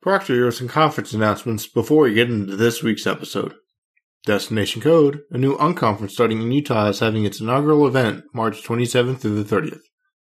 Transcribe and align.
Proctor, 0.00 0.34
here 0.34 0.52
some 0.52 0.68
conference 0.68 1.12
announcements 1.12 1.66
before 1.66 2.04
we 2.04 2.14
get 2.14 2.30
into 2.30 2.54
this 2.54 2.84
week's 2.84 3.04
episode. 3.04 3.52
Destination 4.24 4.80
Code, 4.80 5.22
a 5.30 5.38
new 5.38 5.56
unconference 5.56 6.12
starting 6.12 6.40
in 6.40 6.52
Utah, 6.52 6.88
is 6.88 7.00
having 7.00 7.24
its 7.24 7.40
inaugural 7.40 7.84
event 7.84 8.22
March 8.32 8.62
27th 8.62 9.18
through 9.18 9.42
the 9.42 9.56
30th. 9.56 9.80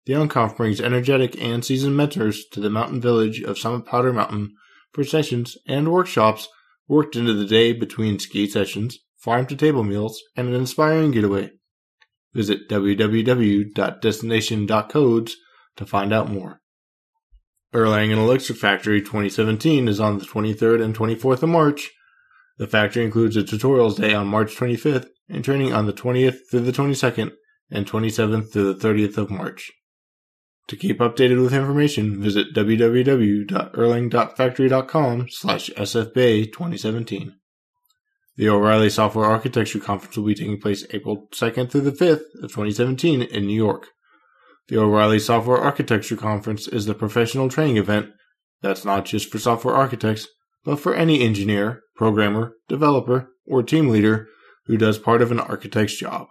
The 0.06 0.12
unconf 0.12 0.56
brings 0.56 0.80
energetic 0.80 1.36
and 1.42 1.64
seasoned 1.64 1.96
mentors 1.96 2.44
to 2.52 2.60
the 2.60 2.70
mountain 2.70 3.00
village 3.00 3.40
of 3.40 3.58
Summit 3.58 3.84
Powder 3.84 4.12
Mountain 4.12 4.54
for 4.92 5.02
sessions 5.02 5.58
and 5.66 5.90
workshops 5.90 6.46
worked 6.86 7.16
into 7.16 7.32
the 7.32 7.46
day 7.46 7.72
between 7.72 8.20
ski 8.20 8.48
sessions, 8.48 9.00
farm 9.16 9.46
to 9.46 9.56
table 9.56 9.82
meals, 9.82 10.22
and 10.36 10.46
an 10.46 10.54
inspiring 10.54 11.10
getaway. 11.10 11.50
Visit 12.32 12.68
www.destination.codes 12.68 15.36
to 15.76 15.86
find 15.86 16.12
out 16.12 16.30
more. 16.30 16.60
Erlangen 17.74 18.18
Elixir 18.18 18.54
Factory 18.54 19.00
2017 19.00 19.88
is 19.88 19.98
on 19.98 20.18
the 20.18 20.24
23rd 20.24 20.80
and 20.80 20.96
24th 20.96 21.42
of 21.42 21.48
March. 21.48 21.90
The 22.56 22.68
factory 22.68 23.04
includes 23.04 23.36
a 23.36 23.42
tutorials 23.42 23.96
day 23.96 24.14
on 24.14 24.28
March 24.28 24.54
25th 24.54 25.08
and 25.28 25.44
training 25.44 25.72
on 25.72 25.86
the 25.86 25.92
20th 25.92 26.36
through 26.48 26.60
the 26.60 26.70
22nd 26.70 27.32
and 27.70 27.84
27th 27.84 28.52
through 28.52 28.72
the 28.72 28.88
30th 28.88 29.18
of 29.18 29.28
March. 29.28 29.72
To 30.68 30.76
keep 30.76 31.00
updated 31.00 31.42
with 31.42 31.52
information, 31.52 32.22
visit 32.22 32.54
www.erlang.factory.com 32.54 35.28
slash 35.28 35.70
sfbay2017. 35.70 37.32
The 38.36 38.48
O'Reilly 38.48 38.90
Software 38.90 39.26
Architecture 39.26 39.80
Conference 39.80 40.16
will 40.16 40.26
be 40.26 40.34
taking 40.34 40.60
place 40.60 40.84
April 40.90 41.28
2nd 41.32 41.70
through 41.70 41.80
the 41.82 41.90
5th 41.90 42.22
of 42.42 42.50
2017 42.50 43.22
in 43.22 43.46
New 43.46 43.56
York. 43.56 43.88
The 44.68 44.78
O'Reilly 44.78 45.18
Software 45.18 45.58
Architecture 45.58 46.16
Conference 46.16 46.66
is 46.66 46.86
the 46.86 46.94
professional 46.94 47.50
training 47.50 47.76
event 47.76 48.10
that's 48.62 48.84
not 48.84 49.04
just 49.04 49.30
for 49.30 49.38
software 49.38 49.74
architects, 49.74 50.26
but 50.64 50.80
for 50.80 50.94
any 50.94 51.20
engineer, 51.20 51.82
programmer, 51.94 52.54
developer, 52.66 53.28
or 53.46 53.62
team 53.62 53.90
leader 53.90 54.26
who 54.66 54.78
does 54.78 54.98
part 54.98 55.20
of 55.20 55.30
an 55.30 55.38
architect's 55.38 55.96
job. 55.96 56.28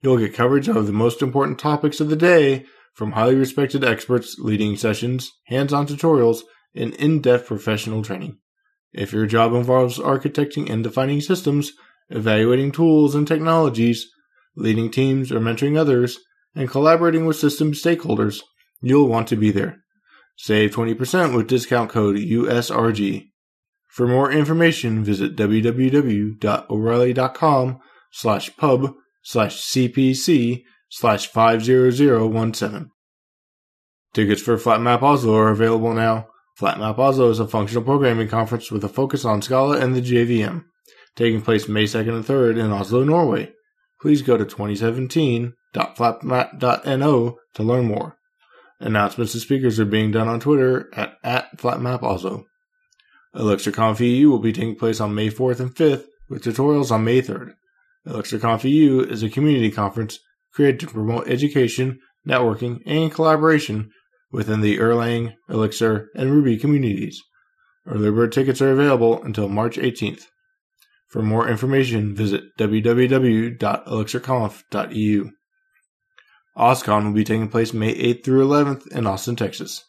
You'll 0.00 0.16
get 0.16 0.32
coverage 0.32 0.68
of 0.68 0.86
the 0.86 0.92
most 0.92 1.20
important 1.20 1.58
topics 1.58 2.00
of 2.00 2.08
the 2.08 2.16
day 2.16 2.64
from 2.94 3.12
highly 3.12 3.34
respected 3.34 3.84
experts 3.84 4.36
leading 4.38 4.76
sessions, 4.76 5.30
hands-on 5.48 5.86
tutorials, 5.86 6.40
and 6.74 6.94
in-depth 6.94 7.46
professional 7.46 8.02
training. 8.02 8.38
If 8.94 9.12
your 9.12 9.26
job 9.26 9.52
involves 9.52 9.98
architecting 9.98 10.70
and 10.70 10.82
defining 10.82 11.20
systems, 11.20 11.72
evaluating 12.08 12.72
tools 12.72 13.14
and 13.14 13.28
technologies, 13.28 14.06
leading 14.54 14.90
teams 14.90 15.30
or 15.30 15.40
mentoring 15.40 15.76
others, 15.76 16.18
and 16.56 16.68
collaborating 16.68 17.24
with 17.26 17.36
system 17.36 17.70
stakeholders, 17.72 18.40
you'll 18.80 19.06
want 19.06 19.28
to 19.28 19.36
be 19.36 19.52
there. 19.52 19.76
Save 20.36 20.74
20% 20.74 21.36
with 21.36 21.46
discount 21.46 21.90
code 21.90 22.16
USRG. 22.16 23.28
For 23.88 24.08
more 24.08 24.32
information, 24.32 25.04
visit 25.04 25.36
www.o'reilly.com 25.36 27.78
slash 28.12 28.56
pub 28.56 28.94
slash 29.22 29.56
CPC 29.56 30.62
slash 30.90 31.28
50017. 31.28 32.90
Tickets 34.12 34.42
for 34.42 34.56
FlatMap 34.56 35.02
Oslo 35.02 35.36
are 35.36 35.50
available 35.50 35.92
now. 35.92 36.28
FlatMap 36.58 36.98
Oslo 36.98 37.30
is 37.30 37.40
a 37.40 37.46
functional 37.46 37.82
programming 37.82 38.28
conference 38.28 38.70
with 38.70 38.84
a 38.84 38.88
focus 38.88 39.24
on 39.24 39.42
Scala 39.42 39.78
and 39.78 39.94
the 39.94 40.00
JVM, 40.00 40.64
taking 41.14 41.42
place 41.42 41.68
May 41.68 41.84
2nd 41.84 42.14
and 42.14 42.24
3rd 42.24 42.58
in 42.58 42.70
Oslo, 42.70 43.04
Norway. 43.04 43.52
Please 44.00 44.22
go 44.22 44.36
to 44.36 44.44
2017.flatmap.no 45.76 47.36
to 47.54 47.62
learn 47.62 47.86
more. 47.86 48.16
Announcements 48.80 49.34
and 49.34 49.42
speakers 49.42 49.80
are 49.80 49.86
being 49.86 50.10
done 50.10 50.28
on 50.28 50.40
Twitter 50.40 50.90
at, 50.94 51.14
at 51.22 51.58
FlatMapOslo. 51.58 52.44
ElixirConf 53.34 54.00
EU 54.00 54.30
will 54.30 54.38
be 54.38 54.52
taking 54.52 54.76
place 54.76 55.00
on 55.00 55.14
May 55.14 55.30
4th 55.30 55.60
and 55.60 55.74
5th, 55.74 56.04
with 56.28 56.44
tutorials 56.44 56.90
on 56.90 57.04
May 57.04 57.22
3rd. 57.22 57.52
ElixirConf 58.06 58.64
EU 58.64 59.00
is 59.00 59.22
a 59.22 59.30
community 59.30 59.70
conference 59.70 60.18
created 60.52 60.80
to 60.80 60.86
promote 60.86 61.28
education, 61.28 61.98
networking, 62.26 62.80
and 62.86 63.12
collaboration 63.12 63.90
within 64.30 64.60
the 64.60 64.78
Erlang, 64.78 65.34
Elixir, 65.48 66.08
and 66.14 66.30
Ruby 66.30 66.56
communities. 66.56 67.20
Early 67.86 68.10
bird 68.10 68.32
tickets 68.32 68.60
are 68.60 68.72
available 68.72 69.22
until 69.22 69.48
March 69.48 69.76
18th. 69.76 70.22
For 71.08 71.22
more 71.22 71.48
information, 71.48 72.14
visit 72.14 72.42
www.elixirconf.eu. 72.58 75.30
OSCON 76.56 77.04
will 77.04 77.12
be 77.12 77.24
taking 77.24 77.48
place 77.48 77.74
May 77.74 77.94
8th 77.94 78.24
through 78.24 78.46
11th 78.46 78.86
in 78.88 79.06
Austin, 79.06 79.36
Texas. 79.36 79.84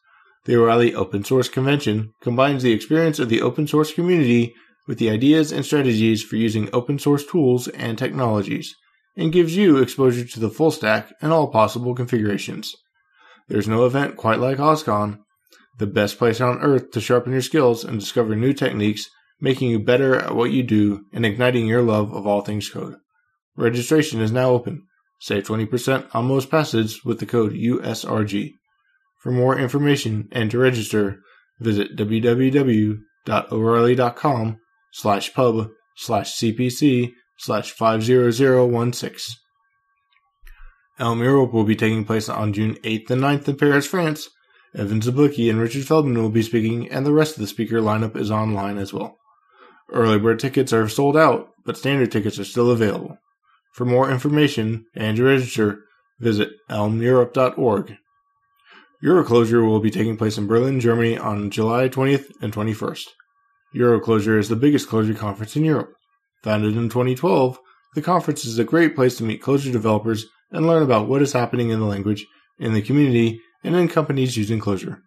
The 0.46 0.56
O'Reilly 0.56 0.94
Open 0.94 1.24
Source 1.24 1.48
Convention 1.48 2.14
combines 2.22 2.64
the 2.64 2.74
experience 2.74 3.20
of 3.20 3.30
the 3.30 3.42
open 3.42 3.68
source 3.68 3.94
community 3.94 4.54
with 4.88 4.98
the 4.98 5.10
ideas 5.10 5.52
and 5.52 5.66
strategies 5.66 6.24
for 6.24 6.36
using 6.36 6.70
open 6.74 7.00
source 7.00 7.26
tools 7.26 7.68
and 7.70 7.98
technologies, 7.98 8.76
and 9.16 9.32
gives 9.32 9.56
you 9.56 9.78
exposure 9.78 10.26
to 10.26 10.40
the 10.40 10.50
full 10.50 10.72
stack 10.72 11.14
and 11.22 11.32
all 11.32 11.48
possible 11.48 11.96
configurations. 11.96 12.76
There's 13.48 13.68
no 13.68 13.86
event 13.86 14.18
quite 14.18 14.40
like 14.40 14.58
OSCON, 14.58 15.20
the 15.78 15.88
best 15.88 16.18
place 16.18 16.42
on 16.42 16.60
earth 16.60 16.92
to 16.92 17.02
sharpen 17.02 17.32
your 17.32 17.42
skills 17.42 17.84
and 17.84 18.00
discover 18.00 18.36
new 18.36 18.54
techniques, 18.54 19.10
making 19.40 19.70
you 19.70 19.80
better 19.80 20.16
at 20.16 20.36
what 20.36 20.52
you 20.52 20.64
do 20.64 21.06
and 21.14 21.26
igniting 21.26 21.68
your 21.68 21.82
love 21.82 22.14
of 22.14 22.28
all 22.28 22.42
things 22.42 22.70
code. 22.70 22.96
Registration 23.56 24.22
is 24.22 24.32
now 24.32 24.50
open. 24.50 24.84
Save 25.20 25.48
20% 25.48 26.14
on 26.14 26.26
most 26.26 26.52
passes 26.52 27.04
with 27.04 27.20
the 27.20 27.26
code 27.26 27.54
USRG. 27.54 28.54
For 29.20 29.32
more 29.32 29.58
information 29.58 30.30
and 30.32 30.52
to 30.52 30.60
register, 30.60 31.22
visit 31.60 31.98
www.o'reilly.com 31.98 34.60
slash 34.92 35.34
pub 35.34 35.70
slash 35.96 36.36
cpc 36.36 37.14
slash 37.38 37.72
50016. 37.72 39.36
Elm 41.00 41.22
Europe 41.22 41.54
will 41.54 41.64
be 41.64 41.76
taking 41.76 42.06
place 42.06 42.30
on 42.30 42.54
June 42.54 42.76
8th 42.84 43.12
and 43.12 43.22
9th 43.22 43.48
in 43.48 43.58
Paris, 43.58 43.86
France. 43.86 44.30
Evan 44.76 45.00
Czaplicki 45.00 45.50
and 45.50 45.60
Richard 45.60 45.86
Feldman 45.86 46.22
will 46.22 46.30
be 46.30 46.42
speaking, 46.42 46.90
and 46.90 47.06
the 47.06 47.14
rest 47.14 47.36
of 47.36 47.42
the 47.42 47.48
speaker 47.48 47.82
lineup 47.82 48.16
is 48.16 48.32
online 48.32 48.78
as 48.78 48.94
well. 48.94 49.18
Early 49.92 50.20
bird 50.20 50.40
tickets 50.40 50.74
are 50.74 50.90
sold 50.90 51.16
out, 51.16 51.50
but 51.66 51.78
standard 51.78 52.12
tickets 52.12 52.40
are 52.40 52.44
still 52.44 52.72
available. 52.72 53.18
For 53.78 53.86
more 53.86 54.10
information 54.10 54.88
and 54.96 55.18
to 55.18 55.24
register, 55.24 55.84
visit 56.20 56.50
elmeurope.org. 56.68 57.98
EuroClojure 59.04 59.68
will 59.68 59.80
be 59.80 59.92
taking 59.92 60.18
place 60.18 60.36
in 60.36 60.48
Berlin, 60.48 60.80
Germany 60.80 61.16
on 61.16 61.52
July 61.52 61.88
20th 61.88 62.32
and 62.42 62.52
21st. 62.52 63.06
EuroClojure 63.76 64.40
is 64.40 64.50
the 64.50 64.56
biggest 64.56 64.90
Clojure 64.90 65.16
conference 65.16 65.56
in 65.56 65.64
Europe. 65.64 65.94
Founded 66.44 66.76
in 66.76 66.90
2012, 66.90 67.60
the 67.94 68.02
conference 68.02 68.46
is 68.46 68.58
a 68.58 68.64
great 68.64 68.96
place 68.96 69.16
to 69.18 69.24
meet 69.24 69.44
Clojure 69.44 69.72
developers 69.72 70.26
and 70.52 70.66
learn 70.66 70.82
about 70.82 71.08
what 71.08 71.22
is 71.22 71.34
happening 71.34 71.70
in 71.70 71.80
the 71.80 71.86
language, 71.86 72.26
in 72.58 72.74
the 72.74 72.82
community, 72.82 73.40
and 73.64 73.76
in 73.76 73.88
companies 73.88 74.38
using 74.38 74.60
Clojure. 74.60 75.02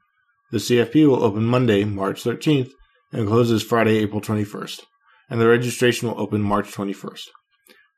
The 0.52 0.58
CFP 0.58 1.08
will 1.08 1.24
open 1.24 1.44
Monday, 1.44 1.82
March 1.82 2.22
13th, 2.22 2.70
and 3.12 3.26
closes 3.26 3.64
Friday, 3.64 3.96
April 3.96 4.20
21st, 4.20 4.82
and 5.28 5.40
the 5.40 5.48
registration 5.48 6.06
will 6.06 6.20
open 6.20 6.40
March 6.40 6.70
21st. 6.70 7.30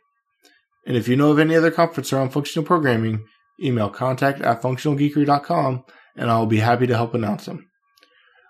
And 0.86 0.96
if 0.96 1.08
you 1.08 1.16
know 1.16 1.30
of 1.30 1.38
any 1.38 1.56
other 1.56 1.70
conference 1.70 2.12
around 2.12 2.30
functional 2.30 2.66
programming, 2.66 3.24
email 3.62 3.90
contact 3.90 4.40
at 4.40 4.62
functionalgeekery.com 4.62 5.84
and 6.16 6.30
I'll 6.30 6.46
be 6.46 6.58
happy 6.58 6.86
to 6.86 6.96
help 6.96 7.14
announce 7.14 7.46
them. 7.46 7.66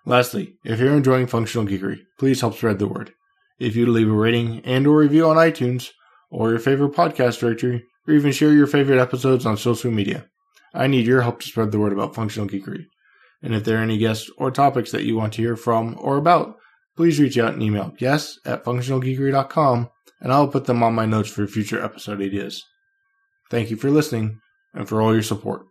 Lastly, 0.07 0.55
if 0.65 0.81
you're 0.81 0.97
enjoying 0.97 1.27
Functional 1.27 1.67
Geekery, 1.67 2.01
please 2.19 2.41
help 2.41 2.57
spread 2.57 2.79
the 2.79 2.89
word. 2.89 3.12
If 3.59 3.77
you 3.77 3.87
leave 3.87 4.09
a 4.09 4.12
rating 4.12 4.61
and 4.65 4.87
or 4.87 4.99
review 4.99 5.29
on 5.29 5.37
iTunes 5.37 5.91
or 6.31 6.51
your 6.51 6.59
favorite 6.59 6.93
podcast 6.93 7.41
directory, 7.41 7.85
or 8.07 8.15
even 8.15 8.33
share 8.33 8.53
your 8.53 8.67
favorite 8.67 9.01
episodes 9.01 9.45
on 9.45 9.57
social 9.57 9.91
media. 9.91 10.27
I 10.73 10.87
need 10.87 11.07
your 11.07 11.23
help 11.23 11.41
to 11.41 11.47
spread 11.47 11.73
the 11.73 11.79
word 11.79 11.93
about 11.93 12.15
Functional 12.15 12.49
Geekery. 12.49 12.85
And 13.43 13.55
if 13.55 13.65
there 13.65 13.79
are 13.79 13.83
any 13.83 13.99
guests 13.99 14.31
or 14.39 14.51
topics 14.51 14.93
that 14.93 15.05
you 15.05 15.17
want 15.17 15.35
to 15.35 15.43
hear 15.43 15.56
from 15.56 15.97
or 15.99 16.17
about, 16.17 16.56
please 16.97 17.19
reach 17.19 17.39
out 17.39 17.55
and 17.55 17.63
email 17.63 17.93
guests 17.99 18.39
at 18.45 18.65
functionalgeekery.com 18.65 19.91
and 20.21 20.33
I'll 20.33 20.49
put 20.49 20.67
them 20.67 20.83
on 20.83 20.95
my 20.95 21.06
notes 21.06 21.31
for 21.31 21.47
future 21.47 21.83
episode 21.83 22.21
ideas. 22.21 22.63
Thank 23.51 23.71
you 23.71 23.77
for 23.77 23.91
listening 23.91 24.41
and 24.75 24.88
for 24.88 25.02
all 25.02 25.12
your 25.12 25.22
support. 25.22 25.67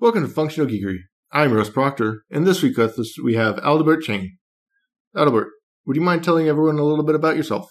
Welcome 0.00 0.22
to 0.22 0.28
Functional 0.28 0.68
Geekery. 0.68 0.98
I'm 1.30 1.52
Russ 1.52 1.70
Proctor, 1.70 2.24
and 2.30 2.46
this 2.46 2.62
week 2.62 2.76
with 2.76 2.98
us 2.98 3.16
we 3.22 3.34
have 3.34 3.56
Adelbert 3.56 4.02
Chang. 4.02 4.36
Adelbert, 5.16 5.50
would 5.86 5.96
you 5.96 6.02
mind 6.02 6.24
telling 6.24 6.48
everyone 6.48 6.78
a 6.78 6.82
little 6.82 7.04
bit 7.04 7.14
about 7.14 7.36
yourself? 7.36 7.68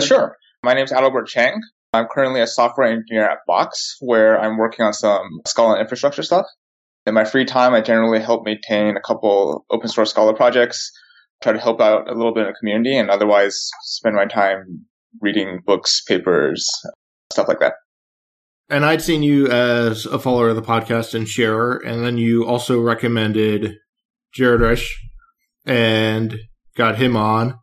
Sure. 0.00 0.36
My 0.62 0.74
name 0.74 0.84
is 0.84 0.92
Adelbert 0.92 1.26
Chang. 1.26 1.60
I'm 1.92 2.06
currently 2.06 2.40
a 2.40 2.46
software 2.46 2.86
engineer 2.86 3.28
at 3.28 3.38
Box, 3.46 3.96
where 4.00 4.38
I'm 4.38 4.56
working 4.56 4.84
on 4.84 4.92
some 4.92 5.40
Scala 5.46 5.80
infrastructure 5.80 6.22
stuff. 6.22 6.46
In 7.06 7.14
my 7.14 7.24
free 7.24 7.44
time, 7.44 7.74
I 7.74 7.80
generally 7.80 8.20
help 8.20 8.44
maintain 8.44 8.96
a 8.96 9.00
couple 9.00 9.64
open 9.70 9.88
source 9.88 10.10
Scala 10.10 10.34
projects, 10.36 10.92
try 11.42 11.52
to 11.52 11.58
help 11.58 11.80
out 11.80 12.08
a 12.08 12.14
little 12.14 12.34
bit 12.34 12.42
in 12.42 12.48
the 12.48 12.58
community, 12.58 12.96
and 12.96 13.10
otherwise 13.10 13.70
spend 13.82 14.14
my 14.14 14.26
time 14.26 14.84
reading 15.20 15.60
books, 15.64 16.02
papers, 16.06 16.68
stuff 17.32 17.48
like 17.48 17.60
that. 17.60 17.74
And 18.70 18.84
I'd 18.84 19.02
seen 19.02 19.22
you 19.22 19.48
as 19.48 20.04
a 20.04 20.18
follower 20.18 20.50
of 20.50 20.56
the 20.56 20.62
podcast 20.62 21.14
and 21.14 21.26
sharer, 21.26 21.78
and 21.78 22.04
then 22.04 22.18
you 22.18 22.46
also 22.46 22.80
recommended 22.80 23.76
Jared 24.34 24.60
Roesch 24.60 24.90
and 25.64 26.36
got 26.76 26.96
him 26.98 27.16
on. 27.16 27.58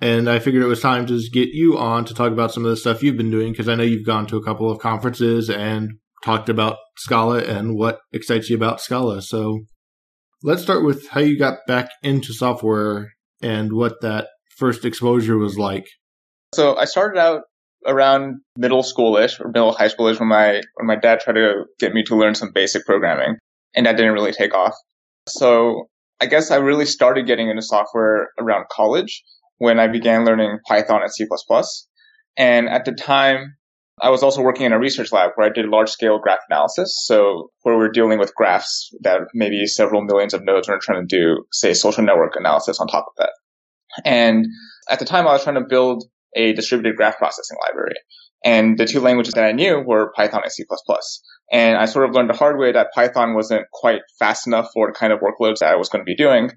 And 0.00 0.28
I 0.28 0.38
figured 0.38 0.62
it 0.62 0.68
was 0.68 0.80
time 0.80 1.06
to 1.06 1.20
get 1.32 1.48
you 1.48 1.78
on 1.78 2.04
to 2.06 2.14
talk 2.14 2.32
about 2.32 2.52
some 2.52 2.64
of 2.64 2.70
the 2.70 2.76
stuff 2.76 3.02
you've 3.02 3.16
been 3.16 3.30
doing 3.30 3.52
because 3.52 3.68
I 3.68 3.74
know 3.74 3.82
you've 3.82 4.06
gone 4.06 4.26
to 4.26 4.36
a 4.36 4.44
couple 4.44 4.70
of 4.70 4.78
conferences 4.78 5.48
and 5.48 5.92
talked 6.24 6.48
about 6.48 6.76
Scala 6.98 7.42
and 7.42 7.76
what 7.76 8.00
excites 8.12 8.50
you 8.50 8.56
about 8.56 8.80
Scala. 8.80 9.22
So 9.22 9.60
let's 10.42 10.62
start 10.62 10.84
with 10.84 11.08
how 11.08 11.20
you 11.20 11.38
got 11.38 11.58
back 11.66 11.90
into 12.02 12.34
software 12.34 13.12
and 13.40 13.72
what 13.72 14.00
that 14.02 14.28
first 14.56 14.84
exposure 14.84 15.38
was 15.38 15.58
like. 15.58 15.86
So 16.54 16.76
I 16.76 16.84
started 16.84 17.18
out 17.18 17.42
around 17.86 18.40
middle 18.56 18.82
schoolish 18.82 19.40
or 19.40 19.48
middle 19.48 19.72
high 19.72 19.88
schoolish 19.88 20.18
when 20.18 20.28
my 20.28 20.60
when 20.74 20.86
my 20.86 20.96
dad 20.96 21.20
tried 21.20 21.34
to 21.34 21.64
get 21.78 21.92
me 21.92 22.02
to 22.04 22.16
learn 22.16 22.34
some 22.34 22.52
basic 22.52 22.84
programming, 22.84 23.36
and 23.74 23.86
that 23.86 23.96
didn't 23.96 24.12
really 24.12 24.32
take 24.32 24.54
off. 24.54 24.74
So 25.28 25.88
I 26.20 26.26
guess 26.26 26.50
I 26.50 26.56
really 26.56 26.86
started 26.86 27.26
getting 27.26 27.48
into 27.48 27.62
software 27.62 28.30
around 28.38 28.66
college 28.70 29.22
when 29.58 29.78
I 29.78 29.88
began 29.88 30.24
learning 30.24 30.58
Python 30.66 31.02
and 31.02 31.12
C++. 31.12 31.26
And 32.36 32.68
at 32.68 32.84
the 32.84 32.92
time, 32.92 33.56
I 34.00 34.10
was 34.10 34.22
also 34.22 34.42
working 34.42 34.66
in 34.66 34.72
a 34.72 34.78
research 34.78 35.10
lab 35.12 35.30
where 35.34 35.48
I 35.48 35.52
did 35.52 35.66
large 35.66 35.88
scale 35.88 36.18
graph 36.18 36.40
analysis. 36.50 37.02
So 37.06 37.50
where 37.62 37.76
we're 37.76 37.90
dealing 37.90 38.18
with 38.18 38.34
graphs 38.34 38.90
that 39.00 39.20
maybe 39.32 39.66
several 39.66 40.02
millions 40.02 40.34
of 40.34 40.44
nodes 40.44 40.68
and 40.68 40.80
trying 40.80 41.06
to 41.06 41.16
do, 41.16 41.44
say, 41.52 41.72
social 41.72 42.04
network 42.04 42.34
analysis 42.36 42.78
on 42.78 42.88
top 42.88 43.06
of 43.08 43.14
that. 43.18 43.30
And 44.04 44.46
at 44.90 44.98
the 44.98 45.06
time, 45.06 45.26
I 45.26 45.32
was 45.32 45.44
trying 45.44 45.54
to 45.56 45.66
build 45.66 46.04
a 46.36 46.52
distributed 46.52 46.96
graph 46.96 47.18
processing 47.18 47.56
library. 47.66 47.96
And 48.44 48.78
the 48.78 48.86
two 48.86 49.00
languages 49.00 49.34
that 49.34 49.44
I 49.44 49.52
knew 49.52 49.80
were 49.80 50.12
Python 50.14 50.42
and 50.44 50.52
C++. 50.52 50.64
And 51.52 51.76
I 51.76 51.86
sort 51.86 52.08
of 52.08 52.14
learned 52.14 52.30
the 52.30 52.36
hard 52.36 52.58
way 52.58 52.70
that 52.72 52.92
Python 52.94 53.34
wasn't 53.34 53.66
quite 53.72 54.02
fast 54.18 54.46
enough 54.46 54.68
for 54.72 54.88
the 54.88 54.92
kind 54.92 55.12
of 55.12 55.20
workloads 55.20 55.58
that 55.58 55.72
I 55.72 55.76
was 55.76 55.88
going 55.88 56.00
to 56.00 56.08
be 56.08 56.16
doing. 56.16 56.50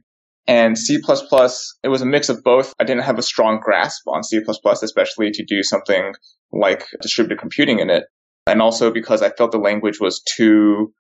And 0.48 0.78
C++, 0.78 0.96
it 0.96 1.88
was 1.88 2.02
a 2.02 2.06
mix 2.06 2.30
of 2.30 2.44
both. 2.44 2.74
I 2.80 2.84
didn't 2.84 3.04
have 3.04 3.20
a 3.20 3.24
strong 3.24 3.60
grasp 3.64 4.08
on 4.08 4.24
C++, 4.24 4.40
especially 4.66 5.32
to 5.32 5.46
do 5.46 5.64
something 5.64 6.14
like 6.52 6.86
distributed 7.02 7.40
computing 7.40 7.80
in 7.80 7.90
it. 7.90 8.06
And 8.48 8.62
also 8.62 8.92
because 8.92 9.22
I 9.22 9.30
felt 9.30 9.52
the 9.52 9.60
language 9.60 10.00
was 10.00 10.24
too 10.36 10.94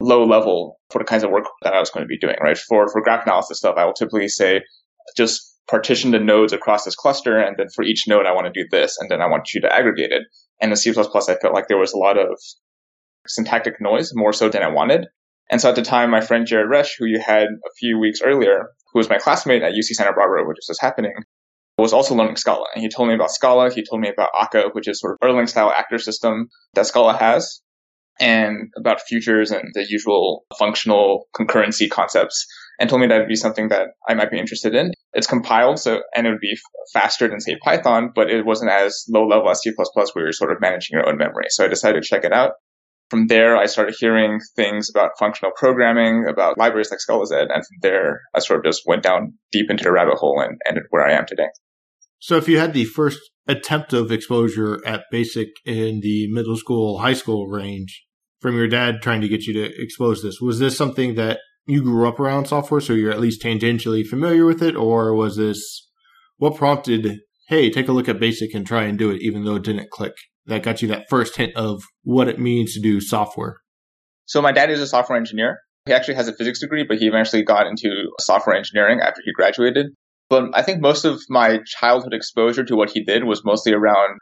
low 0.00 0.24
level 0.24 0.80
for 0.90 0.98
the 0.98 1.04
kinds 1.04 1.22
of 1.22 1.30
work 1.30 1.44
that 1.62 1.74
I 1.74 1.80
was 1.80 1.90
going 1.90 2.04
to 2.04 2.08
be 2.08 2.18
doing, 2.18 2.36
right? 2.42 2.56
For, 2.56 2.88
for 2.88 3.02
graph 3.02 3.24
analysis 3.24 3.58
stuff, 3.58 3.76
I 3.76 3.84
will 3.84 3.92
typically 3.92 4.28
say, 4.28 4.62
just 5.16 5.53
partition 5.68 6.10
the 6.10 6.18
nodes 6.18 6.52
across 6.52 6.84
this 6.84 6.94
cluster. 6.94 7.38
And 7.38 7.56
then 7.56 7.68
for 7.74 7.84
each 7.84 8.04
node, 8.06 8.26
I 8.26 8.32
want 8.32 8.52
to 8.52 8.62
do 8.62 8.66
this. 8.70 8.96
And 8.98 9.10
then 9.10 9.20
I 9.20 9.26
want 9.26 9.52
you 9.54 9.60
to 9.62 9.72
aggregate 9.72 10.12
it. 10.12 10.22
And 10.60 10.70
in 10.70 10.76
C++, 10.76 10.90
I 10.90 10.94
felt 10.94 11.54
like 11.54 11.68
there 11.68 11.78
was 11.78 11.92
a 11.92 11.98
lot 11.98 12.18
of 12.18 12.38
syntactic 13.26 13.80
noise, 13.80 14.12
more 14.14 14.32
so 14.32 14.48
than 14.48 14.62
I 14.62 14.68
wanted. 14.68 15.06
And 15.50 15.60
so 15.60 15.68
at 15.68 15.76
the 15.76 15.82
time, 15.82 16.10
my 16.10 16.20
friend 16.20 16.46
Jared 16.46 16.70
Roesch, 16.70 16.92
who 16.98 17.06
you 17.06 17.20
had 17.20 17.44
a 17.44 17.70
few 17.78 17.98
weeks 17.98 18.20
earlier, 18.22 18.70
who 18.92 18.98
was 18.98 19.08
my 19.08 19.18
classmate 19.18 19.62
at 19.62 19.72
UC 19.72 19.94
Santa 19.94 20.12
Barbara, 20.12 20.46
which 20.46 20.58
was 20.68 20.78
happening, 20.80 21.14
was 21.76 21.92
also 21.92 22.14
learning 22.14 22.36
Scala. 22.36 22.66
And 22.74 22.82
he 22.82 22.88
told 22.88 23.08
me 23.08 23.14
about 23.14 23.30
Scala. 23.30 23.70
He 23.70 23.84
told 23.84 24.00
me 24.00 24.08
about 24.08 24.30
Akka, 24.40 24.70
which 24.72 24.88
is 24.88 25.00
sort 25.00 25.18
of 25.20 25.28
Erlang 25.28 25.48
style 25.48 25.72
actor 25.76 25.98
system 25.98 26.48
that 26.74 26.86
Scala 26.86 27.16
has 27.16 27.60
and 28.20 28.70
about 28.78 29.00
futures 29.00 29.50
and 29.50 29.70
the 29.74 29.84
usual 29.88 30.44
functional 30.56 31.26
concurrency 31.36 31.90
concepts 31.90 32.46
and 32.78 32.88
told 32.88 33.00
me 33.00 33.08
that 33.08 33.18
would 33.18 33.28
be 33.28 33.36
something 33.36 33.68
that 33.68 33.88
I 34.08 34.14
might 34.14 34.30
be 34.30 34.38
interested 34.38 34.74
in. 34.74 34.92
It's 35.14 35.26
compiled, 35.26 35.78
so, 35.78 36.00
and 36.14 36.26
it 36.26 36.30
would 36.30 36.40
be 36.40 36.58
faster 36.92 37.28
than 37.28 37.40
say 37.40 37.56
Python, 37.62 38.10
but 38.14 38.30
it 38.30 38.44
wasn't 38.44 38.72
as 38.72 39.04
low 39.08 39.26
level 39.26 39.48
as 39.48 39.60
C++ 39.60 39.70
where 39.70 40.24
you're 40.24 40.32
sort 40.32 40.52
of 40.52 40.60
managing 40.60 40.98
your 40.98 41.08
own 41.08 41.16
memory. 41.16 41.46
So 41.50 41.64
I 41.64 41.68
decided 41.68 42.02
to 42.02 42.08
check 42.08 42.24
it 42.24 42.32
out. 42.32 42.52
From 43.10 43.28
there, 43.28 43.56
I 43.56 43.66
started 43.66 43.94
hearing 43.98 44.40
things 44.56 44.90
about 44.90 45.10
functional 45.18 45.52
programming, 45.56 46.26
about 46.28 46.58
libraries 46.58 46.90
like 46.90 46.98
ScalaZ, 46.98 47.42
and 47.42 47.64
from 47.64 47.76
there, 47.82 48.22
I 48.34 48.40
sort 48.40 48.58
of 48.58 48.64
just 48.64 48.82
went 48.86 49.02
down 49.02 49.34
deep 49.52 49.70
into 49.70 49.84
the 49.84 49.92
rabbit 49.92 50.16
hole 50.16 50.40
and 50.40 50.58
ended 50.68 50.84
where 50.90 51.06
I 51.06 51.12
am 51.12 51.26
today. 51.26 51.48
So 52.18 52.36
if 52.36 52.48
you 52.48 52.58
had 52.58 52.72
the 52.72 52.86
first 52.86 53.20
attempt 53.46 53.92
of 53.92 54.10
exposure 54.10 54.80
at 54.86 55.02
basic 55.10 55.48
in 55.66 56.00
the 56.00 56.26
middle 56.32 56.56
school, 56.56 56.98
high 56.98 57.12
school 57.12 57.46
range 57.46 58.02
from 58.40 58.56
your 58.56 58.68
dad 58.68 59.02
trying 59.02 59.20
to 59.20 59.28
get 59.28 59.42
you 59.42 59.52
to 59.52 59.82
expose 59.82 60.22
this, 60.22 60.40
was 60.40 60.58
this 60.58 60.76
something 60.76 61.14
that 61.16 61.38
you 61.66 61.82
grew 61.82 62.08
up 62.08 62.20
around 62.20 62.46
software, 62.46 62.80
so 62.80 62.92
you're 62.92 63.12
at 63.12 63.20
least 63.20 63.42
tangentially 63.42 64.06
familiar 64.06 64.44
with 64.44 64.62
it, 64.62 64.76
or 64.76 65.14
was 65.14 65.36
this 65.36 65.88
what 66.36 66.56
prompted, 66.56 67.20
hey, 67.48 67.70
take 67.70 67.88
a 67.88 67.92
look 67.92 68.08
at 68.08 68.20
basic 68.20 68.54
and 68.54 68.66
try 68.66 68.84
and 68.84 68.98
do 68.98 69.10
it, 69.10 69.22
even 69.22 69.44
though 69.44 69.56
it 69.56 69.62
didn't 69.62 69.90
click? 69.90 70.14
That 70.46 70.62
got 70.62 70.82
you 70.82 70.88
that 70.88 71.06
first 71.08 71.36
hint 71.36 71.56
of 71.56 71.82
what 72.02 72.28
it 72.28 72.38
means 72.38 72.74
to 72.74 72.80
do 72.80 73.00
software. 73.00 73.58
So 74.26 74.42
my 74.42 74.52
dad 74.52 74.70
is 74.70 74.80
a 74.80 74.86
software 74.86 75.18
engineer. 75.18 75.58
He 75.86 75.92
actually 75.92 76.14
has 76.14 76.28
a 76.28 76.34
physics 76.34 76.60
degree, 76.60 76.84
but 76.86 76.98
he 76.98 77.06
eventually 77.06 77.42
got 77.42 77.66
into 77.66 77.90
software 78.18 78.56
engineering 78.56 79.00
after 79.00 79.20
he 79.24 79.32
graduated. 79.32 79.86
But 80.30 80.50
I 80.54 80.62
think 80.62 80.80
most 80.80 81.04
of 81.04 81.20
my 81.28 81.60
childhood 81.66 82.14
exposure 82.14 82.64
to 82.64 82.76
what 82.76 82.90
he 82.90 83.04
did 83.04 83.24
was 83.24 83.42
mostly 83.44 83.72
around 83.72 84.18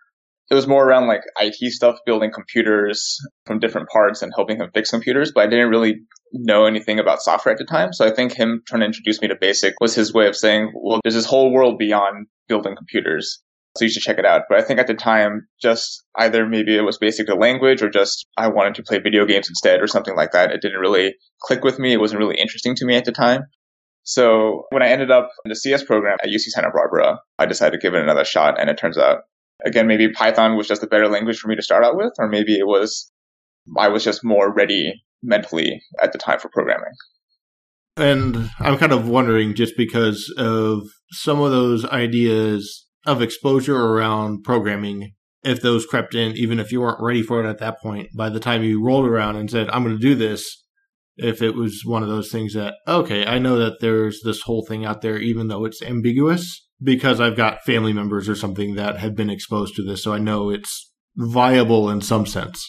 it 0.53 0.55
was 0.55 0.69
more 0.69 0.87
around 0.87 1.09
like 1.09 1.23
IT 1.41 1.73
stuff, 1.73 1.97
building 2.05 2.31
computers 2.31 3.17
from 3.47 3.59
different 3.59 3.89
parts 3.89 4.21
and 4.21 4.31
helping 4.37 4.59
him 4.59 4.69
fix 4.75 4.91
computers, 4.91 5.33
but 5.35 5.45
I 5.45 5.47
didn't 5.47 5.71
really 5.71 6.03
know 6.35 6.67
anything 6.67 6.99
about 6.99 7.23
software 7.23 7.55
at 7.55 7.59
the 7.59 7.65
time. 7.65 7.95
So 7.95 8.07
I 8.07 8.15
think 8.15 8.35
him 8.35 8.61
trying 8.67 8.81
to 8.81 8.87
introduce 8.87 9.23
me 9.23 9.29
to 9.29 9.35
BASIC 9.35 9.73
was 9.81 9.95
his 9.95 10.13
way 10.13 10.27
of 10.27 10.37
saying, 10.37 10.71
well, 10.75 11.01
there's 11.03 11.15
this 11.15 11.25
whole 11.25 11.55
world 11.55 11.79
beyond 11.79 12.27
building 12.49 12.77
computers. 12.77 13.43
So 13.79 13.87
you 13.87 13.91
should 13.91 14.03
check 14.03 14.19
it 14.19 14.27
out. 14.27 14.43
But 14.51 14.59
I 14.59 14.63
think 14.63 14.79
at 14.79 14.89
the 14.89 14.93
time, 14.93 15.47
just 15.59 16.05
either 16.19 16.47
maybe 16.47 16.77
it 16.77 16.83
was 16.83 16.99
basic 16.99 17.29
to 17.29 17.35
language 17.35 17.83
or 17.83 17.89
just 17.89 18.27
I 18.37 18.49
wanted 18.49 18.75
to 18.75 18.83
play 18.83 18.99
video 18.99 19.25
games 19.25 19.49
instead 19.49 19.81
or 19.81 19.87
something 19.87 20.17
like 20.17 20.33
that. 20.33 20.51
It 20.51 20.61
didn't 20.61 20.81
really 20.81 21.15
click 21.41 21.65
with 21.65 21.79
me. 21.79 21.95
It 21.95 22.01
wasn't 22.01 22.19
really 22.19 22.37
interesting 22.39 22.75
to 22.75 22.85
me 22.85 22.95
at 22.95 23.07
the 23.07 23.13
time. 23.13 23.45
So 24.03 24.65
when 24.69 24.83
I 24.83 24.89
ended 24.89 25.11
up 25.11 25.31
in 25.47 25.49
the 25.49 25.57
CS 25.57 25.83
program 25.83 26.19
at 26.23 26.29
UC 26.29 26.51
Santa 26.51 26.69
Barbara, 26.75 27.21
I 27.39 27.47
decided 27.47 27.81
to 27.81 27.83
give 27.83 27.95
it 27.95 28.03
another 28.03 28.27
shot. 28.27 28.61
And 28.61 28.69
it 28.69 28.77
turns 28.77 28.99
out 28.99 29.21
again, 29.65 29.87
maybe 29.87 30.11
Python 30.11 30.57
was 30.57 30.69
just 30.69 30.83
a 30.83 30.87
better 30.87 31.09
language 31.09 31.39
for 31.39 31.49
me 31.49 31.57
to 31.57 31.63
start 31.63 31.85
out 31.85 31.97
with, 31.97 32.13
or 32.19 32.29
maybe 32.29 32.55
it 32.59 32.67
was, 32.67 33.11
I 33.77 33.89
was 33.89 34.05
just 34.05 34.25
more 34.25 34.53
ready 34.53 35.03
mentally 35.23 35.81
at 36.03 36.13
the 36.13 36.19
time 36.19 36.39
for 36.39 36.49
programming. 36.49 36.93
And 37.97 38.51
I'm 38.59 38.79
kind 38.79 38.93
of 38.93 39.09
wondering 39.09 39.55
just 39.55 39.77
because 39.77 40.33
of 40.39 40.83
some 41.11 41.41
of 41.41 41.51
those 41.51 41.85
ideas 41.85 42.87
of 43.07 43.21
exposure 43.21 43.77
around 43.77 44.45
programming, 44.45 45.13
if 45.43 45.61
those 45.61 45.85
crept 45.85 46.15
in, 46.15 46.37
even 46.37 46.59
if 46.59 46.73
you 46.73 46.81
weren't 46.81 47.03
ready 47.03 47.23
for 47.23 47.45
it 47.45 47.49
at 47.49 47.59
that 47.59 47.81
point, 47.81 48.09
by 48.17 48.31
the 48.31 48.41
time 48.41 48.63
you 48.63 48.83
rolled 48.83 49.07
around 49.07 49.37
and 49.37 49.51
said, 49.51 49.69
I'm 49.71 49.85
going 49.85 49.97
to 49.97 50.01
do 50.01 50.15
this, 50.15 50.65
if 51.17 51.43
it 51.43 51.55
was 51.55 51.83
one 51.85 52.03
of 52.03 52.09
those 52.09 52.31
things 52.31 52.55
that, 52.55 52.75
okay, 52.89 53.27
I 53.27 53.39
know 53.39 53.59
that 53.59 53.81
there's 53.81 54.21
this 54.25 54.43
whole 54.43 54.65
thing 54.67 54.85
out 54.87 55.03
there, 55.03 55.19
even 55.19 55.49
though 55.49 55.65
it's 55.65 55.83
ambiguous, 55.83 56.67
because 56.83 57.21
I've 57.21 57.37
got 57.37 57.63
family 57.65 57.93
members 57.93 58.29
or 58.29 58.35
something 58.35 58.75
that 58.75 58.99
have 58.99 59.15
been 59.15 59.31
exposed 59.31 59.77
to 59.77 59.85
this. 59.85 60.03
So 60.03 60.13
I 60.13 60.19
know 60.19 60.51
it's 60.51 60.91
viable 61.17 61.91
in 61.91 62.01
some 62.01 62.27
sense. 62.27 62.67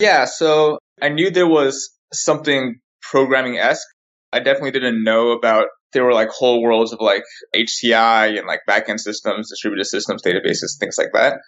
Yeah. 0.00 0.24
So 0.24 0.78
I 1.00 1.08
knew 1.08 1.30
there 1.30 1.48
was 1.48 1.90
something 2.12 2.76
programming 3.02 3.58
esque. 3.58 3.86
I 4.32 4.40
definitely 4.40 4.72
didn't 4.72 5.04
know 5.04 5.30
about 5.30 5.66
there 5.92 6.04
were 6.04 6.12
like 6.12 6.28
whole 6.28 6.62
worlds 6.62 6.92
of 6.92 7.00
like 7.00 7.22
HCI 7.54 8.38
and 8.38 8.46
like 8.46 8.60
backend 8.68 8.98
systems, 8.98 9.48
distributed 9.50 9.86
systems, 9.86 10.22
databases, 10.22 10.78
things 10.78 10.98
like 10.98 11.10
that. 11.14 11.38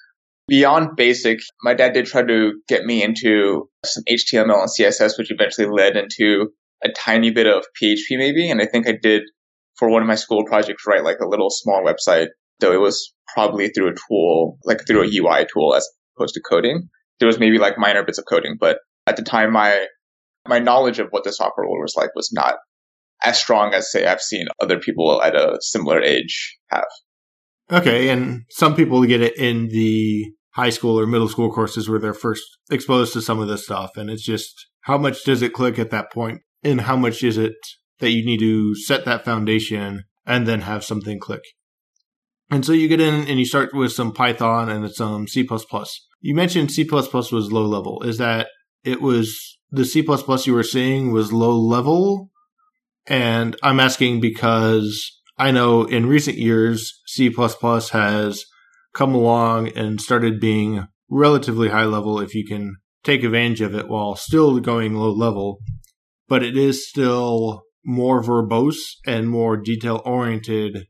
Beyond 0.49 0.90
basic, 0.97 1.40
my 1.62 1.75
dad 1.75 1.93
did 1.93 2.07
try 2.07 2.23
to 2.23 2.52
get 2.69 2.85
me 2.85 3.02
into 3.02 3.69
some 3.85 4.05
HTML 4.09 4.61
and 4.61 4.71
CSS, 4.71 5.19
which 5.19 5.33
eventually 5.33 5.66
led 5.66 5.97
into 5.97 6.50
a 6.85 6.88
tiny 6.90 7.33
bit 7.33 7.49
of 7.49 7.64
PHP 7.83 8.12
maybe. 8.12 8.49
And 8.49 8.62
I 8.62 8.66
think 8.66 8.88
I 8.88 8.93
did 8.93 9.23
for 9.76 9.90
one 9.90 10.02
of 10.02 10.09
my 10.09 10.14
school 10.14 10.45
projects 10.45 10.85
write 10.87 11.04
like 11.04 11.18
a 11.21 11.28
little 11.28 11.50
small 11.50 11.85
website, 11.85 12.28
though 12.61 12.73
it 12.73 12.80
was 12.80 13.14
probably 13.35 13.68
through 13.68 13.90
a 13.90 13.95
tool, 14.09 14.59
like 14.64 14.87
through 14.87 15.02
a 15.02 15.06
UI 15.06 15.47
tool 15.52 15.75
as 15.75 15.88
opposed 16.16 16.35
to 16.35 16.40
coding. 16.49 16.88
There 17.18 17.26
was 17.26 17.38
maybe 17.38 17.59
like 17.59 17.78
minor 17.78 18.04
bits 18.04 18.18
of 18.18 18.25
coding, 18.28 18.56
but 18.59 18.78
at 19.06 19.16
the 19.16 19.23
time 19.23 19.52
my 19.52 19.87
my 20.49 20.59
knowledge 20.59 20.99
of 20.99 21.09
what 21.11 21.25
the 21.25 21.33
software 21.33 21.66
world 21.66 21.83
was 21.83 21.95
like 21.97 22.14
was 22.14 22.30
not 22.33 22.54
as 23.25 23.38
strong 23.38 23.75
as 23.75 23.90
say 23.90 24.06
I've 24.06 24.21
seen 24.21 24.47
other 24.61 24.78
people 24.78 25.23
at 25.23 25.35
a 25.35 25.59
similar 25.61 26.00
age 26.00 26.56
have. 26.71 26.85
Okay, 27.73 28.11
and 28.11 28.42
some 28.50 28.75
people 28.75 29.04
get 29.04 29.23
it 29.23 29.37
in 29.37 29.68
the 29.68 30.25
high 30.50 30.71
school 30.71 30.99
or 30.99 31.06
middle 31.06 31.28
school 31.28 31.52
courses 31.52 31.88
where 31.88 31.99
they're 31.99 32.14
first 32.14 32.45
exposed 32.71 33.12
to 33.14 33.23
some 33.23 33.40
of 33.40 33.49
this 33.49 33.64
stuff, 33.64 33.97
and 33.97 34.09
it's 34.09 34.25
just 34.25 34.68
how 34.83 34.97
much 34.97 35.25
does 35.25 35.42
it 35.42 35.52
click 35.52 35.78
at 35.78 35.90
that 35.90 36.12
point, 36.12 36.42
and 36.62 36.83
how 36.83 36.97
much 36.97 37.25
is 37.25 37.37
it 37.37 37.56
that 37.99 38.11
you 38.11 38.25
need 38.25 38.41
to 38.41 38.75
set 38.75 39.05
that 39.05 39.25
foundation 39.25 40.05
and 40.26 40.47
then 40.47 40.62
have 40.62 40.85
something 40.85 41.19
click. 41.19 41.43
And 42.50 42.65
so 42.65 42.73
you 42.73 42.88
get 42.88 43.00
in 43.00 43.26
and 43.26 43.38
you 43.38 43.45
start 43.45 43.75
with 43.75 43.93
some 43.93 44.12
Python 44.12 44.69
and 44.69 44.88
some 44.93 45.26
C++. 45.26 45.49
You 46.21 46.35
mentioned 46.35 46.71
C++ 46.71 46.87
was 46.91 47.33
low 47.33 47.65
level. 47.65 48.03
Is 48.03 48.19
that 48.19 48.49
it 48.85 49.00
was 49.00 49.59
the 49.71 49.85
C++ 49.85 50.05
you 50.45 50.55
were 50.55 50.62
seeing 50.62 51.12
was 51.12 51.33
low 51.33 51.57
level? 51.59 52.31
And 53.07 53.57
I'm 53.62 53.81
asking 53.81 54.21
because 54.21 55.12
I 55.38 55.50
know 55.50 55.85
in 55.85 56.07
recent 56.07 56.38
years, 56.38 57.00
C++ 57.07 57.31
has 57.31 58.45
come 58.95 59.15
along 59.15 59.69
and 59.76 60.00
started 60.00 60.41
being 60.41 60.87
relatively 61.09 61.69
high 61.69 61.85
level 61.85 62.21
if 62.21 62.35
you 62.35 62.47
can 62.47 62.76
take 63.05 63.23
advantage 63.23 63.61
of 63.61 63.75
it 63.75 63.88
while 63.88 64.17
still 64.17 64.59
going 64.61 64.95
low 64.95 65.12
level. 65.12 65.59
But 66.29 66.43
it 66.43 66.57
is 66.57 66.88
still 66.88 67.66
more 67.87 68.21
verbose 68.21 68.97
and 69.07 69.31
more 69.31 69.57
detail 69.57 70.02
oriented 70.05 70.87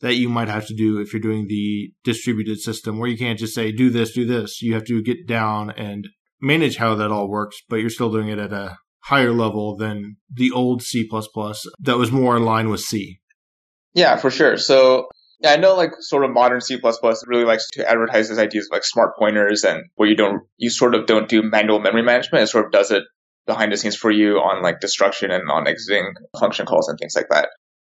that 0.00 0.16
you 0.16 0.28
might 0.28 0.48
have 0.48 0.66
to 0.66 0.74
do 0.74 0.98
if 0.98 1.12
you're 1.12 1.22
doing 1.22 1.46
the 1.46 1.92
distributed 2.04 2.58
system 2.58 2.98
where 2.98 3.08
you 3.08 3.16
can't 3.16 3.38
just 3.38 3.54
say 3.54 3.70
do 3.70 3.88
this 3.88 4.12
do 4.12 4.26
this. 4.26 4.60
You 4.60 4.74
have 4.74 4.84
to 4.86 5.02
get 5.02 5.28
down 5.28 5.70
and 5.70 6.08
manage 6.42 6.76
how 6.76 6.94
that 6.96 7.12
all 7.12 7.28
works 7.28 7.58
but 7.68 7.76
you're 7.76 7.88
still 7.88 8.10
doing 8.10 8.28
it 8.28 8.38
at 8.38 8.52
a 8.52 8.78
higher 9.04 9.32
level 9.32 9.76
than 9.76 10.16
the 10.32 10.50
old 10.50 10.82
c++ 10.82 11.08
that 11.80 11.96
was 11.96 12.10
more 12.10 12.36
in 12.36 12.44
line 12.44 12.68
with 12.68 12.80
c. 12.80 13.20
Yeah 13.94 14.16
for 14.16 14.30
sure. 14.30 14.56
So 14.56 15.08
I 15.44 15.56
know 15.56 15.76
like 15.76 15.92
sort 16.00 16.24
of 16.24 16.32
modern 16.32 16.60
C++ 16.60 16.78
really 17.26 17.44
likes 17.44 17.68
to 17.72 17.88
advertise 17.88 18.28
these 18.28 18.38
ideas 18.38 18.66
of 18.66 18.72
like 18.72 18.84
smart 18.84 19.16
pointers 19.18 19.64
and 19.64 19.84
where 19.94 20.08
you 20.08 20.16
don't, 20.16 20.42
you 20.58 20.68
sort 20.68 20.94
of 20.94 21.06
don't 21.06 21.28
do 21.28 21.42
manual 21.42 21.78
memory 21.78 22.02
management. 22.02 22.44
It 22.44 22.48
sort 22.48 22.66
of 22.66 22.72
does 22.72 22.90
it 22.90 23.04
behind 23.46 23.72
the 23.72 23.76
scenes 23.76 23.96
for 23.96 24.10
you 24.10 24.36
on 24.36 24.62
like 24.62 24.80
destruction 24.80 25.30
and 25.30 25.50
on 25.50 25.66
exiting 25.66 26.12
function 26.38 26.66
calls 26.66 26.88
and 26.88 26.98
things 26.98 27.14
like 27.16 27.28
that. 27.30 27.48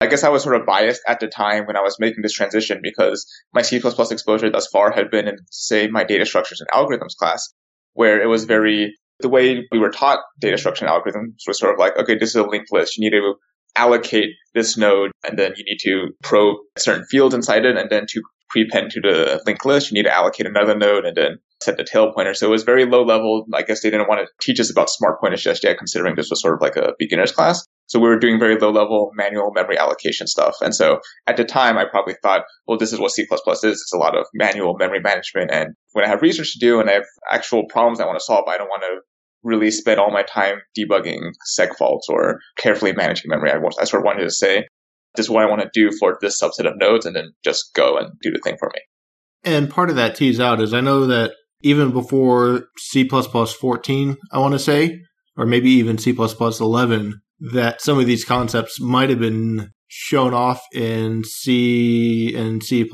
I 0.00 0.06
guess 0.06 0.24
I 0.24 0.30
was 0.30 0.42
sort 0.42 0.56
of 0.56 0.66
biased 0.66 1.00
at 1.06 1.20
the 1.20 1.28
time 1.28 1.64
when 1.66 1.76
I 1.76 1.80
was 1.80 1.96
making 2.00 2.22
this 2.22 2.32
transition 2.32 2.80
because 2.82 3.24
my 3.54 3.62
C++ 3.62 3.76
exposure 3.76 4.50
thus 4.50 4.66
far 4.66 4.90
had 4.90 5.10
been 5.12 5.28
in, 5.28 5.36
say, 5.50 5.86
my 5.86 6.02
data 6.02 6.26
structures 6.26 6.60
and 6.60 6.68
algorithms 6.70 7.14
class, 7.16 7.54
where 7.92 8.20
it 8.20 8.26
was 8.26 8.44
very, 8.44 8.96
the 9.20 9.28
way 9.28 9.64
we 9.70 9.78
were 9.78 9.90
taught 9.90 10.18
data 10.40 10.58
structure 10.58 10.84
and 10.84 10.92
algorithms 10.92 11.34
was 11.46 11.60
sort 11.60 11.72
of 11.72 11.78
like, 11.78 11.96
okay, 11.96 12.18
this 12.18 12.30
is 12.30 12.34
a 12.34 12.42
linked 12.42 12.72
list. 12.72 12.98
You 12.98 13.08
need 13.08 13.16
to 13.16 13.34
allocate 13.76 14.30
this 14.54 14.76
node 14.76 15.12
and 15.26 15.38
then 15.38 15.52
you 15.56 15.64
need 15.64 15.78
to 15.84 16.12
probe 16.22 16.56
certain 16.76 17.04
fields 17.04 17.34
inside 17.34 17.64
it 17.64 17.76
and 17.76 17.88
then 17.88 18.06
to 18.08 18.22
prepend 18.52 18.90
to 18.92 19.00
the 19.00 19.42
linked 19.46 19.64
list, 19.64 19.90
you 19.90 19.94
need 19.94 20.08
to 20.08 20.14
allocate 20.14 20.46
another 20.46 20.76
node 20.76 21.04
and 21.04 21.16
then 21.16 21.38
set 21.62 21.76
the 21.76 21.84
tail 21.84 22.12
pointer. 22.12 22.34
So 22.34 22.46
it 22.46 22.50
was 22.50 22.62
very 22.62 22.84
low 22.84 23.02
level. 23.02 23.46
I 23.54 23.62
guess 23.62 23.82
they 23.82 23.90
didn't 23.90 24.08
want 24.08 24.20
to 24.20 24.32
teach 24.40 24.60
us 24.60 24.70
about 24.70 24.90
smart 24.90 25.20
pointers 25.20 25.42
just 25.42 25.64
yet, 25.64 25.78
considering 25.78 26.14
this 26.14 26.28
was 26.30 26.42
sort 26.42 26.54
of 26.54 26.60
like 26.60 26.76
a 26.76 26.92
beginner's 26.98 27.32
class. 27.32 27.66
So 27.86 27.98
we 27.98 28.08
were 28.08 28.18
doing 28.18 28.38
very 28.38 28.58
low 28.58 28.70
level 28.70 29.10
manual 29.14 29.52
memory 29.54 29.78
allocation 29.78 30.26
stuff. 30.26 30.54
And 30.60 30.74
so 30.74 31.00
at 31.26 31.36
the 31.36 31.44
time, 31.44 31.76
I 31.78 31.84
probably 31.84 32.14
thought, 32.22 32.42
well, 32.66 32.78
this 32.78 32.92
is 32.92 32.98
what 32.98 33.12
C++ 33.12 33.22
is. 33.22 33.64
It's 33.64 33.92
a 33.92 33.98
lot 33.98 34.16
of 34.16 34.26
manual 34.34 34.76
memory 34.78 35.00
management. 35.00 35.50
And 35.50 35.74
when 35.92 36.04
I 36.04 36.08
have 36.08 36.22
research 36.22 36.52
to 36.52 36.58
do 36.58 36.80
and 36.80 36.88
I 36.88 36.94
have 36.94 37.06
actual 37.30 37.64
problems 37.68 38.00
I 38.00 38.06
want 38.06 38.18
to 38.18 38.24
solve, 38.24 38.48
I 38.48 38.56
don't 38.56 38.68
want 38.68 38.82
to 38.82 39.00
really 39.42 39.70
spend 39.70 39.98
all 39.98 40.10
my 40.12 40.22
time 40.22 40.56
debugging 40.78 41.32
seg 41.58 41.76
faults 41.76 42.06
or 42.08 42.38
carefully 42.58 42.92
managing 42.92 43.28
memory. 43.28 43.50
I, 43.50 43.56
I 43.80 43.84
sort 43.84 44.02
of 44.02 44.06
wanted 44.06 44.24
to 44.24 44.30
say, 44.30 44.66
this 45.14 45.26
is 45.26 45.30
what 45.30 45.44
I 45.44 45.48
want 45.48 45.62
to 45.62 45.70
do 45.72 45.90
for 45.98 46.18
this 46.20 46.40
subset 46.40 46.66
of 46.66 46.78
nodes 46.78 47.06
and 47.06 47.14
then 47.14 47.32
just 47.44 47.74
go 47.74 47.98
and 47.98 48.12
do 48.20 48.30
the 48.30 48.38
thing 48.38 48.56
for 48.58 48.70
me. 48.74 48.80
And 49.44 49.70
part 49.70 49.90
of 49.90 49.96
that 49.96 50.14
tease 50.14 50.40
out 50.40 50.60
is 50.60 50.72
I 50.72 50.80
know 50.80 51.06
that 51.06 51.32
even 51.62 51.92
before 51.92 52.68
C++ 52.78 53.08
14, 53.08 54.16
I 54.32 54.38
want 54.38 54.52
to 54.52 54.58
say, 54.58 55.00
or 55.36 55.46
maybe 55.46 55.70
even 55.70 55.98
C++ 55.98 56.10
11, 56.12 57.20
that 57.52 57.80
some 57.80 57.98
of 57.98 58.06
these 58.06 58.24
concepts 58.24 58.80
might 58.80 59.10
have 59.10 59.18
been 59.18 59.70
shown 59.88 60.32
off 60.32 60.62
in 60.72 61.22
C 61.24 62.34
and 62.34 62.62
C++ 62.62 62.88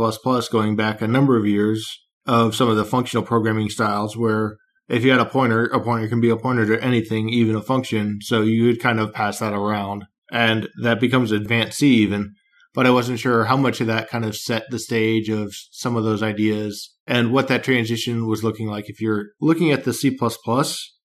going 0.50 0.76
back 0.76 1.00
a 1.00 1.08
number 1.08 1.36
of 1.36 1.46
years 1.46 1.86
of 2.26 2.54
some 2.54 2.68
of 2.68 2.76
the 2.76 2.84
functional 2.84 3.24
programming 3.24 3.70
styles 3.70 4.16
where 4.16 4.56
if 4.88 5.04
you 5.04 5.10
had 5.10 5.20
a 5.20 5.26
pointer, 5.26 5.66
a 5.66 5.80
pointer 5.80 6.08
can 6.08 6.20
be 6.20 6.30
a 6.30 6.36
pointer 6.36 6.66
to 6.66 6.82
anything, 6.82 7.28
even 7.28 7.54
a 7.54 7.62
function. 7.62 8.18
So 8.22 8.42
you 8.42 8.64
would 8.64 8.80
kind 8.80 9.00
of 9.00 9.12
pass 9.12 9.38
that 9.38 9.52
around 9.52 10.06
and 10.30 10.68
that 10.82 11.00
becomes 11.00 11.32
advanced 11.32 11.78
C 11.78 11.94
even. 11.96 12.34
But 12.74 12.86
I 12.86 12.90
wasn't 12.90 13.18
sure 13.18 13.44
how 13.44 13.56
much 13.56 13.80
of 13.80 13.86
that 13.86 14.08
kind 14.08 14.24
of 14.24 14.36
set 14.36 14.70
the 14.70 14.78
stage 14.78 15.28
of 15.28 15.52
some 15.72 15.96
of 15.96 16.04
those 16.04 16.22
ideas 16.22 16.94
and 17.06 17.32
what 17.32 17.48
that 17.48 17.64
transition 17.64 18.28
was 18.28 18.44
looking 18.44 18.68
like. 18.68 18.88
If 18.88 19.00
you're 19.00 19.30
looking 19.40 19.72
at 19.72 19.84
the 19.84 19.92
C 19.92 20.16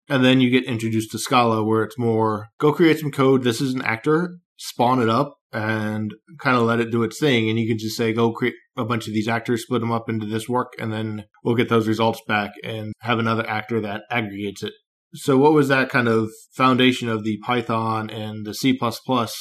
and 0.09 0.23
then 0.23 0.39
you 0.39 0.49
get 0.49 0.63
introduced 0.63 1.11
to 1.11 1.19
Scala, 1.19 1.63
where 1.63 1.83
it's 1.83 1.97
more 1.97 2.47
go 2.59 2.71
create 2.71 2.99
some 2.99 3.11
code. 3.11 3.43
This 3.43 3.59
is 3.59 3.73
an 3.73 3.81
actor, 3.81 4.37
spawn 4.55 5.01
it 5.01 5.09
up, 5.09 5.35
and 5.51 6.13
kind 6.39 6.55
of 6.55 6.63
let 6.63 6.79
it 6.79 6.91
do 6.91 7.03
its 7.03 7.19
thing. 7.19 7.49
And 7.49 7.59
you 7.59 7.67
can 7.67 7.77
just 7.77 7.97
say, 7.97 8.13
go 8.13 8.31
create 8.31 8.55
a 8.77 8.85
bunch 8.85 9.07
of 9.07 9.13
these 9.13 9.27
actors, 9.27 9.63
split 9.63 9.81
them 9.81 9.91
up 9.91 10.09
into 10.09 10.25
this 10.25 10.47
work, 10.47 10.73
and 10.79 10.93
then 10.93 11.25
we'll 11.43 11.55
get 11.55 11.69
those 11.69 11.87
results 11.87 12.21
back 12.27 12.51
and 12.63 12.93
have 13.01 13.19
another 13.19 13.47
actor 13.49 13.81
that 13.81 14.03
aggregates 14.09 14.63
it. 14.63 14.73
So, 15.13 15.37
what 15.37 15.53
was 15.53 15.69
that 15.69 15.89
kind 15.89 16.07
of 16.07 16.29
foundation 16.53 17.09
of 17.09 17.23
the 17.23 17.37
Python 17.39 18.09
and 18.09 18.45
the 18.45 18.53
C 18.53 18.77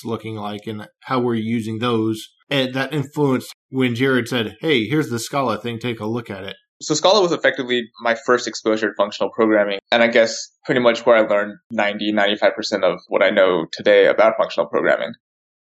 looking 0.04 0.36
like, 0.36 0.66
and 0.66 0.88
how 1.02 1.20
were 1.20 1.34
you 1.34 1.44
using 1.44 1.78
those? 1.78 2.28
And 2.48 2.74
that 2.74 2.92
influenced 2.92 3.52
when 3.70 3.94
Jared 3.94 4.28
said, 4.28 4.56
Hey, 4.60 4.86
here's 4.86 5.08
the 5.08 5.18
Scala 5.18 5.58
thing, 5.58 5.78
take 5.78 6.00
a 6.00 6.06
look 6.06 6.30
at 6.30 6.44
it. 6.44 6.56
So 6.82 6.94
Scala 6.94 7.22
was 7.22 7.32
effectively 7.32 7.84
my 8.00 8.16
first 8.26 8.46
exposure 8.46 8.88
to 8.88 8.94
functional 8.96 9.30
programming. 9.30 9.78
And 9.90 10.02
I 10.02 10.08
guess 10.08 10.50
pretty 10.64 10.80
much 10.80 11.06
where 11.06 11.16
I 11.16 11.26
learned 11.26 11.54
90, 11.70 12.12
95% 12.12 12.84
of 12.84 13.00
what 13.08 13.22
I 13.22 13.30
know 13.30 13.66
today 13.72 14.06
about 14.06 14.34
functional 14.38 14.68
programming. 14.68 15.12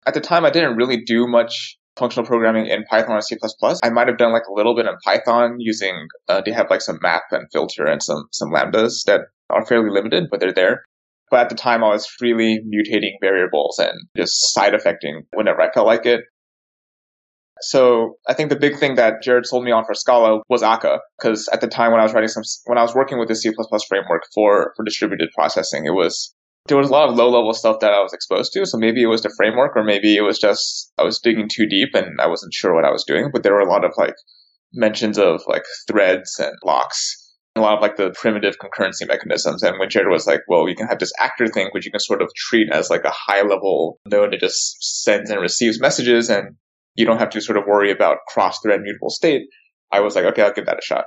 At 0.07 0.15
the 0.15 0.21
time, 0.21 0.45
I 0.45 0.51
didn't 0.51 0.77
really 0.77 1.03
do 1.03 1.27
much 1.27 1.79
functional 1.97 2.27
programming 2.27 2.67
in 2.67 2.85
Python 2.85 3.17
or 3.17 3.21
C++. 3.23 3.37
I 3.83 3.91
might 3.91 4.09
have 4.09 4.19
done 4.19 4.33
like 4.33 4.47
a 4.49 4.53
little 4.53 4.75
bit 4.75 4.87
in 4.87 4.95
Python 5.05 5.57
using, 5.59 6.07
uh, 6.29 6.43
they 6.45 6.53
have 6.53 6.71
like 6.71 6.83
some 6.83 6.99
map 7.03 7.25
and 7.31 7.47
filter 7.53 7.87
and 7.87 8.03
some, 8.03 8.25
some 8.33 8.51
lambdas 8.51 9.05
that 9.07 9.23
are 9.51 9.67
fairly 9.67 9.91
limited, 9.91 10.29
but 10.31 10.41
they're 10.41 10.53
there. 10.53 10.85
But 11.31 11.41
at 11.41 11.49
the 11.49 11.55
time, 11.55 11.85
I 11.85 11.89
was 11.89 12.07
freely 12.07 12.59
mutating 12.59 13.15
variables 13.21 13.79
and 13.79 13.93
just 14.17 14.53
side 14.53 14.75
effecting 14.75 15.23
whenever 15.33 15.61
I 15.61 15.71
felt 15.73 15.87
like 15.87 16.05
it. 16.05 16.23
So 17.63 18.17
I 18.27 18.35
think 18.35 18.49
the 18.49 18.59
big 18.59 18.79
thing 18.79 18.95
that 18.95 19.23
Jared 19.23 19.47
sold 19.47 19.65
me 19.65 19.71
on 19.71 19.85
for 19.85 19.95
Scala 19.95 20.41
was 20.49 20.63
Akka, 20.63 21.01
because 21.19 21.49
at 21.53 21.61
the 21.61 21.69
time 21.69 21.93
when 21.93 22.01
I 22.01 22.05
was 22.05 22.15
writing 22.15 22.29
some, 22.29 22.43
when 22.65 22.79
I 22.79 22.83
was 22.83 22.95
working 22.95 23.19
with 23.19 23.29
the 23.29 23.37
C++ 23.37 23.51
framework 23.89 24.23
for, 24.35 24.73
for 24.77 24.85
distributed 24.85 25.29
processing, 25.37 25.85
it 25.85 25.91
was, 25.91 26.35
there 26.67 26.79
was 26.79 26.89
a 26.89 26.93
lot 26.93 27.09
of 27.09 27.17
low 27.17 27.29
level 27.29 27.53
stuff 27.53 27.81
that 27.81 27.93
I 27.93 28.01
was 28.01 28.15
exposed 28.15 28.53
to. 28.55 28.65
So 28.65 28.79
maybe 28.79 29.03
it 29.03 29.09
was 29.09 29.23
the 29.23 29.33
framework 29.37 29.77
or 29.77 29.85
maybe 29.85 30.17
it 30.17 30.23
was 30.23 30.39
just, 30.39 30.91
I 30.97 31.05
was 31.05 31.21
digging 31.21 31.49
too 31.53 31.67
deep 31.67 31.91
and 31.95 32.19
I 32.21 32.29
wasn't 32.29 32.55
sure 32.55 32.75
what 32.75 32.87
I 32.87 32.91
was 32.91 33.05
doing, 33.05 33.29
but 33.31 33.43
there 33.43 33.53
were 33.53 33.61
a 33.61 33.71
lot 33.71 33.85
of 33.85 33.93
like 33.99 34.15
mentions 34.73 35.19
of 35.19 35.43
like 35.47 35.65
threads 35.87 36.39
and 36.39 36.55
blocks 36.63 37.20
a 37.57 37.61
lot 37.61 37.77
of 37.77 37.83
like 37.83 37.97
the 37.97 38.15
primitive 38.19 38.57
concurrency 38.59 39.07
mechanisms. 39.07 39.63
And 39.63 39.79
when 39.79 39.91
Jared 39.91 40.09
was 40.09 40.27
like, 40.27 40.41
well, 40.49 40.69
you 40.69 40.77
can 40.77 40.87
have 40.87 40.99
this 40.99 41.13
actor 41.21 41.49
thing, 41.49 41.69
which 41.73 41.85
you 41.85 41.91
can 41.91 42.01
sort 42.01 42.23
of 42.23 42.31
treat 42.37 42.69
as 42.73 42.91
like 42.91 43.05
a 43.05 43.13
high 43.13 43.43
level 43.43 43.99
node 44.07 44.33
that 44.33 44.41
just 44.41 45.03
sends 45.03 45.31
and 45.31 45.41
receives 45.41 45.81
messages 45.81 46.31
and 46.31 46.57
you 46.95 47.05
don't 47.05 47.19
have 47.19 47.31
to 47.31 47.41
sort 47.41 47.59
of 47.59 47.65
worry 47.67 47.91
about 47.91 48.19
cross 48.29 48.59
thread 48.63 48.81
mutable 48.83 49.11
state. 49.11 49.43
I 49.91 50.01
was 50.01 50.15
like, 50.15 50.25
okay, 50.27 50.43
I'll 50.43 50.53
give 50.53 50.67
that 50.67 50.79
a 50.79 50.85
shot. 50.85 51.05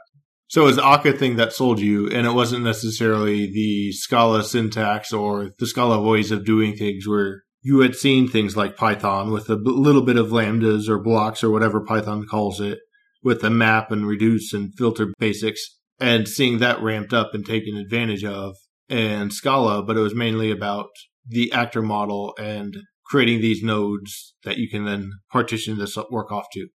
So 0.48 0.64
it 0.64 0.66
was 0.66 0.80
Akka 0.80 1.14
thing 1.14 1.38
that 1.38 1.54
sold 1.54 1.80
you, 1.80 2.08
and 2.10 2.28
it 2.28 2.34
wasn't 2.34 2.64
necessarily 2.64 3.48
the 3.48 3.92
Scala 3.92 4.44
syntax 4.44 5.12
or 5.12 5.52
the 5.58 5.66
Scala 5.66 6.02
ways 6.02 6.32
of 6.32 6.46
doing 6.46 6.76
things 6.76 7.08
where 7.08 7.44
you 7.62 7.80
had 7.80 7.96
seen 7.96 8.28
things 8.28 8.56
like 8.56 8.76
Python 8.76 9.32
with 9.32 9.50
a 9.50 9.56
little 9.56 10.02
bit 10.02 10.18
of 10.18 10.28
lambdas 10.28 10.90
or 10.90 11.00
blocks 11.00 11.44
or 11.44 11.50
whatever 11.50 11.84
Python 11.84 12.26
calls 12.30 12.60
it 12.60 12.80
with 13.24 13.42
the 13.42 13.50
map 13.50 13.90
and 13.90 14.06
reduce 14.06 14.54
and 14.54 14.74
filter 14.78 15.14
basics 15.18 15.80
and 16.04 16.28
seeing 16.28 16.60
that 16.60 16.82
ramped 16.82 17.14
up 17.14 17.34
and 17.34 17.46
taken 17.46 17.78
advantage 17.78 18.26
of 18.26 18.58
and 18.90 19.32
Scala, 19.32 19.82
but 19.84 19.96
it 19.96 20.02
was 20.02 20.14
mainly 20.14 20.52
about 20.52 20.90
the 21.26 21.50
actor 21.54 21.82
model 21.82 22.36
and 22.38 22.76
creating 23.06 23.40
these 23.40 23.64
nodes 23.64 24.36
that 24.44 24.58
you 24.58 24.70
can 24.70 24.84
then 24.84 25.12
partition 25.32 25.78
this 25.78 25.98
work 26.12 26.30
off 26.30 26.48
to. 26.52 26.68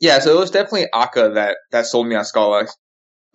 Yeah, 0.00 0.18
so 0.18 0.36
it 0.36 0.40
was 0.40 0.50
definitely 0.50 0.88
Akka 0.92 1.30
that 1.34 1.58
that 1.70 1.86
sold 1.86 2.08
me 2.08 2.16
on 2.16 2.24
Scala. 2.24 2.66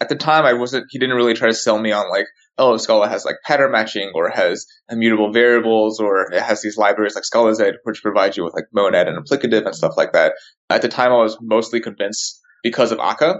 At 0.01 0.10
the 0.10 0.18
time, 0.18 0.44
I 0.44 0.54
wasn't. 0.54 0.88
He 0.89 1.00
didn't 1.00 1.16
really 1.16 1.34
try 1.34 1.48
to 1.48 1.54
sell 1.54 1.80
me 1.80 1.94
on 1.94 2.10
like, 2.10 2.25
oh, 2.58 2.75
Scala 2.75 3.08
has 3.08 3.24
like 3.24 3.38
pattern 3.46 3.72
matching 3.72 4.12
or 4.13 4.30
has 4.30 4.66
immutable 4.89 5.32
variables 5.32 6.01
or 6.01 6.30
it 6.34 6.42
has 6.42 6.62
these 6.62 6.77
libraries 6.77 7.16
like 7.16 7.24
ScalaZ 7.24 7.72
which 7.84 8.01
provide 8.01 8.36
you 8.36 8.44
with 8.44 8.54
like 8.54 8.66
monad 8.74 9.08
and 9.08 9.18
applicative 9.18 9.66
and 9.66 9.74
stuff 9.74 9.94
like 9.96 10.12
that. 10.12 10.34
At 10.70 10.82
the 10.82 10.89
time, 10.89 11.13
I 11.13 11.24
was 11.24 11.38
mostly 11.42 11.80
convinced 11.80 12.42
because 12.63 12.92
of 12.92 13.00
Akka. 13.00 13.39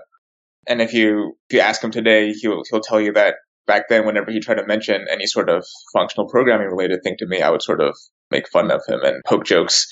And 0.68 0.82
if 0.82 0.94
you 0.94 1.38
if 1.50 1.56
you 1.56 1.60
ask 1.62 1.84
him 1.84 1.92
today, 1.92 2.34
he'll 2.34 2.64
he'll 2.70 2.82
tell 2.82 3.00
you 3.00 3.14
that 3.14 3.36
back 3.68 3.90
then, 3.90 4.06
whenever 4.06 4.32
he 4.32 4.40
tried 4.40 4.56
to 4.56 4.66
mention 4.66 5.06
any 5.12 5.28
sort 5.28 5.50
of 5.50 5.66
functional 5.94 6.28
programming 6.28 6.68
related 6.68 7.04
thing 7.04 7.16
to 7.20 7.28
me, 7.28 7.42
I 7.42 7.50
would 7.50 7.62
sort 7.62 7.82
of 7.82 7.96
make 8.32 8.50
fun 8.50 8.72
of 8.72 8.82
him 8.88 9.02
and 9.04 9.22
poke 9.26 9.46
jokes 9.46 9.86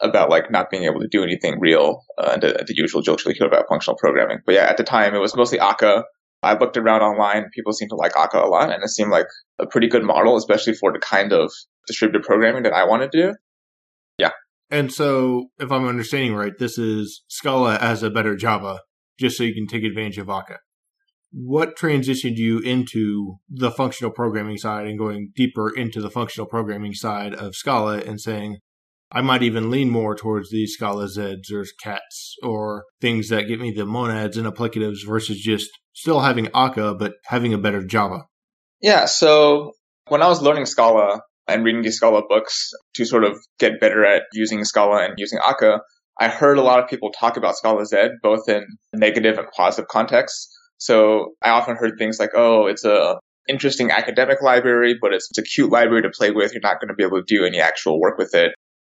about 0.00 0.30
like 0.30 0.50
not 0.50 0.70
being 0.70 0.84
able 0.84 1.00
to 1.00 1.08
do 1.08 1.22
anything 1.22 1.58
real 1.60 2.04
uh, 2.18 2.30
and 2.32 2.42
the, 2.42 2.64
the, 2.66 2.74
usual 2.74 3.02
jokes 3.02 3.26
we 3.26 3.34
hear 3.34 3.46
about 3.46 3.66
functional 3.68 3.98
programming. 3.98 4.38
But 4.44 4.54
yeah, 4.54 4.64
at 4.64 4.76
the 4.76 4.82
time 4.82 5.14
it 5.14 5.18
was 5.18 5.36
mostly 5.36 5.58
Akka. 5.58 6.04
I 6.42 6.54
looked 6.54 6.78
around 6.78 7.02
online. 7.02 7.50
People 7.54 7.72
seemed 7.72 7.90
to 7.90 7.96
like 7.96 8.16
Akka 8.16 8.38
a 8.38 8.48
lot, 8.48 8.72
and 8.72 8.82
it 8.82 8.88
seemed 8.88 9.10
like 9.10 9.26
a 9.58 9.66
pretty 9.66 9.88
good 9.88 10.02
model, 10.02 10.36
especially 10.36 10.72
for 10.72 10.90
the 10.90 10.98
kind 10.98 11.32
of 11.32 11.52
distributed 11.86 12.22
programming 12.22 12.62
that 12.62 12.72
I 12.72 12.84
wanted 12.84 13.12
to 13.12 13.22
do. 13.22 13.34
Yeah, 14.16 14.30
And 14.70 14.90
so, 14.90 15.48
if 15.58 15.70
I'm 15.70 15.86
understanding 15.86 16.34
right, 16.34 16.56
this 16.58 16.78
is 16.78 17.22
Scala 17.28 17.76
as 17.76 18.02
a 18.02 18.08
better 18.08 18.36
Java, 18.36 18.80
just 19.20 19.36
so 19.36 19.44
you 19.44 19.54
can 19.54 19.66
take 19.66 19.84
advantage 19.84 20.18
of 20.18 20.28
Akka. 20.28 20.58
What 21.32 21.76
transitioned 21.76 22.36
you 22.36 22.58
into 22.58 23.36
the 23.48 23.70
functional 23.70 24.10
programming 24.10 24.56
side 24.56 24.86
and 24.86 24.98
going 24.98 25.30
deeper 25.36 25.70
into 25.70 26.00
the 26.00 26.10
functional 26.10 26.46
programming 26.46 26.94
side 26.94 27.34
of 27.34 27.54
Scala 27.54 27.98
and 27.98 28.20
saying, 28.20 28.58
I 29.12 29.20
might 29.20 29.42
even 29.42 29.70
lean 29.70 29.90
more 29.90 30.16
towards 30.16 30.50
these 30.50 30.74
Scala 30.74 31.06
Zs 31.06 31.52
or 31.52 31.64
cats 31.82 32.36
or 32.42 32.84
things 33.00 33.28
that 33.28 33.48
get 33.48 33.60
me 33.60 33.70
the 33.70 33.86
monads 33.86 34.36
and 34.36 34.46
applicatives 34.46 35.06
versus 35.06 35.40
just 35.40 35.68
still 35.92 36.20
having 36.20 36.48
Akka, 36.54 36.94
but 36.94 37.14
having 37.26 37.52
a 37.52 37.58
better 37.58 37.84
Java? 37.84 38.24
Yeah, 38.80 39.04
so 39.04 39.72
when 40.08 40.22
I 40.22 40.28
was 40.28 40.42
learning 40.42 40.66
Scala 40.66 41.20
and 41.46 41.64
reading 41.64 41.82
these 41.82 41.96
Scala 41.96 42.22
books 42.28 42.70
to 42.94 43.04
sort 43.04 43.24
of 43.24 43.36
get 43.58 43.80
better 43.80 44.04
at 44.04 44.22
using 44.32 44.64
Scala 44.64 45.04
and 45.04 45.14
using 45.16 45.38
Akka, 45.44 45.80
I 46.20 46.28
heard 46.28 46.58
a 46.58 46.62
lot 46.62 46.80
of 46.80 46.88
people 46.88 47.10
talk 47.10 47.38
about 47.38 47.56
Scala 47.56 47.86
Z, 47.86 47.96
both 48.22 48.46
in 48.46 48.66
negative 48.92 49.38
and 49.38 49.48
positive 49.56 49.88
contexts. 49.88 50.54
So 50.76 51.32
I 51.42 51.48
often 51.50 51.76
heard 51.76 51.94
things 51.98 52.18
like, 52.20 52.30
oh, 52.36 52.66
it's 52.66 52.84
a 52.84 53.18
interesting 53.48 53.90
academic 53.90 54.42
library, 54.42 54.96
but 55.00 55.14
it's, 55.14 55.28
it's 55.30 55.38
a 55.38 55.42
cute 55.42 55.72
library 55.72 56.02
to 56.02 56.10
play 56.10 56.30
with. 56.30 56.52
You're 56.52 56.60
not 56.62 56.78
going 56.78 56.88
to 56.88 56.94
be 56.94 57.04
able 57.04 57.22
to 57.22 57.24
do 57.26 57.44
any 57.44 57.58
actual 57.58 57.98
work 57.98 58.18
with 58.18 58.34
it. 58.34 58.52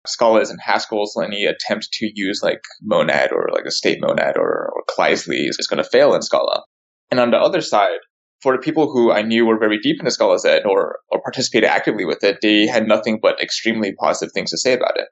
Scala 0.07 0.43
isn't 0.43 0.61
Haskell, 0.61 1.07
so 1.07 1.23
any 1.23 1.45
attempt 1.45 1.89
to 1.95 2.11
use 2.15 2.41
like 2.43 2.61
monad 2.83 3.33
or 3.33 3.49
like 3.55 3.65
a 3.65 3.71
state 3.71 4.03
monad 4.03 4.37
or, 4.37 4.71
or 4.75 4.85
Kleisli 4.91 5.49
is 5.49 5.67
going 5.69 5.83
to 5.83 5.89
fail 5.89 6.15
in 6.15 6.21
Scala. 6.21 6.63
And 7.11 7.19
on 7.19 7.31
the 7.31 7.39
other 7.39 7.63
side, 7.63 8.01
for 8.43 8.55
the 8.55 8.63
people 8.63 8.93
who 8.93 9.11
I 9.11 9.23
knew 9.23 9.47
were 9.47 9.59
very 9.59 9.79
deep 9.79 9.97
into 9.99 10.11
Scala 10.11 10.39
Z 10.39 10.61
or, 10.67 10.99
or 11.09 11.23
participated 11.23 11.71
actively 11.71 12.05
with 12.05 12.23
it, 12.23 12.39
they 12.43 12.67
had 12.67 12.87
nothing 12.87 13.19
but 13.23 13.41
extremely 13.43 13.95
positive 13.99 14.33
things 14.35 14.51
to 14.51 14.59
say 14.59 14.75
about 14.75 14.99
it. 14.99 15.09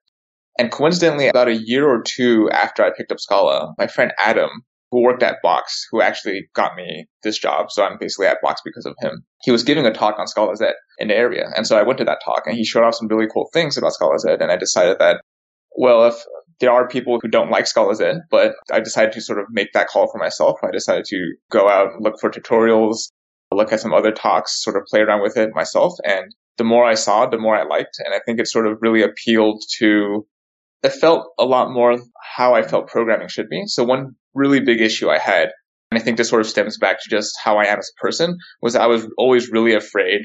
And 0.59 0.71
coincidentally, 0.71 1.29
about 1.29 1.49
a 1.49 1.57
year 1.57 1.89
or 1.89 2.03
two 2.03 2.49
after 2.53 2.85
I 2.85 2.91
picked 2.97 3.13
up 3.13 3.21
Scala, 3.21 3.73
my 3.79 3.87
friend 3.87 4.13
Adam, 4.23 4.51
who 4.91 5.03
worked 5.03 5.23
at 5.23 5.41
Box, 5.43 5.87
who 5.91 6.03
actually 6.03 6.49
got 6.55 6.77
me 6.77 7.07
this 7.23 7.39
job, 7.39 7.71
so 7.71 7.83
I'm 7.83 7.97
basically 7.99 8.27
at 8.27 8.43
Box 8.43 8.61
because 8.63 8.85
of 8.85 8.95
him, 9.01 9.25
he 9.41 9.51
was 9.51 9.63
giving 9.63 9.87
a 9.87 9.93
talk 9.93 10.19
on 10.19 10.27
Scala 10.27 10.55
Z 10.55 10.67
in 10.99 11.09
the 11.09 11.17
area. 11.17 11.47
And 11.57 11.67
so 11.67 11.79
I 11.79 11.83
went 11.83 11.99
to 11.99 12.05
that 12.05 12.21
talk 12.23 12.43
and 12.47 12.55
he 12.55 12.65
showed 12.65 12.85
off 12.85 12.97
some 12.97 13.09
really 13.09 13.27
cool 13.33 13.49
things 13.55 13.79
about 13.79 13.95
Scala 13.95 14.19
Z. 14.19 14.29
And 14.41 14.53
I 14.53 14.57
decided 14.57 14.99
that, 14.99 15.23
well, 15.75 16.05
if 16.05 16.17
there 16.61 16.71
are 16.71 16.87
people 16.87 17.19
who 17.21 17.29
don't 17.29 17.51
like 17.51 17.67
Scala 17.67 17.95
Z, 17.95 18.13
but 18.31 18.53
I 18.71 18.81
decided 18.81 19.13
to 19.15 19.23
sort 19.23 19.39
of 19.39 19.47
make 19.51 19.73
that 19.73 19.89
call 19.89 20.11
for 20.13 20.19
myself. 20.19 20.59
I 20.63 20.71
decided 20.71 21.07
to 21.07 21.35
go 21.51 21.69
out 21.69 21.95
and 21.95 22.05
look 22.05 22.21
for 22.21 22.31
tutorials, 22.31 23.11
look 23.51 23.73
at 23.73 23.81
some 23.81 23.95
other 23.95 24.13
talks, 24.13 24.63
sort 24.63 24.77
of 24.77 24.83
play 24.91 25.01
around 25.01 25.23
with 25.23 25.39
it 25.39 25.55
myself. 25.55 25.95
And 26.05 26.35
the 26.59 26.65
more 26.65 26.85
I 26.85 26.95
saw, 26.95 27.27
the 27.27 27.39
more 27.39 27.57
I 27.57 27.65
liked. 27.65 27.97
And 27.99 28.15
I 28.15 28.21
think 28.27 28.39
it 28.39 28.47
sort 28.47 28.67
of 28.67 28.79
really 28.83 29.03
appealed 29.03 29.63
to, 29.79 30.27
it 30.83 30.93
felt 30.93 31.29
a 31.39 31.45
lot 31.45 31.71
more 31.71 31.99
how 32.37 32.55
I 32.55 32.63
felt 32.63 32.89
programming 32.89 33.29
should 33.29 33.49
be. 33.49 33.63
So 33.67 33.85
one 33.85 34.17
really 34.35 34.61
big 34.61 34.81
issue 34.81 35.09
I 35.11 35.19
had, 35.19 35.51
and 35.91 36.01
I 36.01 36.03
think 36.03 36.17
this 36.17 36.29
sort 36.29 36.41
of 36.41 36.49
stems 36.49 36.79
back 36.79 36.97
to 37.03 37.11
just 37.11 37.35
how 37.43 37.59
I 37.59 37.65
am 37.65 37.79
as 37.79 37.91
a 37.97 38.01
person, 38.01 38.37
was 38.61 38.75
I 38.75 38.87
was 38.87 39.07
always 39.19 39.51
really 39.51 39.75
afraid 39.75 40.23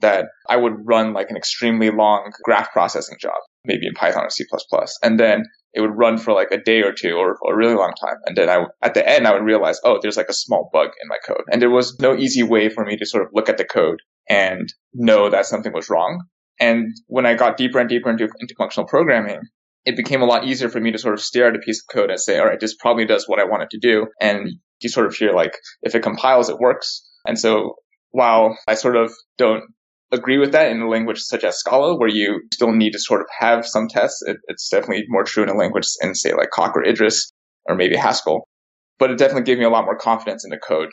that 0.00 0.26
I 0.48 0.56
would 0.56 0.74
run 0.84 1.12
like 1.12 1.30
an 1.30 1.36
extremely 1.36 1.90
long 1.90 2.30
graph 2.44 2.72
processing 2.72 3.18
job, 3.20 3.34
maybe 3.64 3.86
in 3.86 3.94
Python 3.94 4.24
or 4.24 4.30
C++. 4.30 4.44
And 5.02 5.18
then 5.18 5.44
it 5.74 5.80
would 5.80 5.96
run 5.96 6.18
for 6.18 6.32
like 6.32 6.50
a 6.52 6.62
day 6.62 6.82
or 6.82 6.92
two 6.92 7.14
or, 7.14 7.36
or 7.42 7.54
a 7.54 7.56
really 7.56 7.74
long 7.74 7.92
time. 8.00 8.16
And 8.26 8.36
then 8.36 8.48
I, 8.48 8.64
at 8.82 8.94
the 8.94 9.06
end, 9.06 9.26
I 9.26 9.34
would 9.34 9.44
realize, 9.44 9.80
oh, 9.84 9.98
there's 10.00 10.16
like 10.16 10.28
a 10.28 10.34
small 10.34 10.70
bug 10.72 10.90
in 11.02 11.08
my 11.08 11.18
code. 11.26 11.44
And 11.50 11.60
there 11.60 11.70
was 11.70 11.98
no 12.00 12.16
easy 12.16 12.42
way 12.42 12.68
for 12.68 12.84
me 12.84 12.96
to 12.96 13.06
sort 13.06 13.24
of 13.24 13.30
look 13.34 13.48
at 13.48 13.58
the 13.58 13.64
code 13.64 14.00
and 14.30 14.72
know 14.94 15.28
that 15.30 15.46
something 15.46 15.72
was 15.72 15.90
wrong. 15.90 16.24
And 16.60 16.94
when 17.06 17.26
I 17.26 17.34
got 17.34 17.56
deeper 17.56 17.78
and 17.78 17.88
deeper 17.88 18.10
into, 18.10 18.28
into 18.40 18.54
functional 18.56 18.88
programming, 18.88 19.40
it 19.84 19.96
became 19.96 20.22
a 20.22 20.26
lot 20.26 20.44
easier 20.44 20.68
for 20.68 20.80
me 20.80 20.92
to 20.92 20.98
sort 20.98 21.14
of 21.14 21.20
stare 21.20 21.48
at 21.48 21.56
a 21.56 21.60
piece 21.60 21.82
of 21.82 21.94
code 21.94 22.10
and 22.10 22.20
say, 22.20 22.38
all 22.38 22.46
right, 22.46 22.60
this 22.60 22.74
probably 22.74 23.06
does 23.06 23.26
what 23.26 23.40
I 23.40 23.44
want 23.44 23.62
it 23.62 23.70
to 23.70 23.78
do. 23.78 24.06
And 24.20 24.50
you 24.80 24.88
sort 24.88 25.06
of 25.06 25.14
hear 25.14 25.32
like 25.32 25.54
if 25.82 25.94
it 25.94 26.02
compiles, 26.02 26.48
it 26.48 26.58
works. 26.58 27.08
And 27.26 27.38
so 27.38 27.76
while 28.10 28.56
I 28.66 28.74
sort 28.74 28.96
of 28.96 29.12
don't 29.36 29.64
agree 30.12 30.38
with 30.38 30.52
that 30.52 30.70
in 30.70 30.80
a 30.80 30.88
language 30.88 31.20
such 31.20 31.44
as 31.44 31.58
Scala, 31.58 31.98
where 31.98 32.08
you 32.08 32.42
still 32.52 32.72
need 32.72 32.92
to 32.92 32.98
sort 32.98 33.20
of 33.20 33.26
have 33.38 33.66
some 33.66 33.88
tests. 33.88 34.22
It, 34.26 34.38
it's 34.48 34.68
definitely 34.68 35.04
more 35.08 35.24
true 35.24 35.42
in 35.42 35.48
a 35.48 35.56
language 35.56 35.86
in, 36.00 36.14
say, 36.14 36.32
like 36.32 36.50
Coq 36.50 36.76
or 36.76 36.84
Idris, 36.84 37.30
or 37.66 37.74
maybe 37.74 37.96
Haskell. 37.96 38.48
But 38.98 39.10
it 39.10 39.18
definitely 39.18 39.44
gave 39.44 39.58
me 39.58 39.64
a 39.64 39.70
lot 39.70 39.84
more 39.84 39.96
confidence 39.96 40.44
in 40.44 40.50
the 40.50 40.58
code 40.58 40.90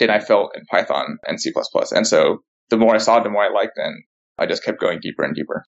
than 0.00 0.10
I 0.10 0.20
felt 0.20 0.52
in 0.56 0.64
Python 0.66 1.18
and 1.26 1.40
C++. 1.40 1.52
And 1.92 2.06
so 2.06 2.38
the 2.70 2.76
more 2.76 2.94
I 2.94 2.98
saw, 2.98 3.22
the 3.22 3.30
more 3.30 3.44
I 3.44 3.52
liked, 3.52 3.76
and 3.76 4.02
I 4.38 4.46
just 4.46 4.64
kept 4.64 4.80
going 4.80 4.98
deeper 5.00 5.22
and 5.22 5.34
deeper. 5.34 5.64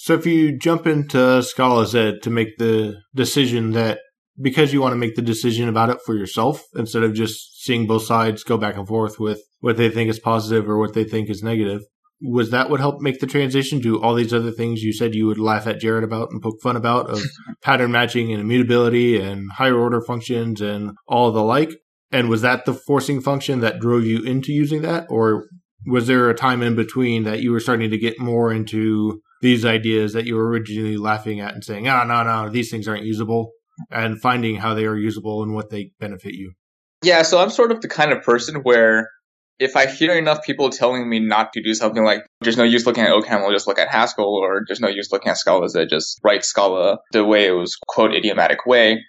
So 0.00 0.14
if 0.14 0.24
you 0.26 0.56
jump 0.56 0.86
into 0.86 1.42
Scala 1.42 1.84
Z 1.84 2.20
to 2.22 2.30
make 2.30 2.56
the 2.56 2.94
decision 3.16 3.72
that 3.72 3.98
because 4.40 4.72
you 4.72 4.80
want 4.80 4.92
to 4.92 4.96
make 4.96 5.16
the 5.16 5.22
decision 5.22 5.68
about 5.68 5.90
it 5.90 5.98
for 6.06 6.14
yourself 6.14 6.62
instead 6.76 7.02
of 7.02 7.14
just 7.14 7.64
seeing 7.64 7.88
both 7.88 8.04
sides 8.04 8.44
go 8.44 8.56
back 8.56 8.76
and 8.76 8.86
forth 8.86 9.18
with 9.18 9.42
what 9.58 9.76
they 9.76 9.90
think 9.90 10.08
is 10.08 10.20
positive 10.20 10.68
or 10.68 10.78
what 10.78 10.94
they 10.94 11.02
think 11.02 11.28
is 11.28 11.42
negative. 11.42 11.82
Was 12.22 12.50
that 12.50 12.70
what 12.70 12.78
helped 12.78 13.02
make 13.02 13.18
the 13.18 13.26
transition 13.26 13.82
to 13.82 14.00
all 14.00 14.14
these 14.14 14.32
other 14.32 14.52
things 14.52 14.82
you 14.82 14.92
said 14.92 15.16
you 15.16 15.26
would 15.26 15.36
laugh 15.36 15.66
at 15.66 15.80
Jared 15.80 16.04
about 16.04 16.28
and 16.30 16.40
poke 16.40 16.60
fun 16.62 16.76
about 16.76 17.10
of 17.10 17.20
pattern 17.62 17.90
matching 17.90 18.30
and 18.32 18.40
immutability 18.40 19.20
and 19.20 19.50
higher 19.50 19.76
order 19.76 20.00
functions 20.00 20.60
and 20.60 20.92
all 21.08 21.32
the 21.32 21.42
like? 21.42 21.72
And 22.12 22.28
was 22.28 22.42
that 22.42 22.66
the 22.66 22.74
forcing 22.74 23.20
function 23.20 23.58
that 23.60 23.80
drove 23.80 24.04
you 24.04 24.22
into 24.22 24.52
using 24.52 24.82
that? 24.82 25.06
Or 25.10 25.48
was 25.86 26.06
there 26.06 26.30
a 26.30 26.34
time 26.34 26.62
in 26.62 26.76
between 26.76 27.24
that 27.24 27.40
you 27.40 27.50
were 27.50 27.58
starting 27.58 27.90
to 27.90 27.98
get 27.98 28.20
more 28.20 28.52
into 28.52 29.22
these 29.40 29.64
ideas 29.64 30.12
that 30.12 30.26
you 30.26 30.36
were 30.36 30.48
originally 30.48 30.96
laughing 30.96 31.40
at 31.40 31.54
and 31.54 31.64
saying, 31.64 31.88
oh, 31.88 32.04
no, 32.04 32.22
no, 32.22 32.48
these 32.50 32.70
things 32.70 32.88
aren't 32.88 33.04
usable? 33.04 33.52
and 33.90 34.20
finding 34.20 34.56
how 34.56 34.74
they 34.74 34.86
are 34.86 34.96
usable 34.96 35.42
and 35.42 35.54
what 35.54 35.70
they 35.70 35.90
benefit 36.00 36.34
you. 36.34 36.52
Yeah, 37.02 37.22
so 37.22 37.38
I'm 37.38 37.50
sort 37.50 37.70
of 37.70 37.80
the 37.80 37.88
kind 37.88 38.12
of 38.12 38.22
person 38.22 38.56
where 38.62 39.10
if 39.58 39.76
I 39.76 39.86
hear 39.86 40.16
enough 40.16 40.44
people 40.44 40.70
telling 40.70 41.08
me 41.08 41.20
not 41.20 41.52
to 41.52 41.62
do 41.62 41.74
something 41.74 42.04
like 42.04 42.24
there's 42.40 42.56
no 42.56 42.64
use 42.64 42.86
looking 42.86 43.04
at 43.04 43.10
OCaml, 43.10 43.52
just 43.52 43.66
look 43.66 43.78
at 43.78 43.88
Haskell, 43.88 44.24
or 44.24 44.62
there's 44.66 44.80
no 44.80 44.88
use 44.88 45.10
looking 45.12 45.30
at 45.30 45.38
Scala 45.38 45.66
that 45.68 45.90
just 45.90 46.20
write 46.24 46.44
Scala 46.44 46.98
the 47.12 47.24
way 47.24 47.46
it 47.46 47.52
was 47.52 47.76
quote 47.88 48.14
idiomatic 48.14 48.66
way, 48.66 49.00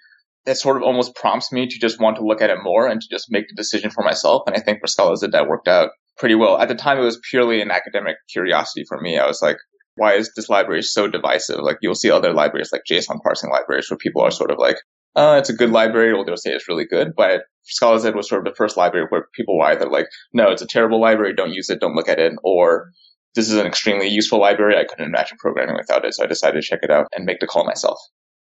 that 0.46 0.56
sort 0.56 0.76
of 0.76 0.82
almost 0.82 1.14
prompts 1.14 1.52
me 1.52 1.66
to 1.66 1.78
just 1.78 2.00
want 2.00 2.16
to 2.16 2.24
look 2.24 2.40
at 2.40 2.50
it 2.50 2.58
more 2.62 2.88
and 2.88 3.00
to 3.00 3.06
just 3.10 3.26
make 3.30 3.48
the 3.48 3.54
decision 3.54 3.90
for 3.90 4.02
myself. 4.02 4.42
And 4.46 4.56
I 4.56 4.60
think 4.60 4.80
for 4.80 4.86
Scala 4.86 5.16
that 5.20 5.48
worked 5.48 5.68
out 5.68 5.90
pretty 6.18 6.34
well. 6.34 6.58
At 6.58 6.68
the 6.68 6.74
time, 6.74 6.98
it 6.98 7.04
was 7.04 7.20
purely 7.30 7.60
an 7.60 7.70
academic 7.70 8.16
curiosity 8.32 8.84
for 8.88 9.00
me. 9.00 9.18
I 9.18 9.26
was 9.26 9.40
like, 9.42 9.56
why 10.00 10.14
is 10.14 10.32
this 10.34 10.48
library 10.48 10.80
so 10.80 11.06
divisive? 11.06 11.58
Like 11.60 11.76
you'll 11.82 11.94
see 11.94 12.10
other 12.10 12.32
libraries 12.32 12.72
like 12.72 12.84
JSON 12.90 13.20
parsing 13.22 13.50
libraries 13.50 13.90
where 13.90 13.98
people 13.98 14.22
are 14.22 14.30
sort 14.30 14.50
of 14.50 14.56
like, 14.58 14.76
uh, 15.14 15.36
it's 15.38 15.50
a 15.50 15.54
good 15.54 15.68
library, 15.68 16.10
or 16.10 16.24
they'll 16.24 16.38
say 16.38 16.52
it's 16.52 16.68
really 16.68 16.86
good. 16.86 17.08
But 17.14 17.42
Scala 17.64 18.00
Z 18.00 18.12
was 18.12 18.26
sort 18.26 18.46
of 18.46 18.50
the 18.50 18.56
first 18.56 18.78
library 18.78 19.08
where 19.10 19.26
people 19.34 19.58
were 19.58 19.66
either 19.66 19.90
like, 19.90 20.06
no, 20.32 20.50
it's 20.50 20.62
a 20.62 20.66
terrible 20.66 21.02
library, 21.02 21.34
don't 21.34 21.52
use 21.52 21.68
it, 21.68 21.80
don't 21.80 21.94
look 21.94 22.08
at 22.08 22.18
it, 22.18 22.32
or 22.42 22.92
this 23.34 23.50
is 23.50 23.58
an 23.58 23.66
extremely 23.66 24.08
useful 24.08 24.40
library. 24.40 24.78
I 24.78 24.84
couldn't 24.84 25.04
imagine 25.04 25.36
programming 25.38 25.76
without 25.76 26.06
it. 26.06 26.14
So 26.14 26.24
I 26.24 26.26
decided 26.26 26.62
to 26.62 26.66
check 26.66 26.80
it 26.82 26.90
out 26.90 27.06
and 27.14 27.26
make 27.26 27.40
the 27.40 27.46
call 27.46 27.66
myself. 27.66 27.98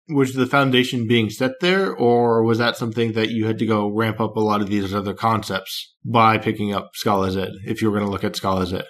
Was 0.09 0.35
the 0.35 0.45
foundation 0.45 1.07
being 1.07 1.31
set 1.31 1.53
there, 1.59 1.91
or 1.91 2.43
was 2.43 2.59
that 2.59 2.77
something 2.77 3.13
that 3.13 3.31
you 3.31 3.47
had 3.47 3.57
to 3.57 3.65
go 3.65 3.89
ramp 3.89 4.19
up 4.19 4.37
a 4.37 4.41
lot 4.41 4.61
of 4.61 4.69
these 4.69 4.93
other 4.93 5.15
concepts 5.15 5.95
by 6.05 6.37
picking 6.37 6.71
up 6.71 6.91
Scala 6.93 7.31
Z 7.31 7.47
if 7.65 7.81
you 7.81 7.89
were 7.89 7.97
going 7.97 8.07
to 8.07 8.11
look 8.11 8.23
at 8.23 8.35
Scala 8.35 8.67
Z? 8.67 8.83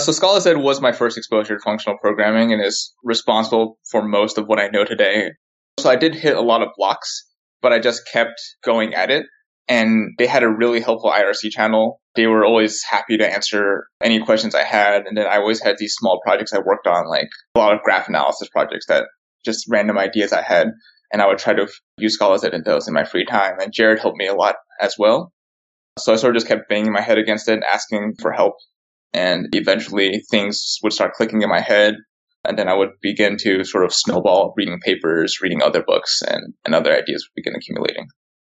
So 0.00 0.12
Scala 0.12 0.40
Z 0.40 0.54
was 0.54 0.80
my 0.80 0.92
first 0.92 1.18
exposure 1.18 1.56
to 1.56 1.62
functional 1.62 1.98
programming 1.98 2.52
and 2.52 2.64
is 2.64 2.94
responsible 3.02 3.78
for 3.90 4.00
most 4.00 4.38
of 4.38 4.46
what 4.46 4.60
I 4.60 4.68
know 4.68 4.84
today. 4.84 5.32
So 5.80 5.90
I 5.90 5.96
did 5.96 6.14
hit 6.14 6.36
a 6.36 6.40
lot 6.40 6.62
of 6.62 6.68
blocks, 6.76 7.26
but 7.62 7.72
I 7.72 7.80
just 7.80 8.08
kept 8.10 8.40
going 8.64 8.94
at 8.94 9.10
it. 9.10 9.26
And 9.68 10.14
they 10.16 10.26
had 10.26 10.44
a 10.44 10.48
really 10.48 10.80
helpful 10.80 11.10
IRC 11.10 11.50
channel. 11.50 12.00
They 12.14 12.26
were 12.26 12.44
always 12.44 12.80
happy 12.88 13.18
to 13.18 13.30
answer 13.30 13.86
any 14.02 14.20
questions 14.20 14.54
I 14.54 14.62
had. 14.62 15.02
And 15.04 15.16
then 15.16 15.26
I 15.26 15.36
always 15.38 15.60
had 15.60 15.76
these 15.78 15.94
small 15.94 16.20
projects 16.24 16.54
I 16.54 16.58
worked 16.58 16.86
on, 16.86 17.08
like 17.08 17.28
a 17.54 17.58
lot 17.58 17.74
of 17.74 17.82
graph 17.82 18.08
analysis 18.08 18.48
projects 18.48 18.86
that 18.86 19.04
just 19.44 19.66
random 19.68 19.98
ideas 19.98 20.32
I 20.32 20.42
had. 20.42 20.68
And 21.12 21.20
I 21.20 21.26
would 21.26 21.38
try 21.38 21.54
to 21.54 21.66
use 21.98 22.14
Scala 22.14 22.38
Z 22.38 22.48
in 22.52 22.62
those 22.64 22.86
in 22.86 22.94
my 22.94 23.04
free 23.04 23.26
time. 23.26 23.54
And 23.58 23.72
Jared 23.72 23.98
helped 23.98 24.16
me 24.16 24.28
a 24.28 24.34
lot 24.34 24.54
as 24.80 24.94
well. 24.96 25.32
So 25.98 26.12
I 26.12 26.16
sort 26.16 26.36
of 26.36 26.40
just 26.40 26.48
kept 26.48 26.68
banging 26.68 26.92
my 26.92 27.02
head 27.02 27.18
against 27.18 27.48
it 27.48 27.60
asking 27.70 28.14
for 28.22 28.32
help. 28.32 28.54
And 29.12 29.46
eventually 29.52 30.22
things 30.30 30.78
would 30.82 30.92
start 30.92 31.14
clicking 31.14 31.42
in 31.42 31.48
my 31.48 31.60
head. 31.60 31.94
And 32.44 32.58
then 32.58 32.68
I 32.68 32.74
would 32.74 32.90
begin 33.02 33.36
to 33.40 33.64
sort 33.64 33.84
of 33.84 33.92
snowball 33.92 34.54
reading 34.56 34.78
papers, 34.84 35.40
reading 35.42 35.62
other 35.62 35.82
books, 35.86 36.22
and, 36.26 36.54
and 36.64 36.74
other 36.74 36.92
ideas 36.92 37.26
would 37.26 37.42
begin 37.42 37.54
accumulating. 37.56 38.06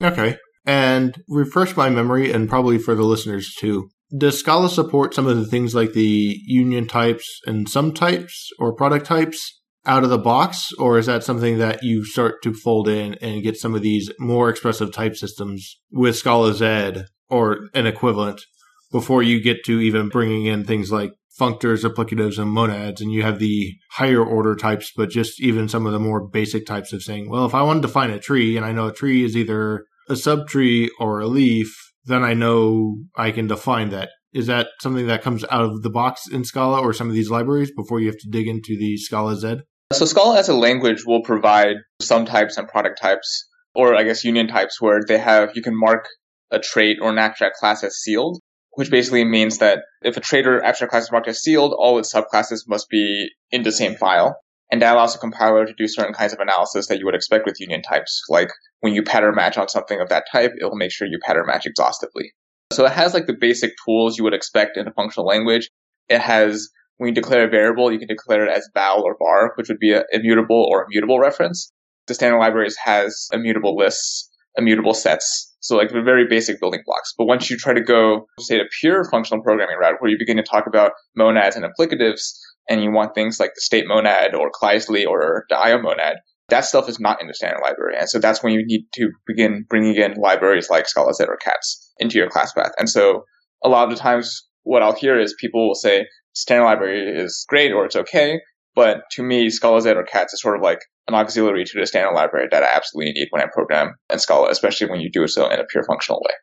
Okay. 0.04 0.38
And 0.66 1.22
refresh 1.28 1.76
my 1.76 1.90
memory, 1.90 2.32
and 2.32 2.50
probably 2.50 2.78
for 2.78 2.94
the 2.94 3.04
listeners 3.04 3.56
too. 3.58 3.90
Does 4.16 4.40
Scala 4.40 4.70
support 4.70 5.14
some 5.14 5.28
of 5.28 5.38
the 5.38 5.46
things 5.46 5.76
like 5.76 5.94
the 5.94 6.40
union 6.46 6.88
types 6.88 7.42
and 7.46 7.70
some 7.70 7.94
types 7.94 8.50
or 8.58 8.76
product 8.76 9.06
types 9.06 9.62
out 9.86 10.04
of 10.04 10.10
the 10.10 10.18
box? 10.18 10.72
Or 10.78 10.98
is 10.98 11.06
that 11.06 11.24
something 11.24 11.60
that 11.60 11.84
you 11.84 12.04
start 12.04 12.42
to 12.44 12.54
fold 12.54 12.88
in 12.88 13.16
and 13.16 13.44
get 13.44 13.58
some 13.58 13.76
of 13.76 13.82
these 13.82 14.12
more 14.20 14.50
expressive 14.50 14.92
type 14.92 15.16
systems 15.16 15.80
with 15.92 16.18
Scala 16.18 16.54
Z 16.54 17.04
or 17.30 17.70
an 17.74 17.86
equivalent 17.86 18.42
before 18.92 19.24
you 19.24 19.42
get 19.42 19.64
to 19.66 19.80
even 19.80 20.10
bringing 20.10 20.46
in 20.46 20.66
things 20.66 20.92
like 20.92 21.12
functors, 21.40 21.90
applicatives, 21.90 22.38
and 22.38 22.52
monads, 22.52 23.02
and 23.02 23.12
you 23.12 23.24
have 23.24 23.40
the 23.40 23.74
higher 23.92 24.24
order 24.24 24.56
types, 24.56 24.92
but 24.96 25.10
just 25.10 25.42
even 25.42 25.70
some 25.70 25.86
of 25.86 25.94
the 25.94 26.00
more 26.00 26.28
basic 26.28 26.66
types 26.66 26.92
of 26.92 27.02
saying, 27.02 27.30
well, 27.30 27.46
if 27.46 27.56
I 27.56 27.62
want 27.62 27.82
to 27.82 27.88
define 27.88 28.10
a 28.10 28.20
tree 28.20 28.58
and 28.58 28.66
I 28.66 28.72
know 28.72 28.88
a 28.88 28.94
tree 28.94 29.24
is 29.24 29.38
either 29.38 29.86
a 30.10 30.14
subtree 30.14 30.90
or 31.00 31.22
a 31.22 31.28
leaf, 31.28 31.74
then 32.06 32.24
I 32.24 32.34
know 32.34 32.98
I 33.16 33.32
can 33.32 33.48
define 33.48 33.90
that. 33.90 34.10
Is 34.34 34.48
that 34.48 34.68
something 34.82 35.08
that 35.08 35.24
comes 35.24 35.44
out 35.50 35.64
of 35.64 35.82
the 35.82 35.90
box 35.90 36.28
in 36.28 36.44
Scala 36.44 36.82
or 36.82 36.94
some 36.94 37.08
of 37.08 37.16
these 37.16 37.32
libraries 37.32 37.72
before 37.76 38.00
you 38.00 38.08
have 38.08 38.18
to 38.18 38.30
dig 38.30 38.48
into 38.48 38.78
the 38.78 38.98
Scala 38.98 39.36
Z? 39.36 39.62
So 39.94 40.06
Scala 40.06 40.38
as 40.38 40.50
a 40.50 40.54
language 40.54 41.04
will 41.06 41.24
provide 41.24 41.78
some 42.00 42.26
types 42.26 42.58
and 42.58 42.68
product 42.68 43.02
types, 43.02 43.48
or 43.74 43.96
I 43.96 44.04
guess 44.04 44.24
union 44.24 44.48
types, 44.48 44.80
where 44.80 45.02
they 45.08 45.18
have 45.18 45.52
you 45.56 45.64
can 45.64 45.78
mark 45.78 46.08
a 46.52 46.60
trait 46.60 46.98
or 47.02 47.10
an 47.10 47.18
abstract 47.18 47.56
class 47.58 47.84
as 47.84 47.96
sealed, 47.96 48.40
which 48.80 48.90
basically 48.90 49.26
means 49.26 49.58
that 49.58 49.80
if 50.04 50.16
a 50.16 50.22
trait 50.22 50.48
or 50.48 50.64
abstract 50.64 50.92
class 50.92 51.04
is 51.04 51.12
marked 51.12 51.28
as 51.28 51.42
sealed, 51.42 51.76
all 51.78 52.00
its 52.00 52.14
subclasses 52.14 52.62
must 52.66 52.88
be 52.88 53.28
in 53.52 53.64
the 53.64 53.74
same 53.74 53.94
file. 53.94 54.38
And 54.72 54.82
that 54.82 54.96
allows 54.96 55.12
the 55.12 55.20
compiler 55.20 55.66
to 55.66 55.74
do 55.74 55.86
certain 55.86 56.14
kinds 56.14 56.32
of 56.32 56.40
analysis 56.40 56.88
that 56.88 56.98
you 56.98 57.04
would 57.04 57.14
expect 57.14 57.46
with 57.46 57.60
union 57.60 57.82
types. 57.82 58.22
Like 58.30 58.48
when 58.80 58.94
you 58.94 59.04
pattern 59.04 59.36
match 59.36 59.58
on 59.58 59.68
something 59.68 60.00
of 60.00 60.08
that 60.08 60.28
type, 60.32 60.54
it 60.58 60.64
will 60.64 60.78
make 60.78 60.94
sure 60.94 61.10
you 61.10 61.20
pattern 61.22 61.46
match 61.46 61.66
exhaustively. 61.66 62.32
So 62.72 62.86
it 62.86 62.94
has 62.94 63.14
like 63.14 63.26
the 63.26 63.36
basic 63.38 63.74
tools 63.84 64.18
you 64.18 64.24
would 64.24 64.34
expect 64.34 64.78
in 64.78 64.88
a 64.88 64.94
functional 64.94 65.28
language. 65.28 65.70
It 66.08 66.22
has 66.22 66.70
when 66.96 67.10
you 67.10 67.14
declare 67.14 67.48
a 67.48 67.52
variable, 67.52 67.92
you 67.92 68.00
can 68.00 68.08
declare 68.08 68.46
it 68.46 68.58
as 68.58 68.70
val 68.74 69.04
or 69.04 69.18
var, 69.20 69.52
which 69.56 69.68
would 69.68 69.80
be 69.80 69.92
an 69.92 70.04
immutable 70.14 70.66
or 70.72 70.86
immutable 70.86 71.20
reference. 71.20 71.70
The 72.08 72.14
standard 72.14 72.40
libraries 72.40 72.78
has 72.86 73.28
immutable 73.34 73.76
lists, 73.76 74.29
immutable 74.60 74.94
sets. 74.94 75.56
So 75.62 75.76
like 75.76 75.90
the 75.90 76.02
very 76.02 76.26
basic 76.30 76.60
building 76.60 76.82
blocks. 76.86 77.14
But 77.18 77.26
once 77.26 77.50
you 77.50 77.58
try 77.58 77.74
to 77.74 77.82
go, 77.82 78.28
say, 78.40 78.60
a 78.60 78.66
pure 78.80 79.04
functional 79.10 79.44
programming 79.44 79.78
route 79.78 79.96
where 80.00 80.12
you 80.12 80.18
begin 80.20 80.38
to 80.38 80.44
talk 80.44 80.68
about 80.68 80.92
monads 81.16 81.56
and 81.56 81.66
applicatives, 81.66 82.40
and 82.70 82.84
you 82.84 82.92
want 82.92 83.16
things 83.16 83.40
like 83.40 83.56
the 83.56 83.62
state 83.62 83.86
monad 83.88 84.36
or 84.36 84.52
Kleisli 84.52 85.06
or 85.06 85.46
the 85.50 85.58
IO 85.58 85.82
monad, 85.82 86.18
that 86.50 86.66
stuff 86.66 86.88
is 86.88 87.00
not 87.00 87.20
in 87.22 87.28
the 87.28 87.34
standard 87.34 87.62
library. 87.64 87.96
And 88.00 88.08
so 88.08 88.20
that's 88.20 88.44
when 88.44 88.54
you 88.54 88.64
need 88.66 88.86
to 88.94 89.10
begin 89.26 89.66
bringing 89.68 89.96
in 89.96 90.14
libraries 90.14 90.70
like 90.70 90.88
Scala 90.88 91.14
Z 91.14 91.26
or 91.28 91.38
CATS 91.38 91.92
into 91.98 92.18
your 92.18 92.30
class 92.30 92.54
path. 92.54 92.72
And 92.78 92.90
so 92.90 93.24
a 93.64 93.70
lot 93.70 93.86
of 93.86 93.96
the 93.96 94.02
times 94.02 94.48
what 94.64 94.84
I'll 94.84 94.96
hear 94.96 95.20
is 95.20 95.36
people 95.40 95.68
will 95.68 95.76
say, 95.76 96.06
standard 96.34 96.66
library 96.66 97.22
is 97.22 97.46
great 97.50 97.72
or 97.72 97.86
it's 97.86 97.96
okay. 97.96 98.40
But 98.76 99.02
to 99.12 99.24
me, 99.24 99.50
Scala 99.50 99.82
Z 99.82 99.90
or 99.90 100.04
CATS 100.04 100.34
is 100.34 100.42
sort 100.42 100.56
of 100.56 100.62
like 100.62 100.80
an 101.08 101.16
auxiliary 101.16 101.66
to 101.66 101.80
the 101.80 101.88
standard 101.88 102.14
library 102.14 102.48
that 102.52 102.64
I 102.64 102.70
absolutely 102.76 103.14
need 103.14 103.28
when 103.32 103.42
I 103.42 103.48
program 103.52 103.96
in 104.12 104.20
Scala, 104.20 104.50
especially 104.50 104.90
when 104.90 105.02
you 105.02 105.10
do 105.12 105.28
so 105.28 105.50
in 105.50 105.60
a 105.60 105.66
pure 105.66 105.84
functional 105.84 106.22
way. 106.22 106.34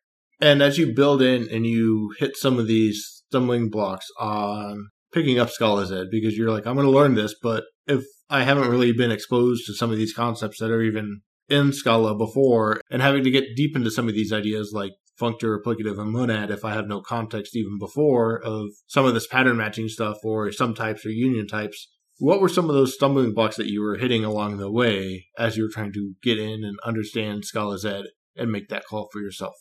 And 0.41 0.63
as 0.63 0.77
you 0.77 0.93
build 0.93 1.23
in 1.23 1.49
and 1.51 1.67
you 1.67 2.13
hit 2.19 2.37
some 2.37 2.59
of 2.59 2.67
these 2.67 3.23
stumbling 3.29 3.71
blocks 3.71 4.07
on 4.19 4.89
picking 5.13 5.39
up 5.39 5.51
Scala 5.51 5.87
Z, 5.87 6.07
because 6.11 6.37
you're 6.37 6.51
like, 6.51 6.67
I'm 6.67 6.75
going 6.75 6.87
to 6.87 6.93
learn 6.93 7.15
this, 7.15 7.35
but 7.41 7.65
if 7.87 8.05
I 8.29 8.43
haven't 8.43 8.69
really 8.69 8.93
been 8.93 9.13
exposed 9.13 9.65
to 9.67 9.75
some 9.75 9.91
of 9.91 9.97
these 9.97 10.13
concepts 10.13 10.59
that 10.59 10.71
are 10.71 10.83
even 10.83 11.23
in 11.49 11.73
Scala 11.73 12.17
before 12.17 12.81
and 12.91 13.01
having 13.01 13.25
to 13.25 13.31
get 13.31 13.55
deep 13.55 13.77
into 13.77 13.91
some 13.91 14.09
of 14.09 14.15
these 14.15 14.33
ideas 14.33 14.73
like 14.75 14.93
functor, 15.19 15.59
applicative, 15.63 15.99
and 15.99 16.13
monad 16.13 16.51
if 16.51 16.65
I 16.65 16.75
have 16.75 16.89
no 16.89 17.01
context 17.01 17.57
even 17.57 17.79
before 17.79 18.43
of 18.45 18.67
some 18.89 19.07
of 19.07 19.15
this 19.15 19.27
pattern 19.27 19.57
matching 19.57 19.89
stuff 19.89 20.19
or 20.25 20.51
some 20.53 20.75
types 20.75 21.07
or 21.07 21.11
union 21.11 21.47
types. 21.47 21.89
What 22.19 22.41
were 22.41 22.49
some 22.49 22.71
of 22.71 22.75
those 22.75 22.95
stumbling 22.95 23.35
blocks 23.35 23.57
that 23.57 23.67
you 23.67 23.83
were 23.83 23.97
hitting 23.97 24.25
along 24.25 24.57
the 24.57 24.71
way 24.71 25.27
as 25.39 25.57
you 25.57 25.65
were 25.65 25.71
trying 25.73 25.93
to 25.93 26.15
get 26.23 26.39
in 26.39 26.65
and 26.65 26.79
understand 26.85 27.45
Scala 27.45 27.79
Z 27.79 28.05
and 28.37 28.51
make 28.51 28.69
that 28.69 28.87
call 28.87 29.09
for 29.13 29.21
yourself? 29.21 29.55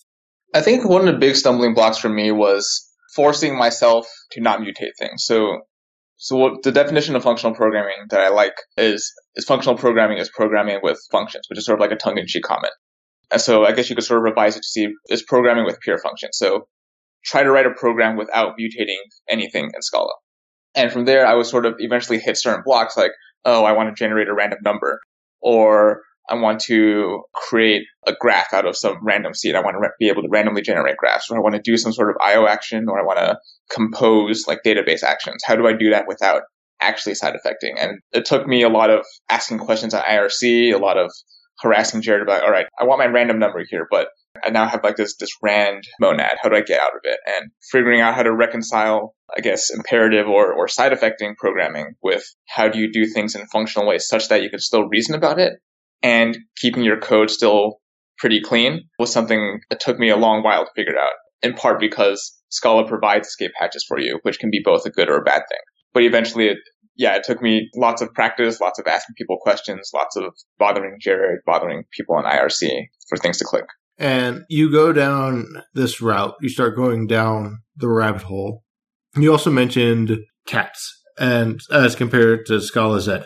I 0.53 0.61
think 0.61 0.87
one 0.87 1.05
of 1.05 1.13
the 1.13 1.19
big 1.19 1.35
stumbling 1.35 1.73
blocks 1.73 1.97
for 1.97 2.07
me 2.07 2.31
was 2.31 2.89
forcing 3.13 3.57
myself 3.57 4.07
to 4.31 4.41
not 4.41 4.61
mutate 4.61 4.93
things. 4.97 5.25
So, 5.25 5.63
so 6.15 6.37
what 6.37 6.63
the 6.63 6.71
definition 6.71 7.15
of 7.17 7.23
functional 7.23 7.55
programming 7.55 8.05
that 8.09 8.21
I 8.21 8.29
like 8.29 8.55
is, 8.77 9.11
is 9.35 9.43
functional 9.43 9.77
programming 9.77 10.17
is 10.17 10.29
programming 10.29 10.79
with 10.81 10.99
functions, 11.11 11.45
which 11.49 11.59
is 11.59 11.65
sort 11.65 11.79
of 11.79 11.81
like 11.81 11.91
a 11.91 12.01
tongue-in-cheek 12.01 12.43
comment. 12.43 12.73
And 13.31 13.41
so 13.41 13.65
I 13.65 13.73
guess 13.73 13.89
you 13.89 13.95
could 13.95 14.05
sort 14.05 14.19
of 14.19 14.23
revise 14.23 14.55
it 14.55 14.61
to 14.61 14.67
see 14.67 14.87
is 15.09 15.23
programming 15.23 15.65
with 15.65 15.81
pure 15.81 15.97
functions. 15.97 16.37
So 16.37 16.67
try 17.25 17.43
to 17.43 17.51
write 17.51 17.65
a 17.65 17.71
program 17.71 18.15
without 18.15 18.53
mutating 18.57 19.01
anything 19.27 19.65
in 19.65 19.81
Scala. 19.81 20.13
And 20.75 20.91
from 20.91 21.05
there, 21.05 21.25
I 21.25 21.35
would 21.35 21.45
sort 21.45 21.65
of 21.65 21.75
eventually 21.79 22.19
hit 22.19 22.37
certain 22.37 22.63
blocks 22.65 22.97
like, 22.97 23.11
oh, 23.45 23.63
I 23.63 23.71
want 23.71 23.89
to 23.89 23.95
generate 23.97 24.27
a 24.27 24.33
random 24.33 24.59
number 24.63 24.99
or 25.41 26.01
I 26.27 26.35
want 26.35 26.59
to 26.61 27.21
create 27.33 27.83
a 28.07 28.13
graph 28.19 28.53
out 28.53 28.65
of 28.65 28.75
some 28.75 28.97
random 29.03 29.33
seed. 29.33 29.55
I 29.55 29.61
want 29.61 29.77
to 29.81 29.89
be 29.99 30.09
able 30.09 30.23
to 30.23 30.29
randomly 30.29 30.63
generate 30.63 30.97
graphs 30.97 31.29
or 31.29 31.37
I 31.37 31.41
want 31.41 31.55
to 31.55 31.61
do 31.61 31.77
some 31.77 31.93
sort 31.93 32.09
of 32.09 32.15
IO 32.23 32.47
action 32.47 32.85
or 32.89 32.99
I 32.99 33.03
want 33.03 33.19
to 33.19 33.37
compose 33.71 34.45
like 34.47 34.59
database 34.65 35.03
actions. 35.03 35.43
How 35.45 35.55
do 35.55 35.67
I 35.67 35.73
do 35.73 35.91
that 35.91 36.07
without 36.07 36.41
actually 36.81 37.15
side 37.15 37.35
effecting? 37.35 37.75
And 37.79 37.99
it 38.11 38.25
took 38.25 38.47
me 38.47 38.63
a 38.63 38.69
lot 38.69 38.89
of 38.89 39.05
asking 39.29 39.59
questions 39.59 39.93
on 39.93 40.01
IRC, 40.01 40.73
a 40.73 40.77
lot 40.77 40.97
of 40.97 41.11
harassing 41.59 42.01
Jared 42.01 42.21
about, 42.21 42.43
all 42.43 42.51
right, 42.51 42.67
I 42.79 42.83
want 42.83 42.99
my 42.99 43.05
random 43.05 43.39
number 43.39 43.63
here, 43.69 43.87
but 43.89 44.07
I 44.43 44.49
now 44.49 44.67
have 44.67 44.83
like 44.83 44.97
this, 44.97 45.15
this 45.17 45.31
rand 45.41 45.83
monad. 45.99 46.37
How 46.41 46.49
do 46.49 46.55
I 46.55 46.61
get 46.61 46.81
out 46.81 46.95
of 46.95 47.01
it? 47.03 47.19
And 47.25 47.51
figuring 47.71 48.01
out 48.01 48.15
how 48.15 48.23
to 48.23 48.35
reconcile, 48.35 49.15
I 49.35 49.41
guess, 49.41 49.69
imperative 49.69 50.27
or, 50.27 50.53
or 50.53 50.67
side 50.67 50.93
effecting 50.93 51.35
programming 51.35 51.93
with 52.03 52.23
how 52.47 52.67
do 52.67 52.79
you 52.79 52.91
do 52.91 53.05
things 53.05 53.35
in 53.35 53.45
functional 53.47 53.87
ways 53.87 54.07
such 54.07 54.29
that 54.29 54.41
you 54.41 54.49
can 54.49 54.59
still 54.59 54.87
reason 54.87 55.15
about 55.15 55.39
it 55.39 55.53
and 56.05 56.37
keeping 56.57 56.83
your 56.83 56.99
code 56.99 57.31
still 57.31 57.79
pretty 58.17 58.41
clean 58.41 58.87
was 58.99 59.11
something 59.11 59.59
that 59.69 59.79
took 59.79 59.97
me 59.97 60.09
a 60.09 60.17
long 60.17 60.43
while 60.43 60.65
to 60.65 60.71
figure 60.75 60.97
out, 60.97 61.13
in 61.41 61.53
part 61.53 61.79
because 61.79 62.39
Scala 62.49 62.87
provides 62.87 63.27
escape 63.27 63.51
hatches 63.57 63.83
for 63.87 63.99
you, 63.99 64.19
which 64.23 64.39
can 64.39 64.49
be 64.49 64.61
both 64.63 64.85
a 64.85 64.89
good 64.89 65.09
or 65.09 65.17
a 65.17 65.23
bad 65.23 65.41
thing. 65.49 65.59
But 65.93 66.03
eventually 66.03 66.47
it 66.47 66.57
yeah, 66.95 67.15
it 67.15 67.23
took 67.23 67.41
me 67.41 67.69
lots 67.75 68.01
of 68.01 68.13
practice, 68.13 68.61
lots 68.61 68.79
of 68.79 68.87
asking 68.87 69.15
people 69.17 69.37
questions, 69.41 69.91
lots 69.93 70.15
of 70.15 70.33
bothering 70.57 70.97
Jared, 71.01 71.39
bothering 71.45 71.83
people 71.91 72.15
on 72.15 72.23
IRC 72.23 72.69
for 73.09 73.17
things 73.17 73.37
to 73.39 73.45
click. 73.45 73.65
And 73.97 74.43
you 74.49 74.71
go 74.71 74.91
down 74.91 75.45
this 75.73 76.01
route, 76.01 76.35
you 76.41 76.49
start 76.49 76.75
going 76.75 77.07
down 77.07 77.59
the 77.77 77.89
rabbit 77.89 78.23
hole. 78.23 78.63
You 79.15 79.31
also 79.31 79.51
mentioned 79.51 80.17
cats 80.47 81.01
and 81.17 81.59
as 81.71 81.95
compared 81.95 82.45
to 82.47 82.59
Scala 82.61 83.01
Z. 83.01 83.19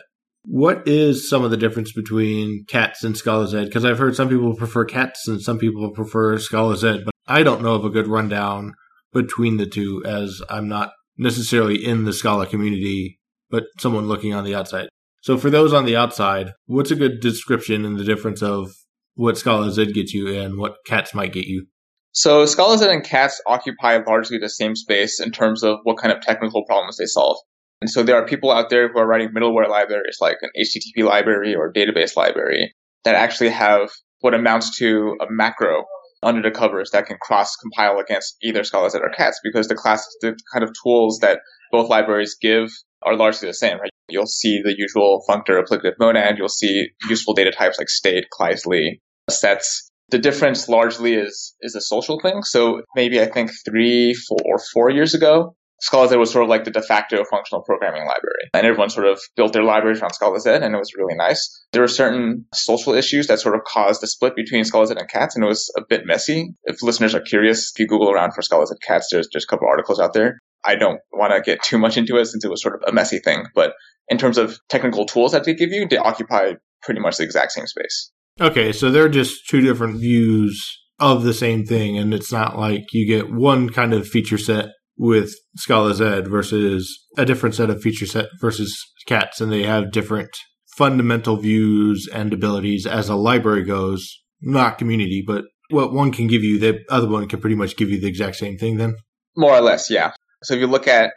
What 0.43 0.88
is 0.88 1.29
some 1.29 1.43
of 1.43 1.51
the 1.51 1.58
difference 1.58 1.91
between 1.91 2.65
cats 2.67 3.03
and 3.03 3.17
Scala 3.17 3.47
Z? 3.47 3.65
Because 3.65 3.86
I've 3.86 3.99
heard 3.99 4.15
some 4.15 4.29
people 4.29 4.55
prefer 4.55 4.86
cats 4.86 5.27
and 5.27 5.41
some 5.41 5.58
people 5.58 5.89
prefer 5.91 6.38
Scala 6.39 6.77
Z, 6.77 7.01
but 7.05 7.13
I 7.27 7.43
don't 7.43 7.62
know 7.62 7.75
of 7.75 7.86
a 7.86 7.89
good 7.89 8.08
rundown 8.08 8.73
between 9.12 9.58
the 9.58 9.65
two 9.65 10.03
as 10.05 10.41
I'm 10.49 10.67
not 10.67 10.91
necessarily 11.17 11.84
in 11.84 12.05
the 12.05 12.13
Scala 12.13 12.45
community 12.45 13.18
but 13.49 13.65
someone 13.79 14.07
looking 14.07 14.33
on 14.33 14.43
the 14.43 14.55
outside. 14.55 14.89
So 15.21 15.38
for 15.38 15.49
those 15.49 15.73
on 15.73 15.85
the 15.85 15.95
outside, 15.95 16.53
what's 16.65 16.91
a 16.91 16.95
good 16.95 17.19
description 17.19 17.85
and 17.85 17.97
the 17.97 18.03
difference 18.03 18.41
of 18.41 18.71
what 19.15 19.38
Scala 19.38 19.71
Z 19.71 19.91
gets 19.91 20.13
you 20.13 20.33
and 20.39 20.57
what 20.57 20.77
cats 20.85 21.13
might 21.13 21.33
get 21.33 21.45
you? 21.45 21.67
So 22.12 22.45
Scala 22.45 22.77
Z 22.77 22.88
and 22.89 23.03
cats 23.03 23.41
occupy 23.45 23.97
largely 23.97 24.38
the 24.38 24.49
same 24.49 24.75
space 24.75 25.19
in 25.19 25.31
terms 25.31 25.63
of 25.63 25.79
what 25.83 25.97
kind 25.97 26.15
of 26.15 26.21
technical 26.21 26.65
problems 26.65 26.97
they 26.97 27.05
solve. 27.05 27.38
And 27.81 27.89
so 27.89 28.03
there 28.03 28.15
are 28.15 28.25
people 28.25 28.51
out 28.51 28.69
there 28.69 28.91
who 28.91 28.99
are 28.99 29.07
writing 29.07 29.29
middleware 29.29 29.69
libraries 29.69 30.17
like 30.19 30.38
an 30.41 30.49
HTTP 30.57 31.05
library 31.05 31.55
or 31.55 31.71
database 31.71 32.15
library 32.15 32.73
that 33.03 33.15
actually 33.15 33.49
have 33.49 33.89
what 34.21 34.33
amounts 34.33 34.77
to 34.79 35.15
a 35.21 35.25
macro 35.29 35.83
under 36.21 36.41
the 36.41 36.51
covers 36.51 36.91
that 36.91 37.05
can 37.05 37.17
cross 37.21 37.55
compile 37.55 37.99
against 37.99 38.35
either 38.43 38.63
Scala 38.63 38.89
Z 38.89 38.99
or 39.01 39.09
cats 39.12 39.39
because 39.43 39.67
the 39.67 39.75
class, 39.75 40.05
the 40.21 40.38
kind 40.51 40.63
of 40.63 40.71
tools 40.83 41.19
that 41.21 41.39
both 41.71 41.89
libraries 41.89 42.36
give 42.41 42.69
are 43.03 43.15
largely 43.15 43.47
the 43.47 43.53
same, 43.53 43.79
right? 43.79 43.89
You'll 44.10 44.25
see 44.25 44.62
the 44.63 44.75
usual 44.77 45.23
functor 45.29 45.62
applicative 45.62 45.93
monad. 45.99 46.38
You'll 46.38 46.49
see 46.49 46.88
useful 47.08 47.34
data 47.34 47.51
types 47.51 47.77
like 47.77 47.89
state, 47.89 48.25
Kleisli, 48.38 48.99
sets. 49.29 49.89
The 50.10 50.17
difference 50.17 50.67
largely 50.67 51.13
is, 51.13 51.55
is 51.62 51.75
a 51.75 51.82
social 51.82 52.19
thing. 52.19 52.41
So 52.43 52.82
maybe 52.95 53.21
I 53.21 53.27
think 53.27 53.51
three, 53.65 54.15
four, 54.27 54.39
or 54.45 54.58
four 54.73 54.89
years 54.89 55.13
ago, 55.13 55.55
Scala 55.82 56.10
Z 56.10 56.17
was 56.17 56.32
sort 56.32 56.43
of 56.43 56.49
like 56.49 56.65
the 56.65 56.71
de 56.71 56.82
facto 56.82 57.23
functional 57.29 57.63
programming 57.63 58.01
library. 58.01 58.49
And 58.53 58.65
everyone 58.65 58.89
sort 58.89 59.08
of 59.08 59.19
built 59.36 59.53
their 59.53 59.63
libraries 59.63 60.01
around 60.01 60.13
Scala 60.13 60.39
Z 60.39 60.49
and 60.49 60.75
it 60.75 60.77
was 60.77 60.93
really 60.97 61.15
nice. 61.15 61.65
There 61.71 61.82
were 61.82 61.88
certain 61.88 62.45
social 62.53 62.93
issues 62.93 63.27
that 63.27 63.39
sort 63.39 63.55
of 63.55 63.62
caused 63.63 64.01
the 64.01 64.08
split 64.08 64.36
between 64.36 64.65
Scala 64.65 64.88
Z 64.88 64.95
and 64.97 65.10
cats 65.10 65.36
and 65.36 65.45
it 65.45 65.47
was 65.47 65.71
a 65.77 65.82
bit 65.88 66.01
messy. 66.05 66.53
If 66.63 66.84
listeners 66.84 67.15
are 67.15 67.21
curious, 67.21 67.71
if 67.73 67.79
you 67.79 67.88
Google 67.88 68.12
around 68.12 68.34
for 68.34 68.41
Scala 68.41 68.65
Z 68.65 68.75
cats, 68.86 69.08
there's, 69.12 69.29
there's 69.32 69.45
a 69.45 69.47
couple 69.47 69.67
articles 69.67 69.99
out 69.99 70.13
there. 70.13 70.39
I 70.65 70.75
don't 70.75 70.99
want 71.11 71.33
to 71.33 71.41
get 71.41 71.63
too 71.63 71.77
much 71.77 71.97
into 71.97 72.17
it 72.17 72.25
since 72.25 72.43
it 72.43 72.49
was 72.49 72.61
sort 72.61 72.75
of 72.75 72.81
a 72.87 72.91
messy 72.91 73.19
thing. 73.19 73.45
But 73.55 73.73
in 74.07 74.17
terms 74.17 74.37
of 74.37 74.57
technical 74.69 75.05
tools 75.05 75.31
that 75.31 75.43
they 75.43 75.53
give 75.53 75.71
you, 75.71 75.87
they 75.87 75.97
occupy 75.97 76.53
pretty 76.81 76.99
much 76.99 77.17
the 77.17 77.23
exact 77.23 77.51
same 77.51 77.67
space. 77.67 78.11
Okay, 78.41 78.71
so 78.71 78.89
they're 78.89 79.09
just 79.09 79.47
two 79.47 79.61
different 79.61 79.97
views 79.97 80.61
of 80.99 81.23
the 81.23 81.33
same 81.33 81.65
thing, 81.65 81.97
and 81.97 82.13
it's 82.13 82.31
not 82.31 82.57
like 82.57 82.83
you 82.91 83.07
get 83.07 83.31
one 83.31 83.69
kind 83.69 83.93
of 83.93 84.07
feature 84.07 84.37
set 84.37 84.67
with 84.97 85.33
Scala 85.55 85.93
Z 85.93 86.21
versus 86.29 87.07
a 87.17 87.25
different 87.25 87.55
set 87.55 87.69
of 87.69 87.81
feature 87.81 88.05
set 88.05 88.27
versus 88.41 88.77
Cats, 89.05 89.41
and 89.41 89.51
they 89.51 89.63
have 89.63 89.91
different 89.91 90.29
fundamental 90.77 91.37
views 91.37 92.07
and 92.13 92.33
abilities 92.33 92.85
as 92.85 93.09
a 93.09 93.15
library 93.15 93.63
goes, 93.63 94.21
not 94.41 94.77
community, 94.77 95.23
but 95.25 95.45
what 95.69 95.93
one 95.93 96.11
can 96.11 96.27
give 96.27 96.43
you, 96.43 96.59
the 96.59 96.79
other 96.89 97.07
one 97.07 97.27
can 97.27 97.39
pretty 97.39 97.55
much 97.55 97.77
give 97.77 97.89
you 97.89 97.99
the 97.99 98.07
exact 98.07 98.35
same 98.35 98.57
thing 98.57 98.77
then? 98.77 98.95
More 99.35 99.53
or 99.53 99.61
less, 99.61 99.89
yeah. 99.89 100.11
So 100.43 100.54
if 100.54 100.60
you 100.60 100.67
look 100.67 100.88
at 100.88 101.12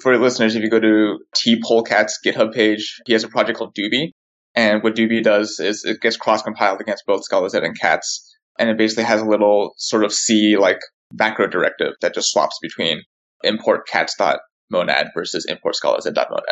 For 0.00 0.16
listeners, 0.16 0.54
if 0.54 0.62
you 0.62 0.70
go 0.70 0.78
to 0.78 1.18
tpolecat's 1.34 2.18
GitHub 2.24 2.52
page, 2.52 3.00
he 3.06 3.12
has 3.12 3.24
a 3.24 3.28
project 3.28 3.58
called 3.58 3.74
Doobie. 3.74 4.12
And 4.54 4.82
what 4.82 4.94
Doobie 4.94 5.22
does 5.22 5.58
is 5.58 5.84
it 5.84 6.00
gets 6.00 6.16
cross 6.16 6.42
compiled 6.42 6.80
against 6.80 7.04
both 7.06 7.24
Scala 7.24 7.50
Z 7.50 7.58
and 7.58 7.78
Cats. 7.78 8.24
And 8.58 8.70
it 8.70 8.78
basically 8.78 9.04
has 9.04 9.20
a 9.20 9.26
little 9.26 9.74
sort 9.76 10.04
of 10.04 10.12
C 10.12 10.56
like 10.56 10.78
macro 11.12 11.48
directive 11.48 11.94
that 12.00 12.14
just 12.14 12.30
swaps 12.30 12.58
between 12.62 13.02
import 13.42 13.86
cats.monad 13.88 15.08
versus 15.14 15.46
import 15.48 15.76
Scala 15.76 16.00
Z.monad. 16.00 16.42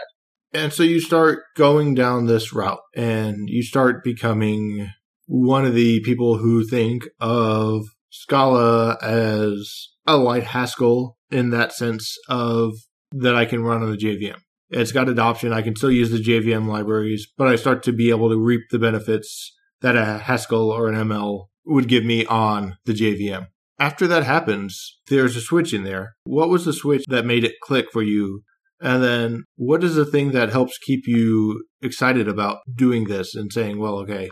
And 0.52 0.72
so 0.72 0.82
you 0.82 1.00
start 1.00 1.42
going 1.56 1.94
down 1.94 2.26
this 2.26 2.52
route 2.52 2.80
and 2.94 3.48
you 3.48 3.62
start 3.62 4.02
becoming 4.04 4.90
one 5.26 5.64
of 5.64 5.74
the 5.74 6.00
people 6.00 6.38
who 6.38 6.64
think 6.64 7.02
of 7.20 7.82
Scala 8.20 8.96
as 9.02 9.88
a 10.06 10.16
light 10.16 10.44
Haskell 10.44 11.16
in 11.30 11.50
that 11.50 11.72
sense 11.72 12.16
of 12.28 12.72
that 13.12 13.34
I 13.34 13.44
can 13.44 13.62
run 13.62 13.82
on 13.82 13.90
the 13.90 13.96
JVM. 13.96 14.38
It's 14.70 14.92
got 14.92 15.08
adoption. 15.08 15.52
I 15.52 15.62
can 15.62 15.76
still 15.76 15.90
use 15.90 16.10
the 16.10 16.22
JVM 16.22 16.66
libraries, 16.66 17.26
but 17.36 17.48
I 17.48 17.56
start 17.56 17.82
to 17.84 17.92
be 17.92 18.10
able 18.10 18.30
to 18.30 18.38
reap 18.38 18.62
the 18.70 18.78
benefits 18.78 19.54
that 19.80 19.96
a 19.96 20.18
Haskell 20.18 20.70
or 20.70 20.88
an 20.88 20.94
ML 20.94 21.46
would 21.66 21.88
give 21.88 22.04
me 22.04 22.26
on 22.26 22.76
the 22.84 22.92
JVM. 22.92 23.46
After 23.78 24.06
that 24.06 24.24
happens, 24.24 24.98
there's 25.08 25.36
a 25.36 25.40
switch 25.40 25.72
in 25.72 25.84
there. 25.84 26.16
What 26.24 26.48
was 26.48 26.64
the 26.64 26.72
switch 26.72 27.04
that 27.08 27.26
made 27.26 27.44
it 27.44 27.60
click 27.62 27.86
for 27.92 28.02
you? 28.02 28.42
And 28.80 29.02
then 29.02 29.44
what 29.56 29.84
is 29.84 29.94
the 29.94 30.06
thing 30.06 30.32
that 30.32 30.50
helps 30.50 30.78
keep 30.78 31.06
you 31.06 31.64
excited 31.82 32.28
about 32.28 32.58
doing 32.74 33.04
this 33.04 33.34
and 33.34 33.52
saying, 33.52 33.78
well, 33.78 33.98
okay, 33.98 34.30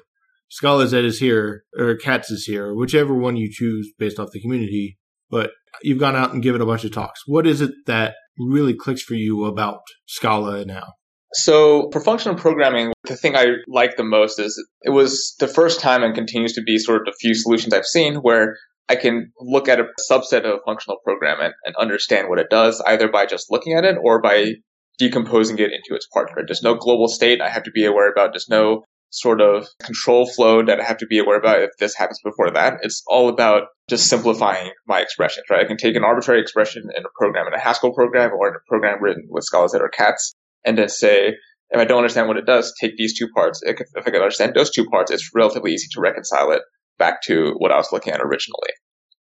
Scala 0.54 0.86
Z 0.86 1.04
is 1.04 1.18
here 1.18 1.64
or 1.76 1.96
Cats 1.96 2.30
is 2.30 2.44
here, 2.44 2.72
whichever 2.72 3.12
one 3.12 3.36
you 3.36 3.50
choose 3.50 3.92
based 3.98 4.20
off 4.20 4.30
the 4.32 4.40
community. 4.40 4.96
But 5.28 5.50
you've 5.82 5.98
gone 5.98 6.14
out 6.14 6.32
and 6.32 6.44
given 6.44 6.60
a 6.60 6.66
bunch 6.66 6.84
of 6.84 6.92
talks. 6.92 7.22
What 7.26 7.44
is 7.44 7.60
it 7.60 7.72
that 7.86 8.14
really 8.38 8.72
clicks 8.72 9.02
for 9.02 9.14
you 9.14 9.46
about 9.46 9.80
Scala 10.06 10.64
now? 10.64 10.92
So 11.32 11.90
for 11.90 12.00
functional 12.00 12.38
programming, 12.38 12.92
the 13.02 13.16
thing 13.16 13.34
I 13.34 13.46
like 13.66 13.96
the 13.96 14.04
most 14.04 14.38
is 14.38 14.64
it 14.82 14.90
was 14.90 15.34
the 15.40 15.48
first 15.48 15.80
time 15.80 16.04
and 16.04 16.14
continues 16.14 16.52
to 16.52 16.62
be 16.62 16.78
sort 16.78 17.00
of 17.00 17.06
the 17.06 17.16
few 17.20 17.34
solutions 17.34 17.74
I've 17.74 17.84
seen 17.84 18.18
where 18.18 18.56
I 18.88 18.94
can 18.94 19.32
look 19.40 19.68
at 19.68 19.80
a 19.80 19.86
subset 20.08 20.44
of 20.44 20.60
functional 20.64 20.98
program 21.02 21.40
and, 21.40 21.52
and 21.64 21.74
understand 21.74 22.28
what 22.28 22.38
it 22.38 22.48
does 22.48 22.80
either 22.86 23.08
by 23.08 23.26
just 23.26 23.50
looking 23.50 23.72
at 23.72 23.84
it 23.84 23.96
or 24.00 24.22
by 24.22 24.52
decomposing 25.00 25.58
it 25.58 25.72
into 25.72 25.96
its 25.96 26.06
parts. 26.06 26.32
Right? 26.36 26.44
There's 26.46 26.62
no 26.62 26.76
global 26.76 27.08
state 27.08 27.40
I 27.40 27.48
have 27.48 27.64
to 27.64 27.72
be 27.72 27.84
aware 27.84 28.08
about. 28.08 28.32
There's 28.32 28.48
no 28.48 28.84
sort 29.14 29.40
of 29.40 29.66
control 29.82 30.26
flow 30.26 30.64
that 30.64 30.80
I 30.80 30.84
have 30.84 30.98
to 30.98 31.06
be 31.06 31.18
aware 31.18 31.38
about 31.38 31.62
if 31.62 31.70
this 31.78 31.94
happens 31.94 32.20
before 32.24 32.50
that. 32.50 32.78
It's 32.82 33.02
all 33.06 33.28
about 33.28 33.68
just 33.88 34.08
simplifying 34.08 34.72
my 34.86 35.00
expressions, 35.00 35.46
right? 35.50 35.64
I 35.64 35.68
can 35.68 35.76
take 35.76 35.94
an 35.94 36.04
arbitrary 36.04 36.40
expression 36.40 36.82
in 36.96 37.04
a 37.04 37.08
program, 37.16 37.46
in 37.46 37.54
a 37.54 37.60
Haskell 37.60 37.94
program 37.94 38.32
or 38.32 38.48
in 38.48 38.54
a 38.54 38.68
program 38.68 39.02
written 39.02 39.26
with 39.30 39.44
Scala 39.44 39.68
that 39.72 39.82
are 39.82 39.88
cats, 39.88 40.34
and 40.64 40.76
then 40.76 40.88
say, 40.88 41.34
if 41.70 41.80
I 41.80 41.84
don't 41.84 41.98
understand 41.98 42.28
what 42.28 42.36
it 42.36 42.46
does, 42.46 42.74
take 42.80 42.96
these 42.96 43.16
two 43.16 43.28
parts. 43.28 43.62
If 43.64 43.78
I 43.96 44.02
can 44.02 44.16
understand 44.16 44.54
those 44.54 44.70
two 44.70 44.86
parts, 44.86 45.10
it's 45.10 45.30
relatively 45.34 45.72
easy 45.72 45.88
to 45.92 46.00
reconcile 46.00 46.50
it 46.50 46.62
back 46.98 47.22
to 47.22 47.54
what 47.58 47.72
I 47.72 47.76
was 47.76 47.92
looking 47.92 48.12
at 48.12 48.20
originally. 48.20 48.70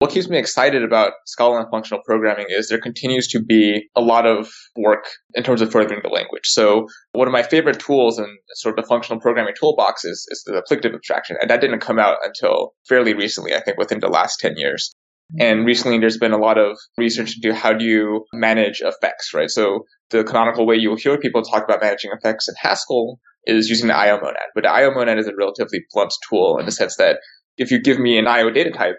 What 0.00 0.10
keeps 0.10 0.28
me 0.28 0.38
excited 0.38 0.82
about 0.82 1.12
Scala 1.24 1.60
and 1.60 1.70
functional 1.70 2.02
programming 2.04 2.46
is 2.48 2.68
there 2.68 2.80
continues 2.80 3.28
to 3.28 3.42
be 3.42 3.88
a 3.94 4.00
lot 4.00 4.26
of 4.26 4.50
work 4.76 5.06
in 5.34 5.44
terms 5.44 5.62
of 5.62 5.70
furthering 5.70 6.00
the 6.02 6.08
language. 6.08 6.46
So 6.46 6.88
one 7.12 7.28
of 7.28 7.32
my 7.32 7.42
favorite 7.42 7.78
tools 7.78 8.18
in 8.18 8.26
sort 8.54 8.76
of 8.76 8.84
the 8.84 8.88
functional 8.88 9.20
programming 9.20 9.54
toolbox 9.58 10.04
is, 10.04 10.26
is 10.30 10.42
the 10.44 10.60
applicative 10.60 10.94
abstraction. 10.94 11.36
And 11.40 11.48
that 11.48 11.60
didn't 11.60 11.80
come 11.80 11.98
out 11.98 12.18
until 12.24 12.74
fairly 12.88 13.14
recently, 13.14 13.54
I 13.54 13.60
think 13.60 13.78
within 13.78 14.00
the 14.00 14.08
last 14.08 14.40
10 14.40 14.54
years. 14.56 14.92
And 15.38 15.64
recently 15.64 15.98
there's 15.98 16.18
been 16.18 16.32
a 16.32 16.38
lot 16.38 16.58
of 16.58 16.76
research 16.98 17.36
into 17.36 17.54
how 17.54 17.72
do 17.72 17.84
you 17.84 18.24
manage 18.32 18.80
effects, 18.80 19.32
right? 19.32 19.48
So 19.48 19.84
the 20.10 20.24
canonical 20.24 20.66
way 20.66 20.76
you'll 20.76 20.96
hear 20.96 21.18
people 21.18 21.42
talk 21.42 21.64
about 21.64 21.80
managing 21.80 22.10
effects 22.12 22.48
in 22.48 22.54
Haskell 22.58 23.20
is 23.46 23.68
using 23.68 23.88
the 23.88 23.96
IO 23.96 24.16
monad. 24.16 24.36
But 24.54 24.64
the 24.64 24.70
IO 24.70 24.92
monad 24.92 25.18
is 25.18 25.28
a 25.28 25.36
relatively 25.36 25.80
blunt 25.92 26.12
tool 26.28 26.58
in 26.58 26.66
the 26.66 26.72
sense 26.72 26.96
that 26.96 27.18
if 27.56 27.70
you 27.70 27.80
give 27.80 27.98
me 27.98 28.18
an 28.18 28.26
IO 28.26 28.50
data 28.50 28.70
type, 28.70 28.96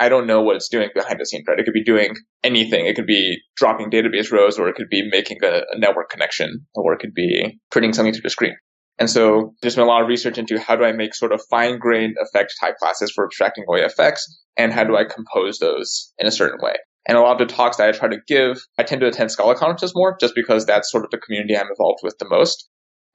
I 0.00 0.08
don't 0.08 0.26
know 0.26 0.42
what 0.42 0.56
it's 0.56 0.68
doing 0.68 0.88
behind 0.94 1.18
the 1.18 1.26
scenes, 1.26 1.44
right? 1.48 1.58
It 1.58 1.64
could 1.64 1.74
be 1.74 1.84
doing 1.84 2.14
anything. 2.44 2.86
It 2.86 2.94
could 2.94 3.06
be 3.06 3.38
dropping 3.56 3.90
database 3.90 4.30
rows, 4.30 4.58
or 4.58 4.68
it 4.68 4.76
could 4.76 4.88
be 4.88 5.08
making 5.10 5.38
a, 5.42 5.62
a 5.72 5.78
network 5.78 6.10
connection, 6.10 6.66
or 6.74 6.92
it 6.92 7.00
could 7.00 7.14
be 7.14 7.58
printing 7.70 7.92
something 7.92 8.14
to 8.14 8.20
the 8.20 8.30
screen. 8.30 8.54
And 8.98 9.08
so 9.08 9.54
there's 9.62 9.76
been 9.76 9.84
a 9.84 9.88
lot 9.88 10.02
of 10.02 10.08
research 10.08 10.38
into 10.38 10.58
how 10.58 10.76
do 10.76 10.84
I 10.84 10.92
make 10.92 11.14
sort 11.14 11.32
of 11.32 11.40
fine 11.50 11.78
grained 11.78 12.16
effect 12.20 12.54
type 12.60 12.76
classes 12.76 13.12
for 13.14 13.24
abstracting 13.24 13.64
away 13.68 13.82
effects, 13.82 14.26
and 14.56 14.72
how 14.72 14.84
do 14.84 14.96
I 14.96 15.04
compose 15.04 15.58
those 15.58 16.12
in 16.18 16.26
a 16.26 16.32
certain 16.32 16.58
way. 16.62 16.74
And 17.06 17.16
a 17.16 17.20
lot 17.20 17.40
of 17.40 17.48
the 17.48 17.54
talks 17.54 17.78
that 17.78 17.88
I 17.88 17.92
try 17.92 18.08
to 18.08 18.18
give, 18.26 18.58
I 18.76 18.82
tend 18.82 19.00
to 19.00 19.06
attend 19.06 19.30
Scala 19.30 19.56
conferences 19.56 19.92
more, 19.94 20.16
just 20.20 20.34
because 20.34 20.66
that's 20.66 20.90
sort 20.90 21.04
of 21.04 21.10
the 21.10 21.18
community 21.18 21.56
I'm 21.56 21.68
involved 21.68 22.00
with 22.02 22.18
the 22.18 22.28
most 22.28 22.68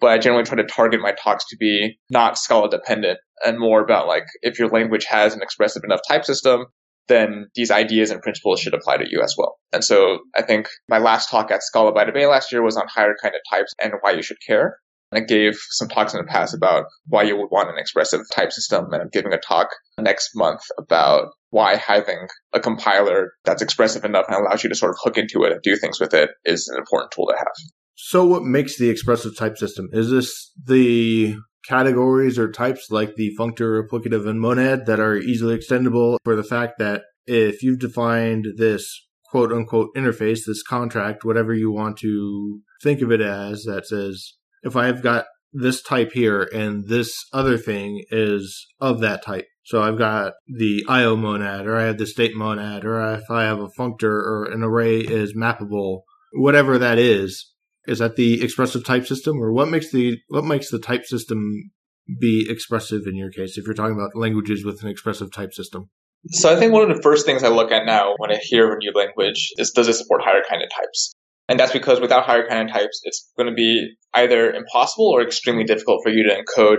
but 0.04 0.12
I 0.12 0.18
generally 0.18 0.44
try 0.44 0.58
to 0.58 0.66
target 0.66 1.00
my 1.00 1.14
talks 1.14 1.46
to 1.48 1.56
be 1.58 1.98
not 2.10 2.38
Scala 2.38 2.70
dependent 2.70 3.20
and 3.46 3.58
more 3.58 3.82
about 3.82 4.06
like 4.06 4.26
if 4.42 4.60
your 4.60 4.68
language 4.68 5.06
has 5.06 5.34
an 5.34 5.42
expressive 5.42 5.82
enough 5.86 6.02
type 6.06 6.26
system, 6.26 6.66
then 7.08 7.48
these 7.56 7.72
ideas 7.72 8.12
and 8.12 8.22
principles 8.22 8.60
should 8.60 8.74
apply 8.74 8.98
to 8.98 9.06
you 9.10 9.22
as 9.24 9.34
well. 9.38 9.56
And 9.72 9.82
so 9.82 10.20
I 10.36 10.42
think 10.42 10.68
my 10.90 10.98
last 10.98 11.30
talk 11.30 11.52
at 11.52 11.64
Scala 11.64 11.94
by 11.94 12.04
Bay 12.12 12.26
last 12.26 12.52
year 12.52 12.62
was 12.62 12.76
on 12.76 12.84
higher 12.94 13.16
kinded 13.22 13.40
types 13.50 13.72
and 13.82 13.94
why 14.02 14.12
you 14.12 14.22
should 14.22 14.36
care. 14.46 14.76
And 15.14 15.24
I 15.24 15.26
gave 15.26 15.54
some 15.70 15.88
talks 15.88 16.14
in 16.14 16.18
the 16.18 16.30
past 16.30 16.54
about 16.54 16.84
why 17.08 17.24
you 17.24 17.38
would 17.38 17.50
want 17.50 17.70
an 17.70 17.78
expressive 17.78 18.20
type 18.36 18.52
system. 18.52 18.88
And 18.92 19.02
I'm 19.02 19.10
giving 19.10 19.32
a 19.32 19.38
talk 19.38 19.70
next 19.98 20.32
month 20.36 20.64
about 20.78 21.30
why 21.52 21.78
having 21.78 22.28
a 22.52 22.60
compiler 22.60 23.32
that's 23.46 23.62
expressive 23.62 24.04
enough 24.04 24.26
and 24.28 24.36
allows 24.36 24.66
you 24.66 24.70
to 24.70 24.76
sort 24.76 24.92
of 24.92 24.98
hook 25.02 25.18
into 25.18 25.46
it 25.46 25.54
and 25.54 25.62
do 25.62 25.78
things 25.78 26.02
with 26.02 26.14
it 26.14 26.32
is 26.44 26.68
an 26.68 26.78
important 26.78 27.14
tool 27.14 27.28
to 27.28 27.38
have. 27.38 27.54
So, 27.96 28.26
what 28.26 28.44
makes 28.44 28.78
the 28.78 28.90
expressive 28.90 29.38
type 29.38 29.58
system? 29.58 29.90
Is 29.92 30.10
this 30.10 30.52
the 30.64 31.36
categories 31.68 32.38
or 32.38 32.52
types 32.52 32.88
like 32.90 33.16
the 33.16 33.32
functor, 33.40 33.82
applicative, 33.88 34.28
and 34.28 34.40
monad 34.40 34.86
that 34.86 35.00
are 35.00 35.16
easily 35.16 35.58
extendable 35.58 36.18
for 36.24 36.36
the 36.36 36.44
fact 36.44 36.80
that 36.80 37.04
if 37.26 37.64
you've 37.64 37.80
defined 37.80 38.48
this 38.58 39.08
quote 39.30 39.52
unquote 39.52 39.90
interface, 39.96 40.42
this 40.46 40.64
contract, 40.64 41.24
whatever 41.24 41.54
you 41.54 41.72
want 41.72 41.98
to 41.98 42.62
think 42.84 43.02
of 43.02 43.12
it 43.12 43.22
as, 43.22 43.64
that 43.64 43.88
says, 43.88 44.34
if 44.64 44.76
I've 44.76 45.02
got 45.02 45.26
this 45.54 45.82
type 45.82 46.12
here 46.14 46.50
and 46.54 46.88
this 46.88 47.26
other 47.32 47.58
thing 47.58 48.04
is 48.10 48.68
of 48.80 49.00
that 49.02 49.24
type. 49.24 49.46
So 49.66 49.82
I've 49.82 49.98
got 49.98 50.34
the 50.48 50.84
IO 50.90 51.16
monad 51.16 51.68
or 51.68 51.78
I 51.78 51.84
have 51.84 51.98
the 51.98 52.08
state 52.08 52.36
monad 52.36 52.84
or 52.84 53.02
if 53.14 53.30
I 53.30 53.44
have 53.44 53.60
a 53.60 53.70
functor 53.70 54.04
or 54.04 54.46
an 54.52 54.64
array 54.64 55.00
is 55.00 55.36
mappable, 55.36 56.02
whatever 56.34 56.78
that 56.80 56.98
is, 56.98 57.53
is 57.88 58.00
that 58.00 58.16
the 58.16 58.42
expressive 58.44 58.84
type 58.86 59.06
system, 59.06 59.42
or 59.42 59.52
what 59.52 59.70
makes 59.70 59.92
the 59.92 60.18
what 60.30 60.46
makes 60.46 60.70
the 60.70 60.80
type 60.80 61.06
system 61.06 61.72
be 62.20 62.46
expressive 62.50 63.02
in 63.06 63.16
your 63.16 63.30
case? 63.30 63.58
If 63.58 63.66
you're 63.66 63.74
talking 63.74 63.96
about 63.96 64.16
languages 64.16 64.66
with 64.66 64.84
an 64.84 64.90
expressive 64.90 65.32
type 65.32 65.54
system. 65.54 65.90
So 66.30 66.54
I 66.54 66.58
think 66.58 66.72
one 66.72 66.90
of 66.90 66.96
the 66.96 67.04
first 67.04 67.26
things 67.26 67.44
I 67.44 67.50
look 67.50 67.72
at 67.72 67.86
now 67.86 68.14
when 68.18 68.32
I 68.32 68.38
hear 68.42 68.72
a 68.72 68.78
new 68.78 68.94
language 68.96 69.52
is 69.58 69.72
does 69.72 69.90
it 69.90 69.96
support 69.96 70.22
higher 70.24 70.42
kinded 70.50 70.70
types? 70.70 71.14
And 71.50 71.60
that's 71.60 71.74
because 71.74 72.00
without 72.00 72.26
higher 72.26 72.48
kinded 72.48 72.74
types, 72.74 73.02
it's 73.04 73.30
going 73.38 73.50
to 73.50 73.54
be 73.54 73.96
either 74.14 74.52
impossible 74.52 75.10
or 75.10 75.22
extremely 75.22 75.66
difficult 75.66 76.00
for 76.04 76.10
you 76.10 76.24
to 76.24 76.42
encode 76.42 76.78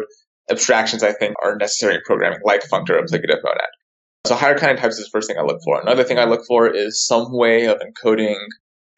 abstractions 0.51 1.03
I 1.03 1.13
think 1.13 1.35
are 1.45 1.57
necessary 1.57 1.95
in 1.95 2.01
programming, 2.07 2.41
like 2.45 2.63
functor 2.63 2.99
applicative 2.99 3.43
monad. 3.43 3.69
So 4.27 4.35
higher 4.35 4.57
kinded 4.57 4.81
types 4.81 4.97
is 4.99 5.05
the 5.05 5.11
first 5.11 5.29
thing 5.29 5.37
I 5.39 5.43
look 5.43 5.61
for. 5.63 5.81
Another 5.81 6.05
thing 6.05 6.19
I 6.19 6.25
look 6.25 6.47
for 6.47 6.67
is 6.67 7.05
some 7.05 7.27
way 7.31 7.67
of 7.67 7.79
encoding 7.79 8.37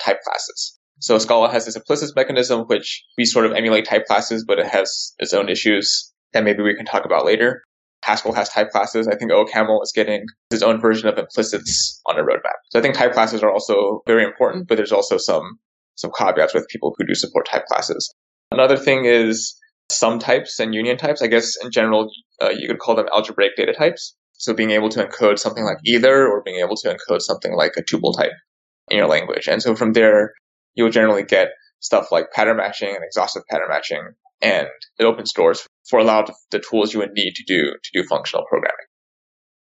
type 0.01 0.21
classes. 0.23 0.76
So 1.01 1.19
Scala 1.19 1.51
has 1.51 1.67
this 1.67 1.77
implicit 1.77 2.15
mechanism, 2.17 2.63
which 2.63 3.05
we 3.19 3.25
sort 3.25 3.47
of 3.47 3.53
emulate 3.53 3.85
type 3.85 4.07
classes, 4.07 4.45
but 4.47 4.59
it 4.59 4.67
has 4.67 5.15
its 5.19 5.35
own 5.35 5.49
issues 5.49 6.13
that 6.33 6.45
maybe 6.45 6.63
we 6.63 6.75
can 6.75 6.87
talk 6.87 7.05
about 7.05 7.25
later. 7.25 7.63
Haskell 8.03 8.33
has 8.33 8.49
type 8.49 8.71
classes. 8.71 9.09
I 9.09 9.17
think 9.17 9.31
OCaml 9.33 9.83
is 9.83 9.93
getting 9.95 10.27
its 10.51 10.63
own 10.63 10.81
version 10.81 11.09
of 11.09 11.19
implicits 11.19 12.01
on 12.07 12.19
a 12.19 12.23
roadmap. 12.23 12.59
So 12.71 12.79
I 12.79 12.83
think 12.83 12.95
type 12.95 13.13
classes 13.13 13.43
are 13.43 13.51
also 13.51 14.03
very 14.07 14.25
important, 14.25 14.69
but 14.69 14.77
there's 14.77 14.93
also 14.93 15.19
some 15.19 15.59
some 15.97 16.13
caveats 16.17 16.55
with 16.55 16.69
people 16.69 16.95
who 16.97 17.07
do 17.07 17.15
support 17.15 17.47
type 17.47 17.65
classes. 17.67 18.15
Another 18.51 18.77
thing 18.77 19.07
is 19.07 19.59
sum 19.91 20.19
types 20.19 20.61
and 20.61 20.75
union 20.75 20.97
types. 20.99 21.23
I 21.23 21.27
guess 21.27 21.55
in 21.63 21.71
general, 21.71 22.11
uh, 22.41 22.51
you 22.51 22.69
could 22.69 22.79
call 22.79 22.95
them 22.95 23.09
algebraic 23.13 23.57
data 23.57 23.73
types. 23.73 24.15
So 24.35 24.53
being 24.53 24.71
able 24.71 24.91
to 24.91 25.05
encode 25.05 25.39
something 25.39 25.65
like 25.65 25.79
either 25.85 26.29
or 26.29 26.43
being 26.43 26.61
able 26.61 26.77
to 26.77 26.89
encode 26.95 27.23
something 27.23 27.55
like 27.55 27.73
a 27.77 27.83
tuple 27.83 28.17
type 28.17 28.33
in 28.91 28.99
your 28.99 29.07
language. 29.07 29.49
And 29.49 29.63
so 29.63 29.75
from 29.75 29.95
there, 29.95 30.35
you'll 30.77 30.91
generally 30.91 31.25
get 31.25 31.49
stuff 31.81 32.13
like 32.13 32.31
pattern 32.33 32.59
matching 32.59 32.91
and 32.91 33.05
exhaustive 33.05 33.43
pattern 33.51 33.69
matching, 33.69 34.03
and 34.41 34.69
it 34.99 35.05
opens 35.05 35.33
doors 35.33 35.67
for 35.89 35.99
a 35.99 36.05
lot 36.05 36.29
of 36.29 36.37
the 36.51 36.61
tools 36.61 36.93
you 36.93 37.01
would 37.01 37.13
need 37.13 37.35
to 37.35 37.45
do 37.45 37.73
to 37.73 37.91
do 37.93 38.07
functional 38.07 38.45
programming. 38.49 38.87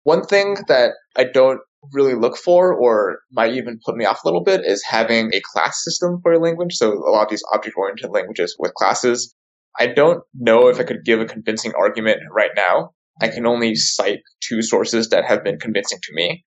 One 0.05 0.25
thing 0.25 0.57
that 0.69 0.93
I 1.17 1.25
don't 1.25 1.61
really 1.93 2.15
look 2.15 2.37
for 2.37 2.75
or 2.75 3.21
might 3.31 3.55
even 3.55 3.79
put 3.85 3.97
me 3.97 4.05
off 4.05 4.25
a 4.25 4.29
little 4.29 4.43
bit 4.43 4.63
is 4.65 4.83
having 4.89 5.33
a 5.33 5.41
class 5.53 5.83
system 5.85 6.21
for 6.23 6.33
a 6.33 6.39
language. 6.39 6.75
So 6.75 6.93
a 6.93 7.11
lot 7.11 7.25
of 7.25 7.31
these 7.31 7.43
object 7.53 7.77
oriented 7.77 8.11
languages 8.11 8.57
with 8.59 8.75
classes. 8.75 9.35
I 9.79 9.87
don't 9.87 10.23
know 10.35 10.69
if 10.69 10.81
I 10.81 10.83
could 10.83 11.05
give 11.05 11.21
a 11.21 11.27
convincing 11.27 11.73
argument 11.79 12.19
right 12.33 12.51
now. 12.57 12.91
I 13.21 13.29
can 13.29 13.47
only 13.47 13.75
cite 13.75 14.21
two 14.41 14.63
sources 14.63 15.11
that 15.11 15.25
have 15.25 15.45
been 15.45 15.59
convincing 15.59 15.99
to 16.03 16.15
me. 16.15 16.45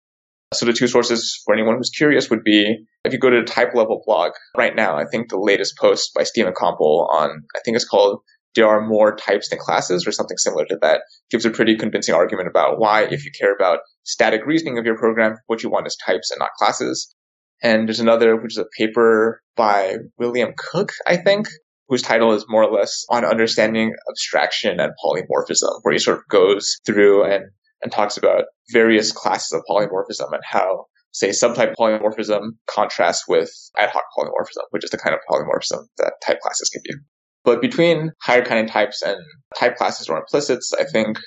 So 0.54 0.66
the 0.66 0.74
two 0.74 0.88
sources 0.88 1.42
for 1.46 1.54
anyone 1.54 1.78
who's 1.78 1.90
curious 1.90 2.30
would 2.30 2.44
be 2.44 2.86
if 3.06 3.14
you 3.14 3.20
go 3.20 3.30
to 3.30 3.40
the 3.40 3.46
type 3.46 3.74
level 3.74 4.04
blog 4.06 4.34
right 4.58 4.76
now, 4.76 4.98
I 4.98 5.06
think 5.06 5.30
the 5.30 5.40
latest 5.40 5.78
post 5.78 6.14
by 6.14 6.24
Stephen 6.24 6.54
Compall 6.54 7.10
on, 7.14 7.30
I 7.56 7.60
think 7.64 7.76
it's 7.76 7.88
called 7.88 8.20
there 8.56 8.68
are 8.68 8.86
more 8.86 9.16
types 9.16 9.50
than 9.50 9.60
classes 9.60 10.06
or 10.06 10.12
something 10.12 10.38
similar 10.38 10.66
to 10.66 10.78
that 10.82 11.04
gives 11.30 11.46
a 11.46 11.52
pretty 11.52 11.78
convincing 11.78 12.14
argument 12.14 12.50
about 12.50 12.80
why, 12.80 13.04
if 13.04 13.24
you 13.24 13.32
care 13.40 13.56
about 13.56 13.80
static 14.04 14.46
reasoning 14.46 14.78
of 14.78 14.86
your 14.86 14.98
program, 14.98 15.38
what 15.48 15.64
you 15.64 15.70
want 15.70 15.88
is 15.88 15.96
types 16.06 16.32
and 16.32 16.40
not 16.40 16.52
classes. 16.58 17.16
And 17.64 17.88
there's 17.88 18.00
another, 18.00 18.36
which 18.36 18.54
is 18.54 18.58
a 18.58 18.66
paper 18.78 19.42
by 19.56 19.96
William 20.18 20.54
Cook, 20.58 20.92
I 21.08 21.18
think, 21.18 21.48
whose 21.88 22.02
title 22.02 22.34
is 22.34 22.46
more 22.50 22.64
or 22.64 22.72
less 22.72 23.06
on 23.10 23.24
understanding 23.24 23.94
abstraction 24.10 24.80
and 24.80 24.92
polymorphism, 25.04 25.80
where 25.84 25.94
he 25.94 26.00
sort 26.00 26.18
of 26.18 26.24
goes 26.30 26.78
through 26.86 27.24
and, 27.26 27.46
and 27.82 27.92
talks 27.92 28.18
about 28.18 28.46
various 28.72 29.12
classes 29.12 29.52
of 29.52 29.64
polymorphism 29.70 30.32
and 30.32 30.44
how, 30.44 30.86
say, 31.12 31.30
subtype 31.30 31.76
polymorphism 31.76 32.52
contrasts 32.68 33.28
with 33.28 33.52
ad 33.80 33.90
hoc 33.90 34.04
polymorphism, 34.18 34.64
which 34.72 34.84
is 34.84 34.92
the 34.92 34.98
kind 34.98 35.16
of 35.16 35.20
polymorphism 35.30 35.86
that 35.98 36.14
type 36.26 36.40
classes 36.42 36.70
give 36.74 36.82
you. 36.86 37.00
But 37.44 37.62
between 37.62 38.12
higher 38.22 38.46
kinded 38.46 38.72
types 38.72 39.02
and 39.02 39.18
type 39.58 39.76
classes 39.76 40.10
or 40.10 40.18
implicits, 40.18 40.74
I 40.80 40.84
think 40.84 41.18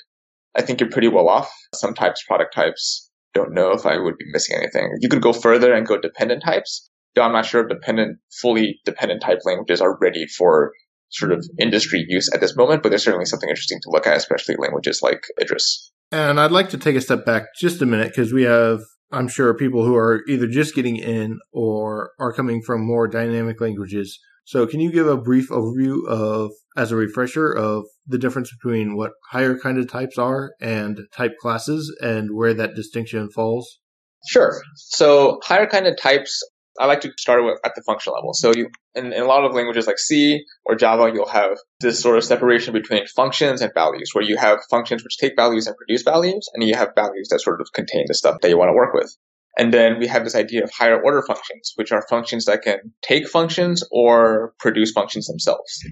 I 0.57 0.61
think 0.61 0.79
you're 0.79 0.89
pretty 0.89 1.09
well 1.09 1.27
off. 1.27 1.51
Sum 1.73 1.93
types, 1.93 2.23
product 2.23 2.53
types, 2.55 3.09
don't 3.33 3.53
know 3.53 3.71
if 3.71 3.85
I 3.85 3.97
would 3.97 4.17
be 4.17 4.25
missing 4.31 4.57
anything. 4.57 4.89
You 5.01 5.09
could 5.09 5.21
go 5.21 5.33
further 5.33 5.73
and 5.73 5.85
go 5.85 5.99
dependent 5.99 6.41
types. 6.41 6.89
Though 7.13 7.23
I'm 7.23 7.33
not 7.33 7.45
sure 7.45 7.61
if 7.61 7.69
dependent, 7.69 8.19
fully 8.41 8.79
dependent 8.85 9.21
type 9.21 9.39
languages 9.45 9.81
are 9.81 9.97
ready 9.99 10.25
for 10.25 10.71
sort 11.09 11.31
of 11.31 11.45
industry 11.59 12.03
use 12.07 12.29
at 12.33 12.41
this 12.41 12.55
moment, 12.55 12.83
but 12.83 12.89
there's 12.89 13.03
certainly 13.03 13.25
something 13.25 13.49
interesting 13.49 13.79
to 13.83 13.89
look 13.89 14.07
at, 14.07 14.17
especially 14.17 14.55
languages 14.57 15.01
like 15.01 15.21
Idris. 15.39 15.91
And 16.11 16.39
I'd 16.39 16.51
like 16.51 16.69
to 16.69 16.77
take 16.77 16.95
a 16.95 17.01
step 17.01 17.25
back 17.25 17.43
just 17.59 17.81
a 17.81 17.85
minute 17.85 18.09
because 18.09 18.31
we 18.31 18.43
have, 18.43 18.81
I'm 19.11 19.27
sure, 19.27 19.53
people 19.53 19.85
who 19.85 19.95
are 19.95 20.23
either 20.27 20.47
just 20.47 20.75
getting 20.75 20.97
in 20.97 21.39
or 21.51 22.11
are 22.19 22.33
coming 22.33 22.61
from 22.61 22.85
more 22.85 23.07
dynamic 23.07 23.59
languages 23.59 24.19
so, 24.47 24.67
can 24.67 24.79
you 24.79 24.91
give 24.91 25.07
a 25.07 25.17
brief 25.17 25.49
overview 25.49 26.07
of, 26.07 26.51
as 26.77 26.91
a 26.91 26.95
refresher, 26.95 27.51
of 27.51 27.85
the 28.05 28.19
difference 28.19 28.53
between 28.55 28.95
what 28.95 29.13
higher 29.31 29.57
kinded 29.57 29.89
types 29.89 30.19
are 30.19 30.53
and 30.61 30.99
type 31.11 31.37
classes 31.41 31.95
and 31.99 32.29
where 32.31 32.53
that 32.53 32.75
distinction 32.75 33.31
falls? 33.31 33.79
Sure. 34.27 34.61
So, 34.75 35.39
higher 35.43 35.65
kinded 35.65 35.97
types, 35.99 36.47
I 36.79 36.85
like 36.87 37.01
to 37.01 37.11
start 37.17 37.43
with 37.43 37.59
at 37.63 37.73
the 37.75 37.81
function 37.83 38.13
level. 38.13 38.33
So, 38.33 38.53
you 38.55 38.69
in, 38.95 39.13
in 39.13 39.21
a 39.21 39.27
lot 39.27 39.45
of 39.45 39.53
languages 39.53 39.87
like 39.87 39.99
C 39.99 40.43
or 40.65 40.75
Java, 40.75 41.11
you'll 41.13 41.29
have 41.29 41.57
this 41.79 42.01
sort 42.01 42.17
of 42.17 42.23
separation 42.23 42.73
between 42.73 43.05
functions 43.07 43.61
and 43.61 43.73
values, 43.73 44.11
where 44.13 44.23
you 44.23 44.37
have 44.37 44.59
functions 44.69 45.03
which 45.03 45.17
take 45.17 45.35
values 45.35 45.67
and 45.67 45.75
produce 45.77 46.03
values, 46.03 46.49
and 46.53 46.63
you 46.63 46.75
have 46.75 46.89
values 46.95 47.29
that 47.29 47.39
sort 47.39 47.61
of 47.61 47.67
contain 47.73 48.05
the 48.07 48.13
stuff 48.13 48.37
that 48.41 48.49
you 48.49 48.57
want 48.57 48.69
to 48.69 48.73
work 48.73 48.93
with. 48.93 49.15
And 49.57 49.73
then 49.73 49.99
we 49.99 50.07
have 50.07 50.23
this 50.23 50.35
idea 50.35 50.63
of 50.63 50.71
higher 50.71 51.01
order 51.01 51.23
functions, 51.25 51.73
which 51.75 51.91
are 51.91 52.05
functions 52.09 52.45
that 52.45 52.61
can 52.61 52.93
take 53.01 53.27
functions 53.27 53.83
or 53.91 54.53
produce 54.59 54.91
functions 54.91 55.27
themselves. 55.27 55.85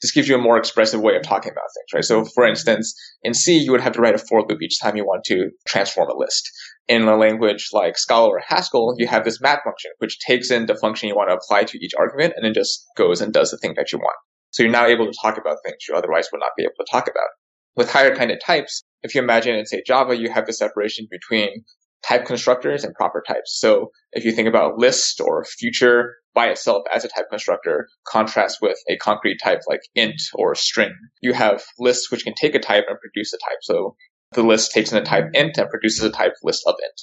This 0.00 0.12
gives 0.12 0.28
you 0.28 0.34
a 0.34 0.38
more 0.38 0.58
expressive 0.58 1.00
way 1.00 1.16
of 1.16 1.22
talking 1.22 1.52
about 1.52 1.64
things, 1.74 1.94
right? 1.94 2.04
So 2.04 2.24
for 2.24 2.46
instance, 2.46 2.94
in 3.22 3.34
C, 3.34 3.58
you 3.58 3.70
would 3.70 3.80
have 3.80 3.92
to 3.92 4.00
write 4.00 4.14
a 4.14 4.18
for 4.18 4.42
loop 4.42 4.60
each 4.60 4.80
time 4.80 4.96
you 4.96 5.04
want 5.04 5.24
to 5.24 5.50
transform 5.66 6.10
a 6.10 6.16
list. 6.16 6.50
In 6.88 7.02
a 7.02 7.16
language 7.16 7.68
like 7.72 7.96
Scala 7.96 8.28
or 8.28 8.40
Haskell, 8.40 8.94
you 8.98 9.06
have 9.06 9.24
this 9.24 9.40
map 9.40 9.62
function, 9.64 9.92
which 9.98 10.18
takes 10.18 10.50
in 10.50 10.66
the 10.66 10.74
function 10.74 11.08
you 11.08 11.14
want 11.14 11.30
to 11.30 11.36
apply 11.36 11.64
to 11.64 11.78
each 11.78 11.94
argument 11.98 12.34
and 12.36 12.44
then 12.44 12.54
just 12.54 12.84
goes 12.96 13.20
and 13.20 13.32
does 13.32 13.50
the 13.50 13.58
thing 13.58 13.74
that 13.76 13.92
you 13.92 13.98
want. 13.98 14.16
So 14.50 14.62
you're 14.62 14.72
now 14.72 14.86
able 14.86 15.06
to 15.06 15.18
talk 15.22 15.38
about 15.38 15.58
things 15.64 15.86
you 15.88 15.94
otherwise 15.94 16.28
would 16.32 16.40
not 16.40 16.50
be 16.56 16.64
able 16.64 16.74
to 16.78 16.90
talk 16.90 17.04
about. 17.04 17.28
With 17.74 17.90
higher 17.90 18.14
kinded 18.14 18.40
types, 18.44 18.82
if 19.02 19.14
you 19.14 19.22
imagine 19.22 19.54
in 19.54 19.64
say 19.64 19.82
Java, 19.86 20.16
you 20.16 20.30
have 20.30 20.46
the 20.46 20.52
separation 20.52 21.06
between 21.10 21.64
type 22.02 22.26
constructors 22.26 22.84
and 22.84 22.94
proper 22.94 23.22
types. 23.26 23.58
So 23.58 23.90
if 24.12 24.24
you 24.24 24.32
think 24.32 24.48
about 24.48 24.76
list 24.76 25.20
or 25.20 25.44
future 25.44 26.16
by 26.34 26.48
itself 26.48 26.82
as 26.92 27.04
a 27.04 27.08
type 27.08 27.26
constructor 27.30 27.88
contrasts 28.06 28.60
with 28.60 28.78
a 28.88 28.96
concrete 28.96 29.38
type 29.42 29.60
like 29.68 29.80
int 29.94 30.20
or 30.34 30.54
string, 30.54 30.92
you 31.20 31.32
have 31.32 31.62
lists 31.78 32.10
which 32.10 32.24
can 32.24 32.34
take 32.34 32.54
a 32.54 32.58
type 32.58 32.84
and 32.88 32.98
produce 32.98 33.32
a 33.32 33.38
type. 33.38 33.58
So 33.62 33.96
the 34.34 34.42
list 34.42 34.72
takes 34.72 34.92
in 34.92 34.98
a 34.98 35.04
type 35.04 35.30
int 35.34 35.58
and 35.58 35.70
produces 35.70 36.02
a 36.02 36.10
type 36.10 36.34
list 36.42 36.62
of 36.66 36.74
int. 36.82 37.00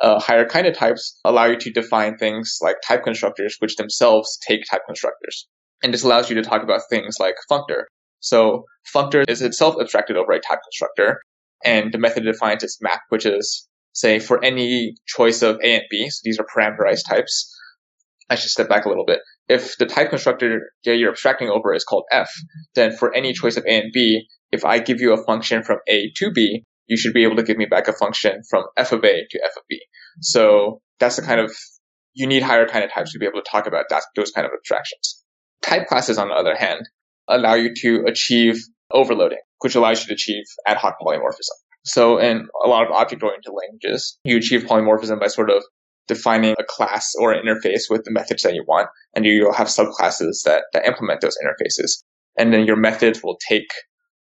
Uh, 0.00 0.18
higher 0.20 0.44
kinded 0.44 0.74
types 0.74 1.18
allow 1.24 1.44
you 1.44 1.56
to 1.56 1.70
define 1.70 2.16
things 2.16 2.58
like 2.60 2.76
type 2.86 3.04
constructors, 3.04 3.56
which 3.60 3.76
themselves 3.76 4.38
take 4.46 4.62
type 4.68 4.82
constructors. 4.86 5.46
And 5.82 5.92
this 5.92 6.02
allows 6.02 6.28
you 6.28 6.36
to 6.36 6.42
talk 6.42 6.62
about 6.62 6.82
things 6.90 7.16
like 7.20 7.34
functor. 7.50 7.84
So 8.20 8.64
functor 8.94 9.24
is 9.28 9.42
itself 9.42 9.76
abstracted 9.80 10.16
over 10.16 10.32
a 10.32 10.40
type 10.40 10.60
constructor, 10.64 11.20
and 11.64 11.92
the 11.92 11.98
method 11.98 12.24
defines 12.24 12.62
its 12.62 12.78
map, 12.80 13.00
which 13.10 13.26
is 13.26 13.68
say 13.92 14.18
for 14.18 14.42
any 14.44 14.94
choice 15.06 15.42
of 15.42 15.58
A 15.62 15.74
and 15.74 15.84
B, 15.90 16.08
so 16.08 16.20
these 16.24 16.38
are 16.38 16.46
parameterized 16.46 17.08
types. 17.08 17.52
I 18.30 18.36
should 18.36 18.50
step 18.50 18.68
back 18.68 18.84
a 18.84 18.88
little 18.88 19.04
bit. 19.04 19.20
If 19.52 19.76
the 19.76 19.86
type 19.86 20.10
constructor 20.10 20.48
that 20.84 20.96
you're 20.96 21.10
abstracting 21.10 21.50
over 21.50 21.74
is 21.74 21.84
called 21.84 22.04
f, 22.10 22.30
then 22.74 22.96
for 22.96 23.14
any 23.14 23.32
choice 23.34 23.56
of 23.56 23.64
A 23.66 23.74
and 23.82 23.92
B, 23.92 24.26
if 24.50 24.64
I 24.64 24.78
give 24.78 25.00
you 25.00 25.12
a 25.12 25.24
function 25.24 25.62
from 25.62 25.78
A 25.88 26.10
to 26.16 26.30
B, 26.30 26.64
you 26.86 26.96
should 26.96 27.12
be 27.12 27.24
able 27.24 27.36
to 27.36 27.42
give 27.42 27.58
me 27.58 27.66
back 27.66 27.86
a 27.88 27.92
function 27.92 28.42
from 28.48 28.64
f 28.76 28.92
of 28.92 29.04
A 29.04 29.14
to 29.30 29.38
f 29.44 29.52
of 29.56 29.62
B. 29.68 29.80
So 30.20 30.80
that's 31.00 31.16
the 31.16 31.22
kind 31.22 31.40
of, 31.40 31.50
you 32.14 32.26
need 32.26 32.42
higher 32.42 32.66
kinded 32.66 32.90
types 32.94 33.12
to 33.12 33.18
be 33.18 33.26
able 33.26 33.40
to 33.42 33.50
talk 33.50 33.66
about 33.66 33.86
that, 33.90 34.02
those 34.16 34.30
kind 34.30 34.46
of 34.46 34.52
abstractions. 34.56 35.22
Type 35.62 35.86
classes, 35.86 36.18
on 36.18 36.28
the 36.28 36.34
other 36.34 36.56
hand, 36.56 36.88
allow 37.28 37.54
you 37.54 37.72
to 37.82 38.04
achieve 38.06 38.56
overloading, 38.90 39.42
which 39.60 39.74
allows 39.74 40.02
you 40.02 40.08
to 40.08 40.14
achieve 40.14 40.44
ad 40.66 40.76
hoc 40.76 40.96
polymorphism. 41.00 41.56
So 41.84 42.18
in 42.18 42.46
a 42.64 42.68
lot 42.68 42.86
of 42.86 42.92
object-oriented 42.92 43.52
languages, 43.52 44.18
you 44.24 44.36
achieve 44.36 44.64
polymorphism 44.64 45.20
by 45.20 45.28
sort 45.28 45.50
of 45.50 45.62
defining 46.08 46.54
a 46.58 46.64
class 46.68 47.12
or 47.18 47.32
an 47.32 47.44
interface 47.44 47.84
with 47.88 48.04
the 48.04 48.10
methods 48.10 48.42
that 48.42 48.54
you 48.54 48.64
want, 48.66 48.88
and 49.14 49.24
you'll 49.24 49.52
have 49.52 49.68
subclasses 49.68 50.42
that, 50.44 50.64
that 50.72 50.86
implement 50.86 51.20
those 51.20 51.36
interfaces. 51.44 52.02
And 52.38 52.52
then 52.52 52.66
your 52.66 52.76
methods 52.76 53.22
will 53.22 53.38
take 53.48 53.68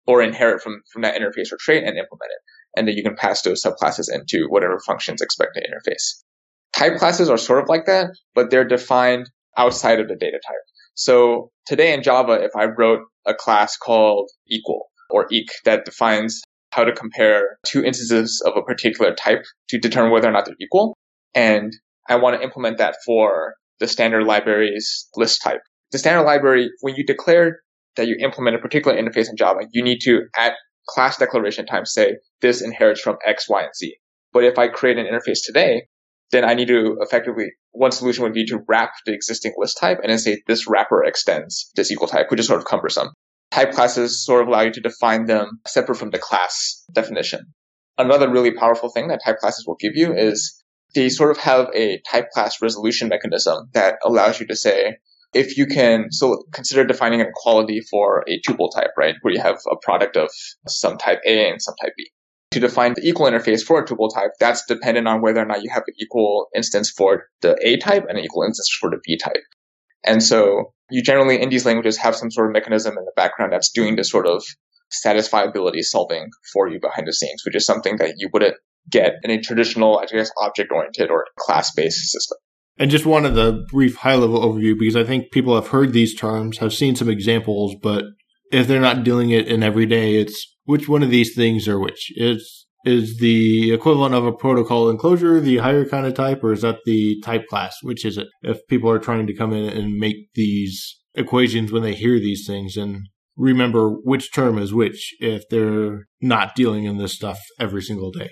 or 0.07 0.23
inherit 0.23 0.63
from, 0.63 0.81
from 0.93 1.03
that 1.03 1.15
interface 1.15 1.53
or 1.53 1.59
trait 1.61 1.85
and 1.85 1.99
implement 1.99 2.31
it. 2.31 2.43
And 2.77 2.87
then 2.87 2.97
you 2.97 3.03
can 3.03 3.17
pass 3.17 3.43
those 3.43 3.63
subclasses 3.63 4.07
into 4.13 4.47
whatever 4.49 4.79
functions 4.87 5.23
expect 5.23 5.55
to 5.55 5.61
interface. 5.61 6.23
Type 6.73 6.99
classes 6.99 7.29
are 7.29 7.37
sort 7.37 7.63
of 7.63 7.69
like 7.69 7.87
that, 7.87 8.11
but 8.35 8.51
they're 8.51 8.67
defined 8.67 9.29
outside 9.57 10.01
of 10.01 10.09
the 10.09 10.17
data 10.17 10.39
type. 10.47 10.57
So 10.95 11.51
today 11.67 11.93
in 11.93 12.03
Java, 12.03 12.43
if 12.43 12.53
I 12.57 12.67
wrote 12.67 13.01
a 13.27 13.35
class 13.35 13.77
called 13.77 14.31
equal 14.49 14.91
or 15.09 15.27
eq 15.29 15.49
that 15.65 15.85
defines 15.85 16.43
how 16.73 16.85
to 16.85 16.93
compare 16.93 17.59
two 17.67 17.85
instances 17.85 18.43
of 18.47 18.57
a 18.57 18.63
particular 18.63 19.15
type 19.15 19.45
to 19.69 19.79
determine 19.79 20.13
whether 20.13 20.29
or 20.29 20.33
not 20.33 20.47
they're 20.47 20.55
equal. 20.61 20.97
And 21.35 21.73
I 22.09 22.17
want 22.17 22.37
to 22.37 22.43
implement 22.43 22.79
that 22.79 22.97
for 23.05 23.55
the 23.79 23.87
standard 23.87 24.25
library's 24.25 25.09
list 25.17 25.43
type. 25.43 25.61
The 25.93 25.99
standard 25.99 26.25
library, 26.25 26.71
when 26.81 26.95
you 26.97 27.05
declare 27.05 27.61
that 27.97 28.07
you 28.07 28.17
implement 28.21 28.57
a 28.57 28.61
particular 28.61 28.97
interface 28.97 29.29
in 29.29 29.37
Java, 29.37 29.61
you 29.73 29.83
need 29.83 30.01
to 30.03 30.23
at 30.37 30.55
class 30.89 31.17
declaration 31.17 31.67
time 31.67 31.87
say 31.87 32.17
this 32.41 32.63
inherits 32.63 33.01
from 33.01 33.17
X, 33.27 33.49
Y, 33.49 33.63
and 33.63 33.75
Z. 33.75 33.95
But 34.33 34.45
if 34.45 34.59
I 34.59 34.69
create 34.69 34.99
an 34.99 35.07
interface 35.07 35.41
today, 35.45 35.83
then 36.31 36.45
I 36.45 36.55
need 36.55 36.69
to 36.69 36.97
effectively, 37.01 37.47
one 37.73 37.91
solution 37.91 38.23
would 38.23 38.33
be 38.33 38.47
to 38.47 38.61
wrap 38.69 38.93
the 39.05 39.13
existing 39.13 39.53
list 39.57 39.79
type 39.81 39.99
and 40.03 40.11
then 40.11 40.19
say 40.19 40.43
this 40.47 40.69
wrapper 40.69 41.03
extends 41.05 41.71
this 41.75 41.91
equal 41.91 42.07
type, 42.09 42.31
which 42.31 42.41
is 42.41 42.47
sort 42.47 42.61
of 42.61 42.67
cumbersome. 42.67 43.09
Type 43.51 43.73
classes 43.73 44.25
sort 44.25 44.43
of 44.43 44.49
allow 44.49 44.61
you 44.61 44.71
to 44.71 44.81
define 44.81 45.27
them 45.27 45.61
separate 45.67 45.97
from 45.97 46.11
the 46.11 46.19
class 46.19 46.85
definition. 46.93 47.47
Another 47.99 48.31
really 48.31 48.53
powerful 48.53 48.91
thing 48.91 49.09
that 49.09 49.21
type 49.25 49.39
classes 49.39 49.65
will 49.67 49.77
give 49.81 49.93
you 49.97 50.15
is 50.15 50.60
they 50.95 51.09
sort 51.09 51.31
of 51.31 51.39
have 51.39 51.69
a 51.75 52.01
type 52.11 52.31
class 52.31 52.61
resolution 52.63 53.09
mechanism 53.09 53.69
that 53.73 53.97
allows 54.05 54.41
you 54.41 54.47
to 54.47 54.57
say, 54.57 54.97
if 55.33 55.57
you 55.57 55.67
can, 55.67 56.11
so 56.11 56.45
consider 56.53 56.85
defining 56.85 57.21
an 57.21 57.29
equality 57.29 57.81
for 57.91 58.25
a 58.29 58.41
tuple 58.41 58.73
type, 58.75 58.91
right? 58.97 59.15
Where 59.23 59.33
you 59.33 59.41
have 59.41 59.59
a 59.71 59.77
product 59.81 60.17
of 60.17 60.31
some 60.67 60.99
type 60.99 61.21
A 61.27 61.51
and 61.51 61.63
some 61.63 61.75
type 61.81 61.93
B. 61.97 62.11
To 62.53 62.61
define 62.61 62.95
the 62.95 63.07
equal 63.07 63.27
interface 63.27 63.63
for 63.63 63.81
a 63.81 63.87
tuple 63.87 64.13
type, 64.13 64.33
that's 64.41 64.67
dependent 64.67 65.07
on 65.07 65.23
whether 65.23 65.41
or 65.41 65.47
not 65.47 65.63
you 65.63 65.71
have 65.71 65.85
an 65.87 65.95
equal 66.01 66.49
instance 66.55 66.91
for 66.91 67.27
the 67.43 67.57
A 67.63 67.77
type 67.77 68.07
and 68.09 68.19
an 68.19 68.25
equal 68.25 68.43
instance 68.43 68.77
for 68.81 68.91
the 68.91 68.99
B 69.05 69.17
type. 69.17 69.45
And 70.05 70.21
so 70.23 70.73
you 70.91 71.03
generally 71.03 71.41
in 71.41 71.49
these 71.49 71.65
languages 71.65 71.97
have 71.99 72.17
some 72.17 72.31
sort 72.31 72.49
of 72.49 72.53
mechanism 72.53 72.99
in 72.99 73.05
the 73.05 73.13
background 73.15 73.53
that's 73.53 73.71
doing 73.71 73.95
this 73.95 74.11
sort 74.11 74.27
of 74.27 74.43
satisfiability 74.91 75.83
solving 75.83 76.31
for 76.53 76.69
you 76.69 76.81
behind 76.81 77.07
the 77.07 77.13
scenes, 77.13 77.43
which 77.45 77.55
is 77.55 77.65
something 77.65 77.99
that 77.99 78.15
you 78.17 78.29
wouldn't 78.33 78.57
get 78.91 79.15
in 79.23 79.31
a 79.31 79.41
traditional, 79.41 79.99
I 79.99 80.07
guess, 80.07 80.31
object 80.41 80.71
oriented 80.73 81.11
or 81.11 81.27
class 81.39 81.73
based 81.75 82.11
system. 82.11 82.39
And 82.79 82.91
just 82.91 83.07
wanted 83.07 83.35
the 83.35 83.67
brief 83.71 83.97
high 83.97 84.15
level 84.15 84.41
overview 84.41 84.79
because 84.79 84.97
I 84.97 85.05
think 85.05 85.33
people 85.33 85.55
have 85.55 85.69
heard 85.69 85.93
these 85.93 86.15
terms, 86.15 86.59
have 86.59 86.73
seen 86.73 86.97
some 86.97 87.11
examples, 87.11 87.75
but 87.83 88.05
if 88.51 88.67
they're 88.67 88.81
not 88.81 89.05
dealing 89.05 89.31
it 89.31 89.47
in 89.47 89.63
every 89.63 89.87
day, 89.87 90.17
it's 90.17 90.57
which 90.65 90.89
one 90.89 91.03
of 91.03 91.11
these 91.11 91.35
things 91.35 91.69
are 91.69 91.79
which. 91.79 92.13
It's 92.17 92.67
is 92.85 93.19
the 93.19 93.73
equivalent 93.73 94.15
of 94.15 94.25
a 94.25 94.33
protocol 94.33 94.89
in 94.89 94.97
Clojure 94.97 95.43
the 95.43 95.59
higher 95.59 95.85
kinded 95.85 96.17
type, 96.17 96.43
or 96.43 96.53
is 96.53 96.63
that 96.63 96.79
the 96.87 97.21
type 97.21 97.47
class? 97.47 97.77
Which 97.83 98.05
is 98.05 98.17
it? 98.17 98.29
If 98.43 98.67
people 98.69 98.91
are 98.91 98.99
trying 98.99 99.27
to 99.27 99.35
come 99.35 99.53
in 99.53 99.65
and 99.69 99.99
make 99.99 100.33
these 100.35 100.99
equations 101.15 101.73
when 101.73 101.83
they 101.83 101.95
hear 101.95 102.19
these 102.19 102.47
things 102.47 102.77
and 102.77 103.09
remember 103.37 103.91
which 103.91 104.33
term 104.33 104.59
is 104.59 104.73
which 104.73 105.15
if 105.21 105.49
they're 105.51 106.07
not 106.21 106.55
dealing 106.55 106.85
in 106.85 106.99
this 106.99 107.15
stuff 107.15 107.39
every 107.59 107.83
single 107.83 108.11
day. 108.11 108.31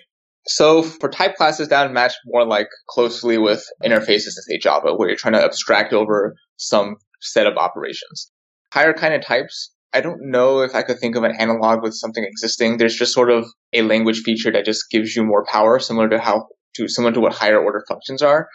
So 0.48 0.82
for 0.82 1.08
type 1.08 1.36
classes, 1.36 1.68
that 1.68 1.92
match 1.92 2.14
more 2.26 2.46
like 2.46 2.68
closely 2.88 3.38
with 3.38 3.64
interfaces 3.84 4.36
in 4.36 4.42
say 4.46 4.58
Java, 4.58 4.94
where 4.94 5.08
you're 5.08 5.16
trying 5.16 5.34
to 5.34 5.44
abstract 5.44 5.92
over 5.92 6.36
some 6.56 6.96
set 7.20 7.46
of 7.46 7.56
operations. 7.56 8.30
Higher 8.72 8.92
kinded 8.92 9.22
types, 9.22 9.70
I 9.92 10.00
don't 10.00 10.30
know 10.30 10.60
if 10.60 10.74
I 10.74 10.82
could 10.82 10.98
think 10.98 11.16
of 11.16 11.24
an 11.24 11.36
analog 11.38 11.82
with 11.82 11.94
something 11.94 12.24
existing. 12.24 12.76
There's 12.76 12.96
just 12.96 13.14
sort 13.14 13.30
of 13.30 13.46
a 13.72 13.82
language 13.82 14.20
feature 14.20 14.52
that 14.52 14.64
just 14.64 14.90
gives 14.90 15.16
you 15.16 15.24
more 15.24 15.44
power, 15.46 15.78
similar 15.78 16.08
to 16.10 16.18
how 16.18 16.46
to 16.74 16.88
similar 16.88 17.12
to 17.12 17.20
what 17.20 17.34
higher 17.34 17.62
order 17.62 17.84
functions 17.88 18.22
are. 18.22 18.48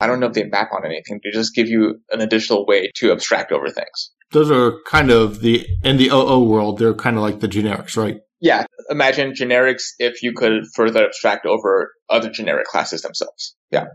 I 0.00 0.06
don't 0.06 0.20
know 0.20 0.26
if 0.26 0.32
they 0.32 0.44
map 0.44 0.70
on 0.72 0.84
anything. 0.84 1.20
They 1.22 1.30
just 1.30 1.54
give 1.54 1.68
you 1.68 2.00
an 2.10 2.20
additional 2.20 2.64
way 2.66 2.90
to 2.96 3.12
abstract 3.12 3.52
over 3.52 3.68
things. 3.68 4.12
Those 4.32 4.50
are 4.50 4.80
kind 4.86 5.10
of 5.10 5.40
the 5.40 5.66
in 5.82 5.96
the 5.96 6.10
OO 6.10 6.44
world. 6.44 6.78
They're 6.78 6.94
kind 6.94 7.16
of 7.16 7.22
like 7.22 7.40
the 7.40 7.48
generics, 7.48 7.96
right? 7.96 8.20
Yeah. 8.40 8.66
Imagine 8.90 9.32
generics 9.32 9.82
if 9.98 10.22
you 10.22 10.32
could 10.32 10.64
further 10.74 11.04
abstract 11.04 11.46
over 11.46 11.92
other 12.08 12.30
generic 12.30 12.66
classes 12.66 13.02
themselves. 13.02 13.56
Yeah. 13.70 13.86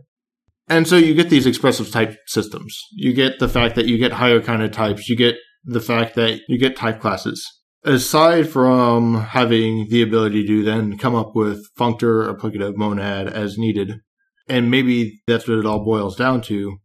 And 0.67 0.87
so 0.87 0.95
you 0.95 1.13
get 1.13 1.29
these 1.29 1.45
expressive 1.45 1.91
type 1.91 2.17
systems. 2.27 2.79
You 2.91 3.13
get 3.13 3.39
the 3.39 3.49
fact 3.49 3.75
that 3.75 3.85
you 3.87 3.97
get 3.97 4.13
higher 4.13 4.41
kinded 4.41 4.73
types. 4.73 5.09
You 5.09 5.17
get 5.17 5.35
the 5.65 5.81
fact 5.81 6.15
that 6.15 6.41
you 6.47 6.57
get 6.57 6.75
type 6.75 6.99
classes. 7.01 7.45
Aside 7.85 8.49
from 8.49 9.15
having 9.15 9.89
the 9.89 10.01
ability 10.01 10.47
to 10.47 10.63
then 10.63 10.97
come 10.97 11.15
up 11.15 11.35
with 11.35 11.67
functor 11.77 12.33
applicative 12.33 12.77
monad 12.77 13.27
as 13.27 13.57
needed, 13.57 13.99
and 14.47 14.71
maybe 14.71 15.21
that's 15.27 15.49
what 15.49 15.57
it 15.57 15.65
all 15.65 15.83
boils 15.83 16.15
down 16.15 16.41
to. 16.43 16.77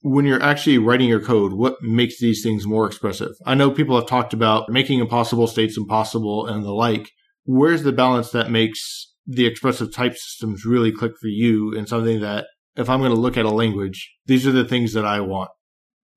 When 0.00 0.24
you're 0.24 0.42
actually 0.42 0.78
writing 0.78 1.08
your 1.08 1.20
code, 1.20 1.52
what 1.52 1.82
makes 1.82 2.20
these 2.20 2.42
things 2.42 2.66
more 2.66 2.86
expressive? 2.86 3.32
I 3.44 3.54
know 3.54 3.70
people 3.70 3.96
have 3.96 4.06
talked 4.06 4.32
about 4.32 4.68
making 4.68 5.00
impossible 5.00 5.46
states 5.48 5.76
impossible 5.76 6.46
and 6.46 6.64
the 6.64 6.72
like. 6.72 7.10
Where's 7.44 7.82
the 7.82 7.92
balance 7.92 8.30
that 8.30 8.50
makes 8.50 9.12
the 9.26 9.46
expressive 9.46 9.92
type 9.92 10.14
systems 10.14 10.64
really 10.64 10.92
click 10.92 11.12
for 11.20 11.26
you 11.26 11.76
and 11.76 11.88
something 11.88 12.20
that 12.20 12.46
if 12.76 12.88
I'm 12.88 13.00
going 13.00 13.14
to 13.14 13.20
look 13.20 13.36
at 13.36 13.44
a 13.44 13.50
language, 13.50 14.14
these 14.26 14.46
are 14.46 14.52
the 14.52 14.64
things 14.64 14.92
that 14.92 15.04
I 15.04 15.20
want? 15.20 15.50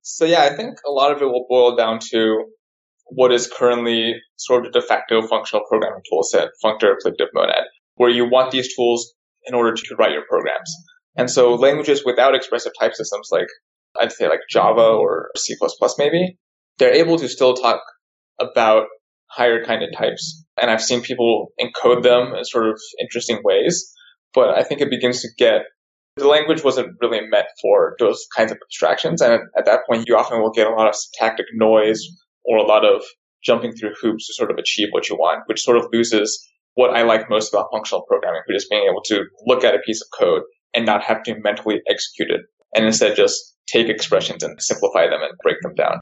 So 0.03 0.25
yeah, 0.25 0.43
I 0.43 0.55
think 0.55 0.77
a 0.87 0.91
lot 0.91 1.11
of 1.11 1.21
it 1.21 1.25
will 1.25 1.45
boil 1.49 1.75
down 1.75 1.99
to 2.11 2.45
what 3.05 3.31
is 3.31 3.51
currently 3.51 4.15
sort 4.37 4.65
of 4.65 4.71
de 4.71 4.81
facto 4.81 5.21
functional 5.27 5.65
programming 5.67 6.01
toolset, 6.11 6.49
functor 6.63 6.93
applicative 6.93 7.27
monad, 7.33 7.65
where 7.95 8.09
you 8.09 8.29
want 8.29 8.51
these 8.51 8.75
tools 8.75 9.13
in 9.45 9.53
order 9.53 9.73
to 9.73 9.95
write 9.95 10.11
your 10.11 10.23
programs. 10.29 10.71
And 11.15 11.29
so 11.29 11.55
languages 11.55 12.03
without 12.05 12.35
expressive 12.35 12.71
type 12.79 12.93
systems, 12.93 13.29
like 13.31 13.47
I'd 13.99 14.11
say 14.11 14.27
like 14.27 14.41
Java 14.49 14.81
or 14.81 15.29
C++ 15.35 15.55
maybe, 15.97 16.37
they're 16.77 16.93
able 16.93 17.17
to 17.17 17.27
still 17.27 17.53
talk 17.53 17.81
about 18.39 18.87
higher 19.27 19.63
kinded 19.63 19.93
types. 19.97 20.43
And 20.61 20.69
I've 20.69 20.81
seen 20.81 21.01
people 21.01 21.53
encode 21.59 22.03
them 22.03 22.33
in 22.35 22.43
sort 22.43 22.69
of 22.69 22.79
interesting 22.99 23.41
ways, 23.43 23.93
but 24.33 24.57
I 24.57 24.63
think 24.63 24.81
it 24.81 24.89
begins 24.89 25.21
to 25.21 25.29
get 25.37 25.61
the 26.17 26.27
language 26.27 26.63
wasn't 26.63 26.97
really 27.01 27.21
meant 27.21 27.47
for 27.61 27.95
those 27.99 28.27
kinds 28.35 28.51
of 28.51 28.57
abstractions. 28.57 29.21
And 29.21 29.33
at 29.57 29.65
that 29.65 29.81
point, 29.87 30.07
you 30.07 30.17
often 30.17 30.41
will 30.41 30.51
get 30.51 30.67
a 30.67 30.71
lot 30.71 30.89
of 30.89 30.95
syntactic 30.95 31.45
noise 31.53 32.05
or 32.43 32.57
a 32.57 32.65
lot 32.65 32.83
of 32.83 33.01
jumping 33.43 33.71
through 33.71 33.93
hoops 34.01 34.27
to 34.27 34.33
sort 34.33 34.51
of 34.51 34.57
achieve 34.57 34.89
what 34.91 35.09
you 35.09 35.15
want, 35.15 35.43
which 35.45 35.63
sort 35.63 35.77
of 35.77 35.87
loses 35.93 36.47
what 36.73 36.95
I 36.95 37.03
like 37.03 37.29
most 37.29 37.53
about 37.53 37.69
functional 37.71 38.03
programming, 38.07 38.41
which 38.45 38.57
is 38.57 38.67
being 38.69 38.87
able 38.89 39.01
to 39.05 39.23
look 39.45 39.63
at 39.63 39.73
a 39.73 39.79
piece 39.79 40.01
of 40.01 40.07
code 40.17 40.43
and 40.73 40.85
not 40.85 41.03
have 41.03 41.23
to 41.23 41.35
mentally 41.39 41.81
execute 41.89 42.29
it 42.29 42.41
and 42.75 42.85
instead 42.85 43.15
just 43.15 43.55
take 43.67 43.89
expressions 43.89 44.43
and 44.43 44.61
simplify 44.61 45.05
them 45.05 45.21
and 45.21 45.31
break 45.43 45.57
them 45.61 45.75
down. 45.75 45.99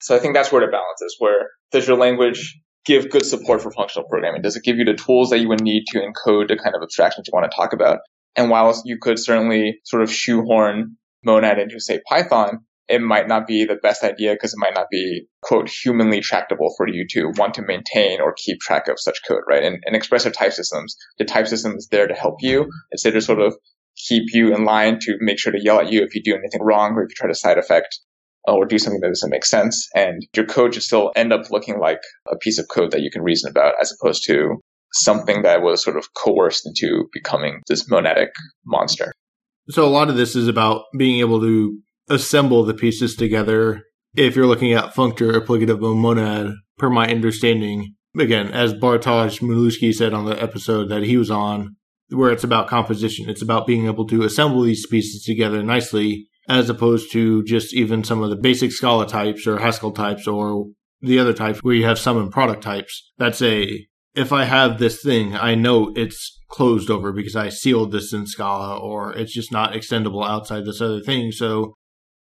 So 0.00 0.14
I 0.14 0.18
think 0.18 0.34
that's 0.34 0.52
where 0.52 0.60
the 0.60 0.70
balance 0.70 1.00
is, 1.02 1.16
where 1.18 1.50
does 1.72 1.86
your 1.86 1.96
language 1.96 2.60
give 2.84 3.10
good 3.10 3.24
support 3.24 3.62
for 3.62 3.70
functional 3.70 4.08
programming? 4.08 4.42
Does 4.42 4.56
it 4.56 4.64
give 4.64 4.76
you 4.76 4.84
the 4.84 4.94
tools 4.94 5.30
that 5.30 5.38
you 5.38 5.48
would 5.48 5.62
need 5.62 5.84
to 5.88 5.98
encode 5.98 6.48
the 6.48 6.56
kind 6.56 6.74
of 6.74 6.82
abstractions 6.82 7.26
you 7.26 7.32
want 7.32 7.50
to 7.50 7.56
talk 7.56 7.72
about? 7.72 8.00
And 8.36 8.50
while 8.50 8.80
you 8.84 8.98
could 9.00 9.18
certainly 9.18 9.80
sort 9.84 10.02
of 10.02 10.12
shoehorn 10.12 10.96
Monad 11.24 11.58
into, 11.58 11.80
say, 11.80 12.00
Python, 12.06 12.60
it 12.86 13.00
might 13.00 13.28
not 13.28 13.46
be 13.46 13.64
the 13.64 13.76
best 13.76 14.04
idea 14.04 14.34
because 14.34 14.52
it 14.52 14.58
might 14.58 14.74
not 14.74 14.86
be, 14.90 15.26
quote, 15.42 15.70
humanly 15.70 16.20
tractable 16.20 16.74
for 16.76 16.86
you 16.86 17.06
to 17.10 17.32
want 17.38 17.54
to 17.54 17.62
maintain 17.62 18.20
or 18.20 18.34
keep 18.34 18.60
track 18.60 18.88
of 18.88 19.00
such 19.00 19.20
code, 19.26 19.40
right? 19.48 19.62
And, 19.62 19.82
and 19.86 19.96
expressive 19.96 20.34
type 20.34 20.52
systems, 20.52 20.96
the 21.18 21.24
type 21.24 21.46
system 21.46 21.76
is 21.76 21.88
there 21.90 22.06
to 22.06 22.14
help 22.14 22.36
you 22.40 22.68
instead 22.92 23.14
to 23.14 23.22
sort 23.22 23.40
of 23.40 23.56
keep 24.08 24.24
you 24.32 24.54
in 24.54 24.64
line 24.64 24.98
to 25.00 25.16
make 25.20 25.38
sure 25.38 25.52
to 25.52 25.62
yell 25.62 25.80
at 25.80 25.92
you 25.92 26.02
if 26.02 26.14
you 26.14 26.22
do 26.22 26.34
anything 26.34 26.62
wrong 26.62 26.92
or 26.92 27.02
if 27.02 27.10
you 27.10 27.14
try 27.16 27.28
to 27.28 27.34
side 27.34 27.58
effect 27.58 27.98
uh, 28.46 28.52
or 28.52 28.66
do 28.66 28.78
something 28.78 29.00
that 29.00 29.08
doesn't 29.08 29.30
make 29.30 29.44
sense. 29.44 29.88
And 29.94 30.26
your 30.34 30.46
code 30.46 30.74
should 30.74 30.82
still 30.82 31.12
end 31.16 31.32
up 31.32 31.50
looking 31.50 31.78
like 31.78 32.00
a 32.30 32.36
piece 32.36 32.58
of 32.58 32.66
code 32.68 32.90
that 32.92 33.00
you 33.00 33.10
can 33.10 33.22
reason 33.22 33.50
about 33.50 33.74
as 33.80 33.92
opposed 33.92 34.24
to 34.26 34.60
something 34.92 35.42
that 35.42 35.62
was 35.62 35.82
sort 35.82 35.96
of 35.96 36.06
coerced 36.14 36.66
into 36.66 37.08
becoming 37.12 37.60
this 37.68 37.88
monadic 37.88 38.28
monster. 38.64 39.12
So 39.70 39.84
a 39.84 39.88
lot 39.88 40.08
of 40.08 40.16
this 40.16 40.36
is 40.36 40.46
about 40.46 40.84
being 40.96 41.20
able 41.20 41.40
to 41.40 41.78
assemble 42.08 42.64
the 42.64 42.74
pieces 42.74 43.16
together. 43.16 43.82
If 44.14 44.36
you're 44.36 44.46
looking 44.46 44.72
at 44.72 44.94
functor 44.94 45.32
applicative 45.32 45.80
monad, 45.80 46.52
per 46.78 46.90
my 46.90 47.08
understanding, 47.08 47.94
again, 48.18 48.48
as 48.48 48.74
Bartosz 48.74 49.40
Milewski 49.40 49.92
said 49.92 50.12
on 50.12 50.26
the 50.26 50.40
episode 50.40 50.88
that 50.90 51.02
he 51.02 51.16
was 51.16 51.30
on, 51.30 51.76
where 52.14 52.30
it's 52.30 52.44
about 52.44 52.68
composition, 52.68 53.28
it's 53.28 53.42
about 53.42 53.66
being 53.66 53.86
able 53.86 54.06
to 54.08 54.22
assemble 54.22 54.62
these 54.62 54.86
pieces 54.86 55.24
together 55.24 55.62
nicely, 55.62 56.28
as 56.48 56.68
opposed 56.70 57.12
to 57.12 57.42
just 57.44 57.74
even 57.74 58.04
some 58.04 58.22
of 58.22 58.30
the 58.30 58.36
basic 58.36 58.72
Scala 58.72 59.06
types 59.06 59.46
or 59.46 59.58
Haskell 59.58 59.92
types 59.92 60.26
or 60.26 60.66
the 61.00 61.18
other 61.18 61.32
types 61.32 61.62
where 61.62 61.74
you 61.74 61.84
have 61.84 61.98
sum 61.98 62.16
and 62.16 62.30
product 62.30 62.62
types. 62.62 63.12
That's 63.18 63.42
a 63.42 63.86
if 64.14 64.32
I 64.32 64.44
have 64.44 64.78
this 64.78 65.02
thing, 65.02 65.34
I 65.34 65.54
know 65.54 65.92
it's 65.96 66.40
closed 66.48 66.88
over 66.88 67.12
because 67.12 67.34
I 67.34 67.48
sealed 67.48 67.90
this 67.90 68.12
in 68.12 68.26
Scala 68.26 68.78
or 68.78 69.12
it's 69.12 69.34
just 69.34 69.50
not 69.50 69.72
extendable 69.72 70.26
outside 70.26 70.64
this 70.64 70.80
other 70.80 71.00
thing. 71.00 71.32
So 71.32 71.74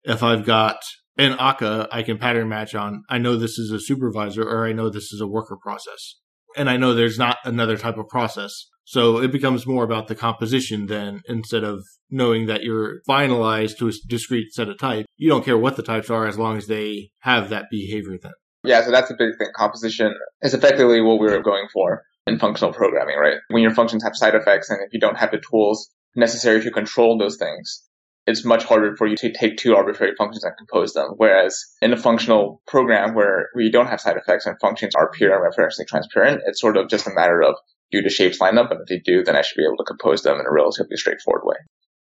if 0.05 0.23
I've 0.23 0.47
got 0.47 0.77
an 1.19 1.33
Akka, 1.39 1.89
I 1.91 2.03
can 2.03 2.19
pattern 2.19 2.49
match 2.49 2.75
on, 2.75 3.03
I 3.09 3.19
know 3.19 3.37
this 3.37 3.59
is 3.59 3.73
a 3.73 3.81
supervisor 3.81 4.49
or 4.49 4.65
I 4.67 4.73
know 4.73 4.89
this 4.89 5.13
is 5.13 5.21
a 5.21 5.27
worker 5.27 5.59
process. 5.61 6.21
And 6.57 6.71
I 6.71 6.77
know 6.77 6.95
there's 6.95 7.19
not 7.19 7.39
another 7.45 7.77
type 7.77 7.99
of 7.99 8.09
process. 8.09 8.67
So 8.85 9.19
it 9.19 9.33
becomes 9.33 9.67
more 9.67 9.85
about 9.85 10.09
the 10.09 10.15
composition 10.15 10.87
then 10.87 11.23
instead 11.27 11.65
of 11.65 11.85
knowing 12.11 12.47
that 12.47 12.63
you're 12.63 13.01
finalized 13.09 13.79
to 13.79 13.89
a 13.89 13.93
discrete 14.09 14.53
set 14.53 14.69
of 14.69 14.79
types. 14.79 15.07
You 15.17 15.29
don't 15.29 15.45
care 15.45 15.59
what 15.59 15.77
the 15.77 15.83
types 15.83 16.11
are 16.11 16.27
as 16.27 16.39
long 16.39 16.57
as 16.57 16.67
they 16.67 17.11
have 17.21 17.51
that 17.51 17.67
behavior 17.71 18.19
then. 18.21 18.33
Yeah, 18.65 18.85
so 18.85 18.91
that's 18.91 19.11
a 19.11 19.15
big 19.19 19.39
thing. 19.39 19.49
Composition 19.57 20.15
is 20.43 20.55
effectively 20.55 21.01
what 21.01 21.21
we 21.21 21.27
were 21.27 21.43
going 21.43 21.67
for 21.73 22.03
in 22.27 22.39
functional 22.39 22.73
programming, 22.73 23.17
right? 23.19 23.39
When 23.49 23.63
your 23.63 23.75
functions 23.75 24.05
have 24.05 24.17
side 24.17 24.35
effects 24.35 24.71
and 24.71 24.81
if 24.87 24.93
you 24.93 25.01
don't 25.01 25.19
have 25.19 25.33
the 25.33 25.41
tools 25.51 25.91
necessary 26.15 26.63
to 26.63 26.71
control 26.71 27.19
those 27.19 27.37
things, 27.37 27.85
it's 28.27 28.45
much 28.45 28.65
harder 28.65 28.95
for 28.97 29.09
you 29.09 29.17
to 29.17 29.33
take 29.33 29.57
two 29.57 29.75
arbitrary 29.75 30.13
functions 30.17 30.45
and 30.45 30.57
compose 30.57 30.93
them. 30.93 31.15
Whereas 31.17 31.65
in 31.81 31.93
a 31.93 31.97
functional 31.97 32.63
program 32.69 33.15
where 33.15 33.49
we 33.57 33.71
don't 33.71 33.89
have 33.89 34.01
side 34.01 34.17
effects 34.17 34.47
and 34.47 34.57
functions 34.61 34.95
are 34.95 35.11
pure 35.11 35.35
and 35.35 35.43
referentially 35.43 35.87
transparent, 35.89 36.43
it's 36.47 36.61
sort 36.61 36.77
of 36.77 36.89
just 36.89 37.09
a 37.09 37.15
matter 37.15 37.43
of 37.43 37.57
do 37.93 38.03
the 38.03 38.11
shapes 38.11 38.41
line 38.41 38.59
up? 38.59 38.71
And 38.71 38.81
if 38.81 38.89
they 38.89 39.01
do, 39.05 39.23
then 39.23 39.37
I 39.37 39.43
should 39.43 39.57
be 39.57 39.65
able 39.65 39.77
to 39.77 39.85
compose 39.85 40.23
them 40.23 40.41
in 40.41 40.47
a 40.47 40.53
relatively 40.53 40.97
straightforward 40.97 41.45
way. 41.45 41.57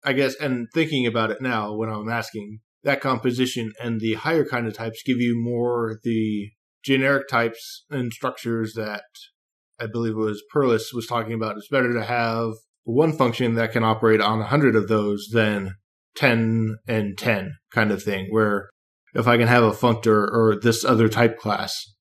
I 0.04 0.14
guess, 0.14 0.36
and 0.36 0.68
thinking 0.74 1.06
about 1.06 1.32
it 1.32 1.42
now 1.42 1.76
when 1.76 1.90
I'm 1.90 2.10
asking, 2.10 2.60
that 2.84 3.02
composition 3.02 3.74
and 3.82 4.00
the 4.00 4.14
higher 4.14 4.46
kinded 4.46 4.76
types 4.76 5.04
give 5.06 5.18
you 5.18 5.38
more 5.38 6.00
the 6.04 6.52
generic 6.84 7.28
types 7.28 7.84
and 7.90 8.14
structures 8.14 8.74
that 8.76 9.04
I 9.80 9.88
believe 9.88 10.14
it 10.14 10.18
was 10.18 10.44
Perlis 10.54 10.94
was 10.94 11.08
talking 11.08 11.34
about. 11.34 11.58
It's 11.58 11.68
better 11.68 11.94
to 11.94 12.04
have 12.04 12.54
one 12.84 13.14
function 13.14 13.56
that 13.56 13.72
can 13.72 13.84
operate 13.84 14.22
on 14.22 14.40
a 14.40 14.46
hundred 14.46 14.76
of 14.76 14.88
those 14.88 15.30
than 15.32 15.76
10 16.16 16.78
and 16.88 17.18
10 17.18 17.58
kind 17.72 17.92
of 17.92 18.04
thing, 18.04 18.28
where 18.30 18.70
if 19.14 19.28
I 19.28 19.38
can 19.38 19.48
have 19.48 19.64
a 19.64 19.72
functor 19.72 20.28
or 20.32 20.58
this 20.62 20.84
other 20.84 21.10
type 21.10 21.38
class, 21.38 21.94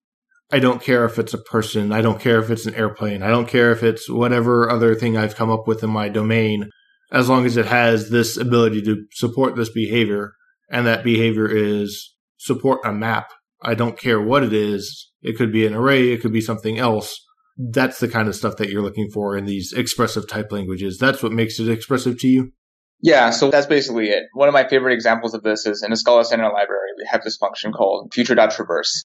I 0.50 0.58
don't 0.58 0.82
care 0.82 1.04
if 1.04 1.18
it's 1.18 1.34
a 1.34 1.38
person. 1.38 1.92
I 1.92 2.00
don't 2.00 2.20
care 2.20 2.38
if 2.38 2.50
it's 2.50 2.66
an 2.66 2.74
airplane. 2.74 3.22
I 3.22 3.28
don't 3.28 3.48
care 3.48 3.70
if 3.70 3.82
it's 3.82 4.08
whatever 4.08 4.70
other 4.70 4.94
thing 4.94 5.16
I've 5.16 5.36
come 5.36 5.50
up 5.50 5.68
with 5.68 5.82
in 5.82 5.90
my 5.90 6.08
domain, 6.08 6.70
as 7.12 7.28
long 7.28 7.44
as 7.44 7.56
it 7.56 7.66
has 7.66 8.10
this 8.10 8.36
ability 8.36 8.82
to 8.82 9.04
support 9.12 9.56
this 9.56 9.70
behavior 9.70 10.32
and 10.70 10.86
that 10.86 11.04
behavior 11.04 11.46
is 11.46 12.14
support 12.38 12.80
a 12.84 12.92
map. 12.92 13.30
I 13.62 13.74
don't 13.74 13.98
care 13.98 14.20
what 14.20 14.42
it 14.42 14.52
is. 14.52 15.10
It 15.20 15.36
could 15.36 15.52
be 15.52 15.66
an 15.66 15.74
array. 15.74 16.12
It 16.12 16.22
could 16.22 16.32
be 16.32 16.40
something 16.40 16.78
else. 16.78 17.18
That's 17.56 17.98
the 17.98 18.08
kind 18.08 18.28
of 18.28 18.36
stuff 18.36 18.56
that 18.56 18.70
you're 18.70 18.82
looking 18.82 19.10
for 19.12 19.36
in 19.36 19.44
these 19.44 19.72
expressive 19.72 20.28
type 20.28 20.52
languages. 20.52 20.96
That's 20.96 21.22
what 21.22 21.32
makes 21.32 21.58
it 21.58 21.68
expressive 21.68 22.18
to 22.20 22.28
you. 22.28 22.52
Yeah, 23.00 23.30
so 23.30 23.50
that's 23.50 23.66
basically 23.66 24.08
it. 24.08 24.24
One 24.32 24.48
of 24.48 24.54
my 24.54 24.66
favorite 24.68 24.94
examples 24.94 25.34
of 25.34 25.42
this 25.42 25.66
is 25.66 25.82
in 25.82 25.90
the 25.90 25.96
Scala 25.96 26.24
Standard 26.24 26.50
Library, 26.50 26.90
we 26.96 27.06
have 27.10 27.22
this 27.22 27.36
function 27.36 27.72
called 27.72 28.12
future.traverse, 28.12 29.04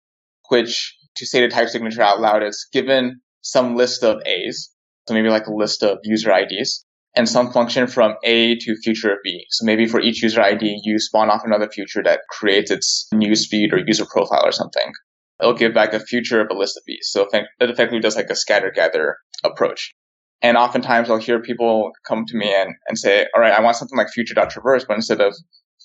which 0.48 0.96
to 1.20 1.26
say 1.26 1.42
the 1.42 1.48
type 1.48 1.68
signature 1.68 2.00
out 2.00 2.18
loud 2.18 2.42
is 2.42 2.66
given 2.72 3.20
some 3.42 3.76
list 3.76 4.02
of 4.02 4.22
A's, 4.26 4.70
so 5.06 5.12
maybe 5.12 5.28
like 5.28 5.46
a 5.46 5.54
list 5.54 5.82
of 5.82 5.98
user 6.02 6.32
IDs, 6.32 6.84
and 7.14 7.28
some 7.28 7.52
function 7.52 7.86
from 7.86 8.14
A 8.24 8.56
to 8.56 8.76
future 8.82 9.12
of 9.12 9.18
B. 9.22 9.44
So 9.50 9.66
maybe 9.66 9.86
for 9.86 10.00
each 10.00 10.22
user 10.22 10.40
ID, 10.40 10.80
you 10.82 10.98
spawn 10.98 11.28
off 11.28 11.42
another 11.44 11.68
future 11.68 12.02
that 12.04 12.20
creates 12.30 12.70
its 12.70 13.06
news 13.12 13.48
feed 13.48 13.74
or 13.74 13.82
user 13.86 14.06
profile 14.06 14.42
or 14.44 14.52
something. 14.52 14.92
It'll 15.40 15.54
give 15.54 15.74
back 15.74 15.92
a 15.92 16.00
future 16.00 16.40
of 16.40 16.48
a 16.50 16.56
list 16.56 16.78
of 16.78 16.84
B's. 16.86 17.10
So 17.10 17.28
it 17.32 17.46
effectively 17.60 18.00
does 18.00 18.16
like 18.16 18.30
a 18.30 18.36
scatter 18.36 18.72
gather 18.74 19.16
approach. 19.44 19.92
And 20.40 20.56
oftentimes 20.56 21.10
I'll 21.10 21.18
hear 21.18 21.42
people 21.42 21.90
come 22.08 22.24
to 22.26 22.36
me 22.36 22.50
and, 22.50 22.74
and 22.88 22.98
say, 22.98 23.26
all 23.34 23.42
right, 23.42 23.52
I 23.52 23.60
want 23.60 23.76
something 23.76 23.98
like 23.98 24.08
future.traverse, 24.08 24.86
but 24.88 24.94
instead 24.94 25.20
of 25.20 25.34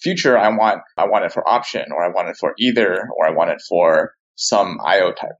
future, 0.02 0.38
I 0.38 0.48
want, 0.50 0.80
I 0.98 1.08
want 1.08 1.26
it 1.26 1.34
for 1.34 1.48
option 1.48 1.86
or 1.92 2.06
I 2.06 2.10
want 2.10 2.30
it 2.30 2.38
for 2.40 2.54
either 2.58 3.10
or 3.18 3.28
I 3.28 3.32
want 3.32 3.50
it 3.50 3.62
for 3.68 4.12
some 4.36 4.80
IO 4.86 5.12
type. 5.12 5.36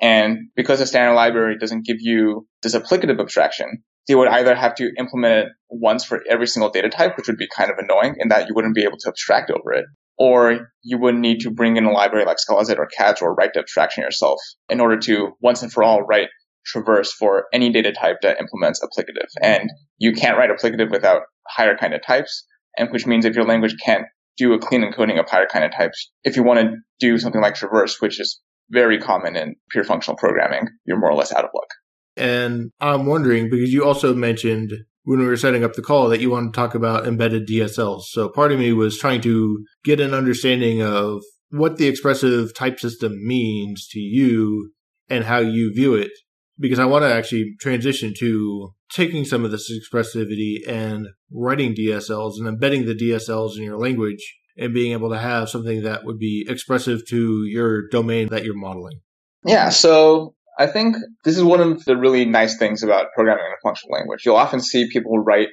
And 0.00 0.48
because 0.56 0.80
the 0.80 0.86
standard 0.86 1.14
library 1.14 1.56
doesn't 1.58 1.86
give 1.86 1.98
you 2.00 2.46
this 2.62 2.74
applicative 2.74 3.20
abstraction, 3.20 3.84
they 4.06 4.14
would 4.14 4.28
either 4.28 4.54
have 4.54 4.74
to 4.76 4.90
implement 4.98 5.46
it 5.46 5.52
once 5.70 6.04
for 6.04 6.20
every 6.28 6.46
single 6.46 6.70
data 6.70 6.88
type, 6.88 7.16
which 7.16 7.26
would 7.26 7.38
be 7.38 7.48
kind 7.56 7.70
of 7.70 7.78
annoying 7.78 8.16
in 8.18 8.28
that 8.28 8.48
you 8.48 8.54
wouldn't 8.54 8.74
be 8.74 8.84
able 8.84 8.98
to 8.98 9.08
abstract 9.08 9.50
over 9.50 9.72
it. 9.72 9.86
Or 10.18 10.68
you 10.82 10.98
would 10.98 11.16
need 11.16 11.40
to 11.40 11.50
bring 11.50 11.76
in 11.76 11.84
a 11.84 11.90
library 11.90 12.24
like 12.24 12.36
ScalaZ 12.36 12.76
or 12.76 12.86
CATS 12.86 13.22
or 13.22 13.34
write 13.34 13.54
the 13.54 13.60
abstraction 13.60 14.02
yourself 14.02 14.40
in 14.68 14.80
order 14.80 14.98
to 14.98 15.32
once 15.40 15.62
and 15.62 15.72
for 15.72 15.82
all 15.82 16.02
write 16.02 16.28
traverse 16.66 17.12
for 17.12 17.46
any 17.52 17.70
data 17.70 17.92
type 17.92 18.18
that 18.22 18.38
implements 18.38 18.80
applicative. 18.80 19.28
And 19.42 19.70
you 19.98 20.12
can't 20.12 20.38
write 20.38 20.50
applicative 20.50 20.90
without 20.90 21.22
higher 21.48 21.76
kinded 21.76 22.02
types, 22.06 22.46
and 22.76 22.90
which 22.90 23.06
means 23.06 23.24
if 23.24 23.34
your 23.34 23.44
language 23.44 23.76
can't 23.84 24.04
do 24.36 24.52
a 24.52 24.58
clean 24.58 24.82
encoding 24.82 25.18
of 25.18 25.28
higher 25.28 25.46
kinded 25.46 25.72
types, 25.72 26.10
if 26.24 26.36
you 26.36 26.42
want 26.42 26.60
to 26.60 26.76
do 27.00 27.18
something 27.18 27.40
like 27.40 27.54
traverse, 27.54 28.00
which 28.00 28.20
is 28.20 28.40
very 28.70 28.98
common 28.98 29.36
in 29.36 29.54
pure 29.70 29.84
functional 29.84 30.16
programming, 30.16 30.68
you're 30.86 30.98
more 30.98 31.10
or 31.10 31.16
less 31.16 31.32
out 31.32 31.44
of 31.44 31.50
luck. 31.54 31.68
And 32.16 32.70
I'm 32.80 33.06
wondering 33.06 33.50
because 33.50 33.72
you 33.72 33.84
also 33.84 34.14
mentioned 34.14 34.72
when 35.04 35.18
we 35.18 35.26
were 35.26 35.36
setting 35.36 35.64
up 35.64 35.74
the 35.74 35.82
call 35.82 36.08
that 36.08 36.20
you 36.20 36.30
want 36.30 36.52
to 36.52 36.56
talk 36.56 36.74
about 36.74 37.06
embedded 37.06 37.46
DSLs. 37.46 38.04
So 38.04 38.28
part 38.28 38.52
of 38.52 38.58
me 38.58 38.72
was 38.72 38.98
trying 38.98 39.20
to 39.22 39.64
get 39.84 40.00
an 40.00 40.14
understanding 40.14 40.82
of 40.82 41.22
what 41.50 41.76
the 41.76 41.88
expressive 41.88 42.54
type 42.54 42.80
system 42.80 43.12
means 43.24 43.86
to 43.88 44.00
you 44.00 44.72
and 45.08 45.24
how 45.24 45.38
you 45.38 45.72
view 45.74 45.94
it 45.94 46.10
because 46.58 46.78
I 46.78 46.84
want 46.84 47.02
to 47.02 47.12
actually 47.12 47.54
transition 47.60 48.14
to 48.18 48.70
taking 48.94 49.24
some 49.24 49.44
of 49.44 49.50
this 49.50 49.70
expressivity 49.70 50.58
and 50.66 51.08
writing 51.32 51.74
DSLs 51.74 52.38
and 52.38 52.46
embedding 52.46 52.86
the 52.86 52.94
DSLs 52.94 53.56
in 53.56 53.62
your 53.62 53.78
language 53.78 54.36
and 54.56 54.72
being 54.72 54.92
able 54.92 55.10
to 55.10 55.18
have 55.18 55.48
something 55.48 55.82
that 55.82 56.04
would 56.04 56.18
be 56.18 56.46
expressive 56.48 57.06
to 57.08 57.44
your 57.44 57.88
domain 57.88 58.28
that 58.28 58.44
you're 58.44 58.56
modeling. 58.56 59.00
Yeah, 59.44 59.70
so 59.70 60.34
I 60.58 60.68
think 60.68 60.96
this 61.24 61.36
is 61.36 61.42
one 61.42 61.60
of 61.60 61.84
the 61.84 61.96
really 61.96 62.24
nice 62.24 62.56
things 62.56 62.82
about 62.82 63.08
programming 63.14 63.44
in 63.44 63.52
a 63.52 63.60
functional 63.62 63.94
language. 63.96 64.24
You'll 64.24 64.36
often 64.36 64.60
see 64.60 64.88
people 64.88 65.18
write 65.18 65.48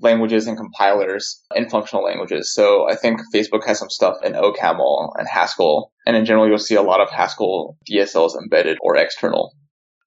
languages 0.00 0.46
and 0.46 0.56
compilers 0.56 1.42
in 1.54 1.68
functional 1.68 2.04
languages. 2.04 2.52
So 2.52 2.88
I 2.88 2.96
think 2.96 3.20
Facebook 3.34 3.66
has 3.66 3.78
some 3.78 3.90
stuff 3.90 4.16
in 4.24 4.32
OCaml 4.32 5.12
and 5.16 5.28
Haskell. 5.28 5.92
And 6.06 6.16
in 6.16 6.24
general, 6.24 6.48
you'll 6.48 6.58
see 6.58 6.74
a 6.74 6.82
lot 6.82 7.00
of 7.00 7.10
Haskell 7.10 7.76
DSLs 7.90 8.36
embedded 8.42 8.78
or 8.80 8.96
external. 8.96 9.54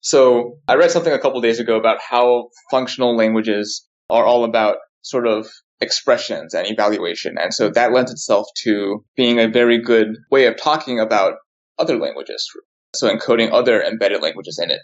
So 0.02 0.60
I 0.68 0.76
read 0.76 0.92
something 0.92 1.14
a 1.14 1.20
couple 1.20 1.42
days 1.42 1.60
ago 1.60 1.78
about 1.78 2.00
how 2.02 2.50
functional 2.72 3.16
languages 3.16 3.86
are 4.10 4.26
all 4.26 4.44
about 4.44 4.78
sort 5.02 5.28
of 5.28 5.48
expressions 5.82 6.54
and 6.54 6.68
evaluation. 6.70 7.36
And 7.38 7.54
so 7.54 7.70
that 7.70 7.94
lends 7.94 8.12
itself 8.12 8.48
to 8.64 9.04
being 9.16 9.40
a 9.40 9.48
very 9.48 9.82
good 9.82 10.08
way 10.32 10.46
of 10.46 10.58
talking 10.58 11.00
about 11.00 11.34
other 11.78 11.98
languages. 11.98 12.50
So 12.96 13.14
encoding 13.14 13.52
other 13.52 13.82
embedded 13.82 14.22
languages 14.22 14.60
in 14.62 14.72
it. 14.72 14.80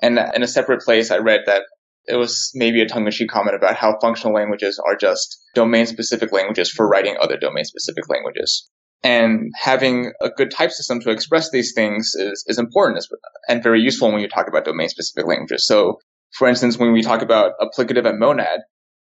And 0.00 0.18
in 0.34 0.42
a 0.42 0.48
separate 0.48 0.82
place, 0.82 1.10
I 1.10 1.18
read 1.18 1.40
that 1.46 1.62
it 2.06 2.16
was 2.16 2.50
maybe 2.54 2.80
a 2.80 2.86
tongue-in-cheek 2.86 3.28
comment 3.28 3.56
about 3.56 3.74
how 3.74 3.98
functional 4.00 4.34
languages 4.34 4.80
are 4.86 4.96
just 4.96 5.38
domain-specific 5.54 6.32
languages 6.32 6.70
for 6.70 6.88
writing 6.88 7.16
other 7.20 7.36
domain-specific 7.36 8.08
languages. 8.08 8.70
And 9.02 9.52
having 9.54 10.12
a 10.20 10.28
good 10.28 10.50
type 10.50 10.72
system 10.72 11.00
to 11.00 11.10
express 11.10 11.50
these 11.50 11.72
things 11.72 12.14
is, 12.16 12.44
is 12.48 12.58
important 12.58 13.04
and 13.48 13.62
very 13.62 13.80
useful 13.80 14.10
when 14.10 14.20
you 14.20 14.28
talk 14.28 14.48
about 14.48 14.64
domain-specific 14.64 15.26
languages. 15.26 15.66
So, 15.66 15.98
for 16.36 16.48
instance, 16.48 16.78
when 16.78 16.92
we 16.92 17.02
talk 17.02 17.22
about 17.22 17.52
applicative 17.60 18.08
and 18.08 18.18
monad, 18.18 18.60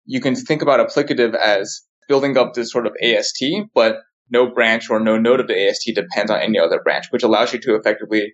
you 0.06 0.20
can 0.20 0.34
think 0.34 0.62
about 0.62 0.80
applicative 0.80 1.34
as 1.34 1.82
building 2.08 2.36
up 2.36 2.54
this 2.54 2.72
sort 2.72 2.86
of 2.86 2.94
AST, 3.02 3.44
but 3.74 3.96
no 4.30 4.50
branch 4.50 4.88
or 4.88 4.98
no 4.98 5.18
node 5.18 5.40
of 5.40 5.46
the 5.46 5.68
AST 5.68 5.90
depends 5.94 6.30
on 6.30 6.40
any 6.40 6.58
other 6.58 6.80
branch, 6.82 7.06
which 7.10 7.22
allows 7.22 7.52
you 7.52 7.60
to 7.60 7.74
effectively 7.74 8.32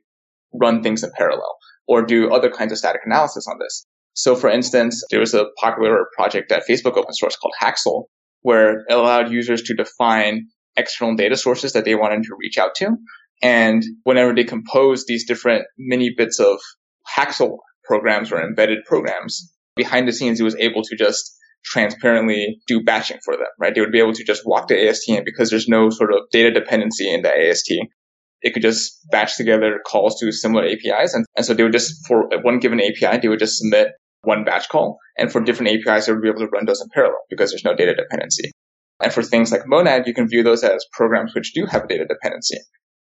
run 0.55 0.83
things 0.83 1.03
in 1.03 1.11
parallel 1.17 1.57
or 1.87 2.03
do 2.03 2.33
other 2.33 2.51
kinds 2.51 2.73
of 2.73 2.79
static 2.79 3.01
analysis 3.05 3.47
on 3.49 3.59
this. 3.59 3.85
So 4.15 4.37
for 4.37 4.49
instance, 4.49 5.05
there 5.11 5.21
was 5.21 5.35
a 5.35 5.47
popular 5.59 6.07
project 6.17 6.53
at 6.53 6.67
Facebook 6.69 6.97
open 6.97 7.13
source 7.13 7.37
called 7.37 7.55
Haxl, 7.61 8.05
where 8.43 8.81
it 8.81 8.93
allowed 8.93 9.31
users 9.31 9.63
to 9.63 9.75
define 9.75 10.49
external 10.79 11.17
data 11.17 11.37
sources 11.37 11.73
that 11.73 11.85
they 11.85 11.95
wanted 11.95 12.23
to 12.25 12.37
reach 12.39 12.57
out 12.57 12.75
to. 12.77 12.97
And 13.43 13.83
whenever 14.05 14.35
they 14.35 14.45
compose 14.45 15.05
these 15.07 15.27
different 15.27 15.65
mini 15.77 16.11
bits 16.17 16.41
of 16.41 16.59
Haxl 17.09 17.59
programs 17.85 18.33
or 18.33 18.41
embedded 18.41 18.85
programs, 18.85 19.53
behind 19.77 20.09
the 20.09 20.13
scenes, 20.13 20.41
it 20.41 20.45
was 20.45 20.57
able 20.57 20.83
to 20.83 20.97
just 20.97 21.37
transparently 21.65 22.61
do 22.67 22.83
batching 22.83 23.19
for 23.25 23.37
them, 23.37 23.47
right? 23.59 23.75
They 23.75 23.81
would 23.81 23.93
be 23.93 24.01
able 24.01 24.15
to 24.15 24.25
just 24.25 24.43
walk 24.47 24.69
the 24.69 24.89
AST 24.89 25.09
in 25.09 25.25
because 25.25 25.51
there's 25.51 25.69
no 25.69 25.91
sort 25.91 26.13
of 26.13 26.23
data 26.33 26.51
dependency 26.51 27.13
in 27.13 27.23
the 27.23 27.31
AST. 27.31 27.73
It 28.41 28.55
could 28.55 28.63
just 28.63 28.99
batch 29.11 29.37
together 29.37 29.81
calls 29.85 30.19
to 30.21 30.31
similar 30.33 30.65
APIs. 30.65 31.15
And, 31.15 31.27
and 31.37 31.45
so 31.45 31.55
they 31.55 31.65
would 31.65 31.73
just, 31.73 32.07
for 32.07 32.29
one 32.43 32.61
given 32.61 32.81
API, 32.81 33.19
they 33.19 33.29
would 33.29 33.41
just 33.41 33.59
submit 33.59 33.89
one 34.23 34.45
batch 34.45 34.69
call. 34.69 34.99
And 35.17 35.31
for 35.31 35.41
different 35.41 35.73
APIs, 35.73 36.07
they 36.07 36.13
would 36.13 36.23
be 36.23 36.29
able 36.29 36.41
to 36.41 36.47
run 36.47 36.67
those 36.67 36.81
in 36.81 36.89
parallel 36.93 37.19
because 37.29 37.51
there's 37.51 37.65
no 37.65 37.75
data 37.75 37.95
dependency. 37.95 38.53
And 39.01 39.13
for 39.13 39.23
things 39.23 39.53
like 39.53 39.67
Monad, 39.67 40.07
you 40.07 40.15
can 40.15 40.29
view 40.29 40.43
those 40.43 40.65
as 40.65 40.85
programs 40.93 41.35
which 41.35 41.53
do 41.53 41.67
have 41.67 41.85
a 41.85 41.87
data 41.87 42.05
dependency. 42.07 42.59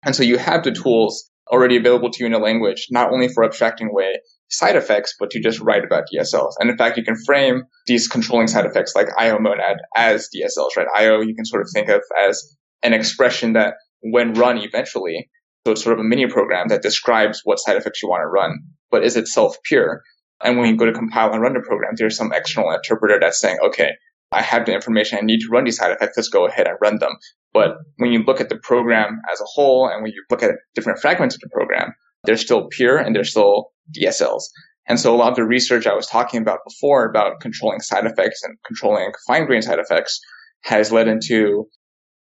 And 0.05 0.14
so 0.14 0.22
you 0.22 0.38
have 0.38 0.64
the 0.64 0.72
tools 0.72 1.30
already 1.51 1.76
available 1.76 2.11
to 2.11 2.20
you 2.20 2.26
in 2.26 2.34
a 2.34 2.38
language, 2.38 2.88
not 2.90 3.12
only 3.12 3.28
for 3.28 3.45
abstracting 3.45 3.88
away 3.88 4.16
side 4.51 4.76
effects, 4.76 5.14
but 5.18 5.30
to 5.30 5.40
just 5.40 5.61
write 5.61 5.84
about 5.84 6.05
DSLs. 6.12 6.53
And 6.59 6.70
in 6.70 6.76
fact, 6.76 6.97
you 6.97 7.05
can 7.05 7.16
frame 7.24 7.64
these 7.86 8.09
controlling 8.09 8.47
side 8.47 8.66
effects 8.66 8.95
like 8.95 9.09
IO 9.18 9.38
monad 9.38 9.78
as 9.97 10.28
DSLs, 10.34 10.76
right? 10.76 10.86
IO 10.97 11.20
you 11.20 11.34
can 11.34 11.45
sort 11.45 11.62
of 11.62 11.68
think 11.72 11.88
of 11.88 12.03
as 12.26 12.57
an 12.82 12.92
expression 12.92 13.55
that 13.55 13.74
when 14.01 14.34
run 14.34 14.59
eventually, 14.59 15.28
so 15.66 15.72
it's 15.72 15.82
sort 15.82 15.99
of 15.99 16.05
a 16.05 16.09
mini 16.09 16.26
program 16.26 16.68
that 16.68 16.82
describes 16.82 17.40
what 17.45 17.59
side 17.59 17.76
effects 17.76 18.03
you 18.03 18.09
want 18.09 18.20
to 18.20 18.26
run, 18.26 18.59
but 18.90 19.05
is 19.05 19.16
itself 19.16 19.57
pure. 19.64 20.03
And 20.42 20.59
when 20.59 20.68
you 20.68 20.76
go 20.76 20.84
to 20.84 20.92
compile 20.92 21.32
and 21.32 21.40
run 21.40 21.55
the 21.55 21.61
program, 21.61 21.95
there's 21.97 22.16
some 22.16 22.32
external 22.32 22.70
interpreter 22.72 23.18
that's 23.20 23.40
saying, 23.40 23.59
okay, 23.64 23.92
I 24.33 24.43
have 24.43 24.66
the 24.66 24.75
information 24.75 25.18
I 25.18 25.25
need 25.25 25.41
to 25.41 25.49
run 25.51 25.64
these 25.64 25.77
side 25.77 25.93
effects. 25.93 26.16
Let's 26.16 26.29
go 26.29 26.47
ahead 26.47 26.66
and 26.66 26.77
run 26.81 26.99
them. 26.99 27.12
But 27.53 27.77
when 27.97 28.12
you 28.12 28.25
look 28.25 28.41
at 28.41 28.49
the 28.49 28.59
program 28.59 29.20
as 29.33 29.41
a 29.41 29.45
whole 29.47 29.89
and 29.89 30.03
when 30.03 30.12
you 30.12 30.25
look 30.31 30.43
at 30.43 30.53
different 30.75 30.99
fragments 30.99 31.37
of 31.37 31.41
the 31.41 31.51
program, 31.53 31.95
they're 32.25 32.37
still 32.37 32.68
pure 32.68 32.99
and 32.99 33.14
they're 33.14 33.25
still 33.25 33.70
DSLs. 33.97 34.43
And 34.87 34.99
so 35.01 35.14
a 35.14 35.16
lot 35.16 35.31
of 35.31 35.37
the 35.37 35.45
research 35.45 35.87
I 35.87 35.95
was 35.95 36.07
talking 36.07 36.43
about 36.43 36.61
before 36.66 37.09
about 37.09 37.41
controlling 37.41 37.81
side 37.81 38.07
effects 38.07 38.43
and 38.43 38.57
controlling 38.66 39.12
fine 39.27 39.47
grained 39.47 39.64
side 39.64 39.79
effects 39.79 40.20
has 40.62 40.93
led 40.93 41.09
into 41.09 41.66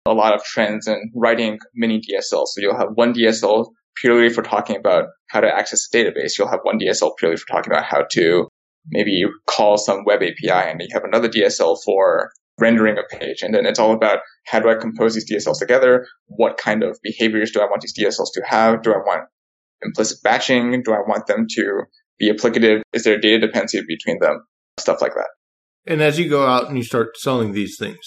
a 0.06 0.14
lot 0.14 0.34
of 0.34 0.44
trends 0.44 0.88
in 0.88 1.12
writing 1.16 1.60
mini 1.76 2.00
DSLs. 2.00 2.48
So 2.48 2.62
you'll 2.62 2.78
have 2.78 2.92
one 2.96 3.14
DSL 3.14 3.68
purely 3.96 4.30
for 4.30 4.44
talking 4.44 4.78
about 4.78 5.06
how 5.28 5.42
to 5.42 5.48
access 5.48 5.88
a 5.92 5.98
database. 5.98 6.38
You'll 6.38 6.50
have 6.50 6.62
one 6.64 6.80
DSL 6.80 7.18
purely 7.18 7.38
for 7.38 7.48
talking 7.48 7.72
about 7.72 7.86
how 7.86 8.04
to 8.12 8.48
maybe 8.90 9.12
you 9.12 9.32
call 9.48 9.78
some 9.78 10.04
web 10.06 10.22
API 10.22 10.70
and 10.70 10.82
you 10.82 10.88
have 10.94 11.04
another 11.04 11.30
DSL 11.30 11.78
for 11.84 12.32
rendering 12.60 12.98
a 12.98 13.18
page. 13.18 13.42
And 13.42 13.54
then 13.54 13.66
it's 13.66 13.80
all 13.80 13.94
about 13.94 14.20
how 14.48 14.60
do 14.60 14.70
I 14.70 14.76
compose 14.76 15.14
these 15.14 15.30
DSLs 15.30 15.60
together? 15.60 16.08
What 16.28 16.58
kind 16.58 16.84
of 16.84 16.98
behaviors 17.04 17.52
do 17.52 17.62
I 17.62 17.66
want 17.66 17.82
these 17.82 17.94
DSLs 17.98 18.32
to 18.34 18.42
have? 18.48 18.82
Do 18.82 18.92
I 18.92 18.98
want 18.98 19.28
implicit 19.84 20.18
batching? 20.24 20.82
Do 20.84 20.92
I 20.94 21.00
want 21.08 21.28
them 21.28 21.46
to 21.50 21.82
be 22.18 22.32
applicative? 22.32 22.82
Is 22.94 23.04
there 23.04 23.16
a 23.16 23.22
data 23.22 23.46
dependency 23.46 23.82
between 23.88 24.20
them? 24.20 24.44
Stuff 24.80 25.02
like 25.02 25.14
that. 25.14 25.30
And 25.86 26.02
as 26.02 26.20
you 26.20 26.30
go 26.30 26.46
out 26.46 26.68
and 26.68 26.78
you 26.78 26.84
start 26.84 27.18
selling 27.18 27.54
these 27.54 27.78
things, 27.78 28.00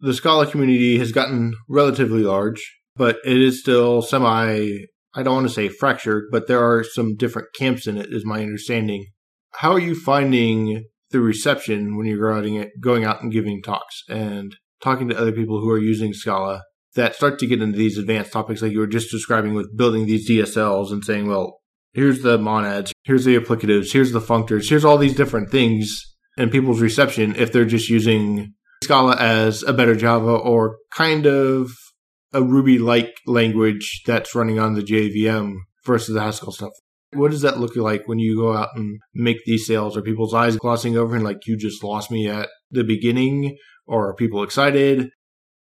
the 0.00 0.14
Scala 0.14 0.46
community 0.46 0.98
has 0.98 1.12
gotten 1.12 1.54
relatively 1.68 2.22
large, 2.22 2.76
but 2.96 3.18
it 3.24 3.36
is 3.36 3.60
still 3.60 4.02
semi, 4.02 4.86
I 5.14 5.22
don't 5.22 5.34
want 5.34 5.48
to 5.48 5.52
say 5.52 5.68
fractured, 5.68 6.24
but 6.32 6.48
there 6.48 6.64
are 6.64 6.82
some 6.82 7.16
different 7.16 7.48
camps 7.56 7.86
in 7.86 7.96
it, 7.96 8.06
is 8.10 8.24
my 8.24 8.42
understanding. 8.42 9.06
How 9.52 9.72
are 9.72 9.80
you 9.80 9.94
finding 9.94 10.84
the 11.10 11.20
reception 11.20 11.96
when 11.96 12.06
you're 12.06 12.18
going 12.18 12.58
out, 12.58 12.68
going 12.80 13.04
out 13.04 13.22
and 13.22 13.32
giving 13.32 13.62
talks 13.62 14.02
and 14.08 14.54
talking 14.82 15.08
to 15.08 15.18
other 15.18 15.32
people 15.32 15.60
who 15.60 15.70
are 15.70 15.78
using 15.78 16.12
Scala 16.12 16.62
that 16.94 17.14
start 17.14 17.38
to 17.38 17.46
get 17.46 17.62
into 17.62 17.78
these 17.78 17.98
advanced 17.98 18.32
topics 18.32 18.62
like 18.62 18.72
you 18.72 18.78
were 18.78 18.86
just 18.86 19.10
describing 19.10 19.54
with 19.54 19.76
building 19.76 20.06
these 20.06 20.28
DSLs 20.28 20.92
and 20.92 21.04
saying, 21.04 21.28
well, 21.28 21.60
here's 21.92 22.22
the 22.22 22.38
monads, 22.38 22.92
here's 23.04 23.24
the 23.24 23.38
applicatives, 23.38 23.92
here's 23.92 24.12
the 24.12 24.20
functors, 24.20 24.68
here's 24.68 24.84
all 24.84 24.98
these 24.98 25.16
different 25.16 25.50
things 25.50 26.14
and 26.36 26.52
people's 26.52 26.80
reception 26.80 27.34
if 27.36 27.52
they're 27.52 27.64
just 27.64 27.88
using 27.88 28.54
Scala 28.84 29.16
as 29.16 29.62
a 29.64 29.72
better 29.72 29.94
Java 29.94 30.30
or 30.30 30.78
kind 30.92 31.26
of 31.26 31.70
a 32.32 32.42
Ruby 32.42 32.78
like 32.78 33.16
language 33.26 34.02
that's 34.06 34.34
running 34.34 34.58
on 34.58 34.74
the 34.74 34.82
JVM 34.82 35.56
versus 35.84 36.14
the 36.14 36.20
Haskell 36.20 36.52
stuff. 36.52 36.72
What 37.12 37.30
does 37.30 37.42
that 37.42 37.58
look 37.58 37.74
like 37.76 38.06
when 38.06 38.18
you 38.18 38.36
go 38.36 38.54
out 38.54 38.70
and 38.74 39.00
make 39.14 39.38
these 39.44 39.66
sales? 39.66 39.96
Are 39.96 40.02
people's 40.02 40.34
eyes 40.34 40.56
glossing 40.56 40.96
over 40.96 41.14
and 41.14 41.24
like 41.24 41.46
you 41.46 41.56
just 41.56 41.82
lost 41.82 42.10
me 42.10 42.28
at 42.28 42.48
the 42.70 42.84
beginning? 42.84 43.56
Or 43.86 44.08
are 44.08 44.14
people 44.14 44.42
excited? 44.42 45.08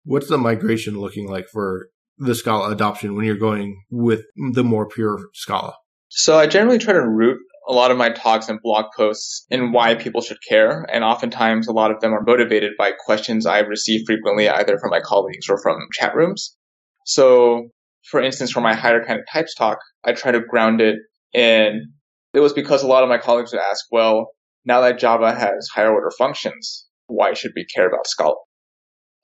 What's 0.04 0.28
the 0.28 0.38
migration 0.38 0.98
looking 0.98 1.28
like 1.28 1.46
for 1.52 1.88
the 2.18 2.34
Scala 2.34 2.70
adoption 2.70 3.16
when 3.16 3.24
you're 3.24 3.36
going 3.36 3.82
with 3.90 4.22
the 4.52 4.62
more 4.62 4.86
pure 4.86 5.18
Scala? 5.34 5.74
So 6.08 6.38
I 6.38 6.46
generally 6.46 6.78
try 6.78 6.92
to 6.92 7.08
root 7.08 7.38
a 7.66 7.72
lot 7.72 7.90
of 7.90 7.96
my 7.96 8.10
talks 8.10 8.48
and 8.48 8.60
blog 8.62 8.84
posts 8.96 9.46
in 9.50 9.72
why 9.72 9.94
people 9.94 10.20
should 10.20 10.36
care. 10.48 10.86
And 10.92 11.02
oftentimes 11.02 11.66
a 11.66 11.72
lot 11.72 11.90
of 11.90 12.00
them 12.00 12.12
are 12.12 12.22
motivated 12.22 12.72
by 12.78 12.92
questions 12.92 13.46
I 13.46 13.60
receive 13.60 14.02
frequently 14.06 14.48
either 14.48 14.78
from 14.78 14.90
my 14.90 15.00
colleagues 15.00 15.48
or 15.48 15.60
from 15.60 15.78
chat 15.92 16.14
rooms. 16.14 16.56
So 17.06 17.70
for 18.04 18.20
instance, 18.20 18.52
for 18.52 18.60
my 18.60 18.74
higher 18.74 19.04
kinded 19.04 19.26
types 19.32 19.54
talk, 19.54 19.78
I 20.04 20.12
try 20.12 20.30
to 20.32 20.40
ground 20.40 20.80
it 20.80 20.98
in 21.34 21.92
it 22.32 22.40
was 22.40 22.52
because 22.52 22.82
a 22.82 22.86
lot 22.86 23.02
of 23.02 23.08
my 23.08 23.18
colleagues 23.18 23.52
would 23.52 23.60
ask, 23.60 23.84
well, 23.92 24.30
now 24.64 24.80
that 24.80 24.98
Java 24.98 25.34
has 25.34 25.68
higher 25.74 25.92
order 25.92 26.10
functions, 26.16 26.86
why 27.06 27.34
should 27.34 27.52
we 27.54 27.66
care 27.74 27.86
about 27.86 28.06
Scala? 28.06 28.34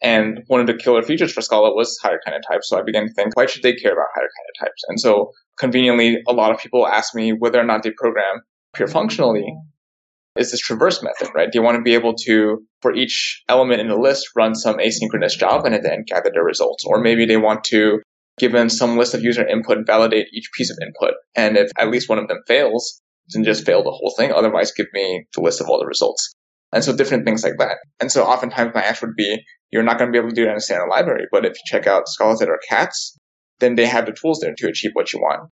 And 0.02 0.40
one 0.46 0.60
of 0.60 0.66
the 0.66 0.74
killer 0.74 1.02
features 1.02 1.32
for 1.32 1.42
Scala 1.42 1.74
was 1.74 1.98
higher 2.02 2.20
kinded 2.24 2.42
types. 2.50 2.68
So 2.68 2.78
I 2.78 2.82
began 2.82 3.06
to 3.06 3.12
think, 3.12 3.36
why 3.36 3.46
should 3.46 3.62
they 3.62 3.74
care 3.74 3.92
about 3.92 4.06
higher 4.14 4.28
kinded 4.38 4.54
types? 4.60 4.82
And 4.88 5.00
so 5.00 5.32
conveniently, 5.58 6.18
a 6.28 6.32
lot 6.32 6.52
of 6.52 6.58
people 6.58 6.86
ask 6.86 7.14
me 7.14 7.32
whether 7.32 7.60
or 7.60 7.64
not 7.64 7.82
they 7.82 7.90
program 7.90 8.42
pure 8.74 8.88
functionally 8.88 9.46
is 10.36 10.52
this 10.52 10.60
traverse 10.60 11.02
method, 11.02 11.28
right? 11.34 11.50
Do 11.50 11.58
you 11.58 11.62
want 11.62 11.76
to 11.76 11.82
be 11.82 11.94
able 11.94 12.14
to, 12.26 12.58
for 12.82 12.94
each 12.94 13.42
element 13.48 13.80
in 13.80 13.88
the 13.88 13.96
list, 13.96 14.28
run 14.36 14.54
some 14.54 14.76
asynchronous 14.76 15.36
job 15.36 15.66
and 15.66 15.74
then 15.84 16.04
gather 16.06 16.30
the 16.32 16.42
results? 16.42 16.84
Or 16.86 17.00
maybe 17.00 17.26
they 17.26 17.36
want 17.36 17.64
to, 17.64 18.00
given 18.40 18.70
some 18.70 18.96
list 18.96 19.14
of 19.14 19.22
user 19.22 19.46
input, 19.46 19.86
validate 19.86 20.26
each 20.32 20.50
piece 20.56 20.70
of 20.70 20.78
input. 20.82 21.14
And 21.36 21.56
if 21.56 21.70
at 21.78 21.90
least 21.90 22.08
one 22.08 22.18
of 22.18 22.26
them 22.26 22.40
fails, 22.48 23.00
then 23.32 23.44
just 23.44 23.64
fail 23.64 23.84
the 23.84 23.90
whole 23.90 24.12
thing. 24.16 24.32
Otherwise, 24.32 24.72
give 24.72 24.86
me 24.92 25.26
the 25.34 25.42
list 25.42 25.60
of 25.60 25.68
all 25.68 25.78
the 25.78 25.86
results. 25.86 26.34
And 26.72 26.82
so 26.82 26.96
different 26.96 27.24
things 27.24 27.44
like 27.44 27.58
that. 27.58 27.78
And 28.00 28.10
so 28.10 28.24
oftentimes 28.24 28.72
my 28.74 28.82
answer 28.82 29.06
would 29.06 29.16
be, 29.16 29.38
you're 29.70 29.82
not 29.82 29.98
going 29.98 30.10
to 30.10 30.12
be 30.12 30.18
able 30.18 30.30
to 30.30 30.34
do 30.34 30.44
it 30.44 30.50
in 30.50 30.56
a 30.56 30.60
standard 30.60 30.88
library. 30.88 31.26
But 31.30 31.44
if 31.44 31.52
you 31.52 31.60
check 31.66 31.86
out 31.86 32.08
scholars 32.08 32.38
that 32.38 32.48
are 32.48 32.58
cats, 32.68 33.16
then 33.60 33.74
they 33.74 33.86
have 33.86 34.06
the 34.06 34.12
tools 34.12 34.40
there 34.40 34.54
to 34.56 34.68
achieve 34.68 34.92
what 34.94 35.12
you 35.12 35.20
want. 35.20 35.50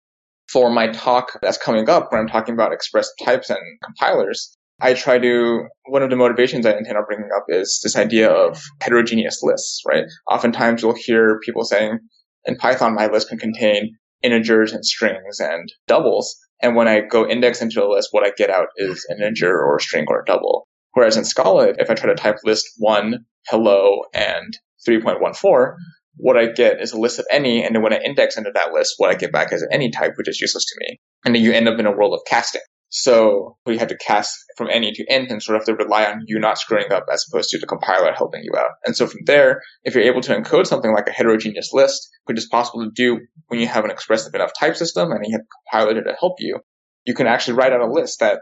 For 0.51 0.71
my 0.71 0.89
talk 0.89 1.39
that's 1.43 1.59
coming 1.59 1.89
up, 1.89 2.13
where 2.13 2.21
I'm 2.21 2.29
talking 2.29 2.55
about 2.55 2.73
express 2.73 3.09
types 3.25 3.51
and 3.51 3.59
compilers, 3.85 4.57
I 4.81 4.93
try 4.95 5.19
to, 5.19 5.67
one 5.87 6.03
of 6.03 6.11
the 6.11 6.17
motivations 6.17 6.67
I 6.67 6.77
intend 6.77 6.99
on 6.99 7.05
bringing 7.07 7.31
up 7.35 7.47
is 7.49 7.81
this 7.83 7.97
idea 7.97 8.31
of 8.31 8.63
heterogeneous 8.81 9.43
lists, 9.43 9.83
right? 9.89 10.05
Oftentimes 10.31 10.83
you'll 10.83 10.95
hear 10.95 11.41
people 11.45 11.65
saying, 11.65 11.99
in 12.47 12.57
Python, 12.57 12.95
my 12.95 13.07
list 13.07 13.29
can 13.29 13.39
contain 13.39 13.97
integers 14.23 14.73
and 14.73 14.85
strings 14.85 15.41
and 15.41 15.73
doubles. 15.87 16.37
And 16.63 16.75
when 16.75 16.89
I 16.89 17.01
go 17.01 17.29
index 17.29 17.61
into 17.61 17.85
a 17.85 17.91
list, 17.91 18.09
what 18.13 18.27
I 18.27 18.33
get 18.37 18.51
out 18.51 18.69
is 18.77 19.05
an 19.09 19.19
integer 19.19 19.53
or 19.53 19.77
a 19.77 19.81
string 19.81 20.07
or 20.09 20.21
a 20.21 20.25
double. 20.25 20.67
Whereas 20.93 21.17
in 21.17 21.25
Scala, 21.25 21.75
if 21.77 21.91
I 21.91 21.95
try 21.95 22.09
to 22.09 22.15
type 22.15 22.37
list 22.45 22.67
one, 22.79 23.27
hello, 23.49 24.01
and 24.15 24.57
3.14, 24.89 25.75
what 26.17 26.39
I 26.39 26.47
get 26.47 26.81
is 26.81 26.93
a 26.93 26.99
list 26.99 27.19
of 27.19 27.27
any, 27.31 27.63
and 27.63 27.75
then 27.75 27.83
when 27.83 27.93
I 27.93 27.99
index 27.99 28.39
into 28.39 28.51
that 28.55 28.73
list, 28.73 28.95
what 28.97 29.11
I 29.11 29.15
get 29.15 29.33
back 29.33 29.53
is 29.53 29.67
any 29.71 29.91
type, 29.91 30.13
which 30.17 30.29
is 30.29 30.41
useless 30.41 30.65
to 30.65 30.77
me. 30.81 30.99
And 31.25 31.35
then 31.35 31.43
you 31.43 31.53
end 31.53 31.69
up 31.69 31.79
in 31.79 31.85
a 31.85 31.95
world 31.95 32.15
of 32.15 32.21
casting. 32.27 32.63
So 32.89 33.57
we 33.67 33.79
have 33.79 33.89
to 33.89 33.97
cast 33.97 34.33
from 34.57 34.69
any 34.71 34.93
to 34.93 35.05
int 35.09 35.31
and 35.31 35.43
sort 35.43 35.57
of 35.57 35.67
have 35.67 35.77
to 35.77 35.85
rely 35.85 36.05
on 36.05 36.23
you 36.27 36.39
not 36.39 36.59
screwing 36.59 36.93
up 36.93 37.07
as 37.13 37.25
opposed 37.29 37.51
to 37.51 37.59
the 37.59 37.67
compiler 37.67 38.13
helping 38.13 38.43
you 38.45 38.53
out. 38.57 38.71
And 38.85 38.97
so 38.97 39.07
from 39.07 39.21
there, 39.27 39.61
if 39.85 39.95
you're 39.95 40.05
able 40.05 40.21
to 40.23 40.35
encode 40.35 40.67
something 40.67 40.93
like 40.93 41.09
a 41.09 41.13
heterogeneous 41.13 41.73
list, 41.73 42.09
which 42.25 42.39
is 42.39 42.47
possible 42.47 42.85
to 42.85 42.91
do 42.95 43.21
when 43.49 43.61
you 43.61 43.67
have 43.67 43.85
an 43.85 43.91
expressive 43.91 44.35
enough 44.35 44.53
type 44.59 44.77
system 44.77 45.11
and 45.11 45.25
you 45.27 45.33
have 45.33 45.41
a 45.41 45.71
compiler 45.71 46.01
to 46.01 46.17
help 46.19 46.37
you, 46.39 46.61
you 47.05 47.15
can 47.15 47.27
actually 47.27 47.55
write 47.55 47.73
out 47.73 47.81
a 47.81 47.91
list 47.91 48.21
that 48.21 48.41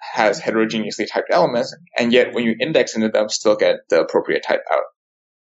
has 0.00 0.38
heterogeneously 0.38 1.06
typed 1.06 1.28
elements, 1.32 1.74
and 1.98 2.12
yet 2.12 2.32
when 2.32 2.44
you 2.44 2.54
index 2.60 2.94
into 2.94 3.08
them, 3.08 3.28
still 3.28 3.56
get 3.56 3.76
the 3.90 4.00
appropriate 4.00 4.44
type 4.44 4.62
out. 4.72 4.84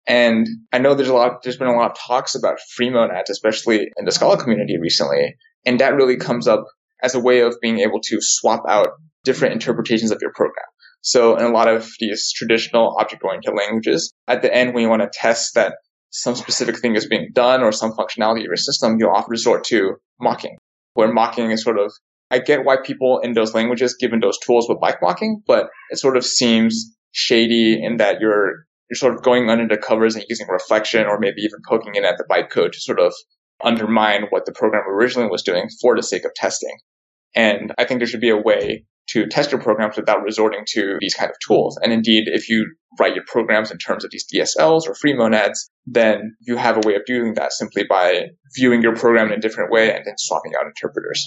And 0.08 0.48
I 0.72 0.80
know 0.80 0.96
there's 0.96 1.10
a 1.10 1.14
lot, 1.14 1.44
there's 1.44 1.58
been 1.58 1.68
a 1.68 1.76
lot 1.76 1.92
of 1.92 1.98
talks 1.98 2.34
about 2.34 2.60
free 2.76 2.90
monads, 2.90 3.30
especially 3.30 3.92
in 3.96 4.06
the 4.06 4.12
Scala 4.12 4.42
community 4.42 4.80
recently. 4.80 5.36
And 5.66 5.80
that 5.80 5.94
really 5.94 6.18
comes 6.18 6.48
up 6.48 6.66
as 7.04 7.16
a 7.16 7.20
way 7.20 7.41
of 7.41 7.56
being 7.62 7.80
able 7.80 8.00
to 8.04 8.18
swap 8.22 8.64
out 8.68 8.89
different 9.24 9.54
interpretations 9.54 10.12
of 10.12 10.20
your 10.22 10.32
program. 10.34 10.66
So 11.02 11.38
in 11.38 11.45
a 11.45 11.52
lot 11.52 11.68
of 11.68 11.89
these 12.00 12.32
traditional 12.34 12.95
object-oriented 13.00 13.54
languages, 13.56 14.14
at 14.28 14.41
the 14.41 14.54
end, 14.54 14.74
when 14.74 14.84
you 14.84 14.89
want 14.89 15.02
to 15.02 15.10
test 15.12 15.56
that 15.56 15.76
some 16.10 16.36
specific 16.36 16.80
thing 16.80 16.95
is 16.95 17.08
being 17.08 17.30
done 17.34 17.62
or 17.62 17.72
some 17.72 17.91
functionality 17.91 18.39
of 18.39 18.45
your 18.45 18.56
system, 18.58 18.97
you'll 19.00 19.12
often 19.12 19.30
resort 19.30 19.64
to 19.66 19.95
mocking, 20.20 20.58
where 20.93 21.12
mocking 21.12 21.52
is 21.52 21.64
sort 21.64 21.80
of, 21.80 21.91
I 22.32 22.39
get 22.39 22.66
why 22.66 22.78
people 22.84 23.20
in 23.24 23.34
those 23.34 23.54
languages, 23.54 23.95
given 24.00 24.20
those 24.20 24.38
tools, 24.39 24.68
would 24.68 24.80
like 24.82 25.02
mocking, 25.02 25.41
but 25.47 25.68
it 25.89 26.00
sort 26.00 26.18
of 26.18 26.26
seems 26.26 26.95
shady 27.12 27.82
in 27.82 27.97
that 27.97 28.20
you're 28.20 28.66
you're 28.89 28.97
sort 28.97 29.14
of 29.14 29.22
going 29.22 29.50
under 29.50 29.68
the 29.68 29.80
covers 29.80 30.16
and 30.16 30.26
using 30.30 30.47
reflection 30.47 31.06
or 31.06 31.20
maybe 31.20 31.41
even 31.41 31.60
poking 31.68 31.95
in 31.95 32.06
at 32.06 32.18
the 32.18 32.26
bytecode 32.30 32.72
to 32.72 32.80
sort 32.80 33.00
of 33.00 33.14
undermine 33.64 34.26
what 34.30 34.45
the 34.45 34.51
program 34.51 34.84
originally 34.88 35.30
was 35.30 35.43
doing 35.43 35.70
for 35.82 35.95
the 35.95 36.03
sake 36.03 36.26
of 36.26 36.34
testing. 36.36 36.78
And 37.36 37.74
I 37.78 37.86
think 37.86 37.99
there 37.99 38.07
should 38.07 38.22
be 38.22 38.30
a 38.30 38.38
way 38.38 38.86
to 39.10 39.28
test 39.28 39.51
your 39.51 39.62
programs 39.62 39.95
without 39.95 40.24
resorting 40.24 40.64
to 40.68 40.97
these 40.99 41.16
kind 41.16 41.30
of 41.30 41.36
tools. 41.45 41.80
And 41.82 41.91
indeed, 41.91 42.26
if 42.28 42.47
you 42.47 42.76
write 42.99 43.16
your 43.16 43.24
programs 43.26 43.72
in 43.72 43.78
terms 43.78 44.05
of 44.05 44.12
these 44.12 44.26
DSLs 44.32 44.88
or 44.88 44.93
free 44.93 45.16
monads, 45.16 45.70
then 45.86 46.36
you 46.41 46.57
have 46.57 46.78
a 46.78 46.88
way 46.88 46.95
of 46.95 47.05
doing 47.05 47.34
that 47.36 47.53
simply 47.53 47.84
by 47.89 48.28
viewing 48.55 48.82
your 48.84 48.95
program 48.95 49.28
in 49.28 49.34
a 49.34 49.41
different 49.41 49.72
way 49.72 49.93
and 49.93 50.05
then 50.05 50.14
swapping 50.18 50.53
out 50.60 50.68
interpreters. 50.68 51.26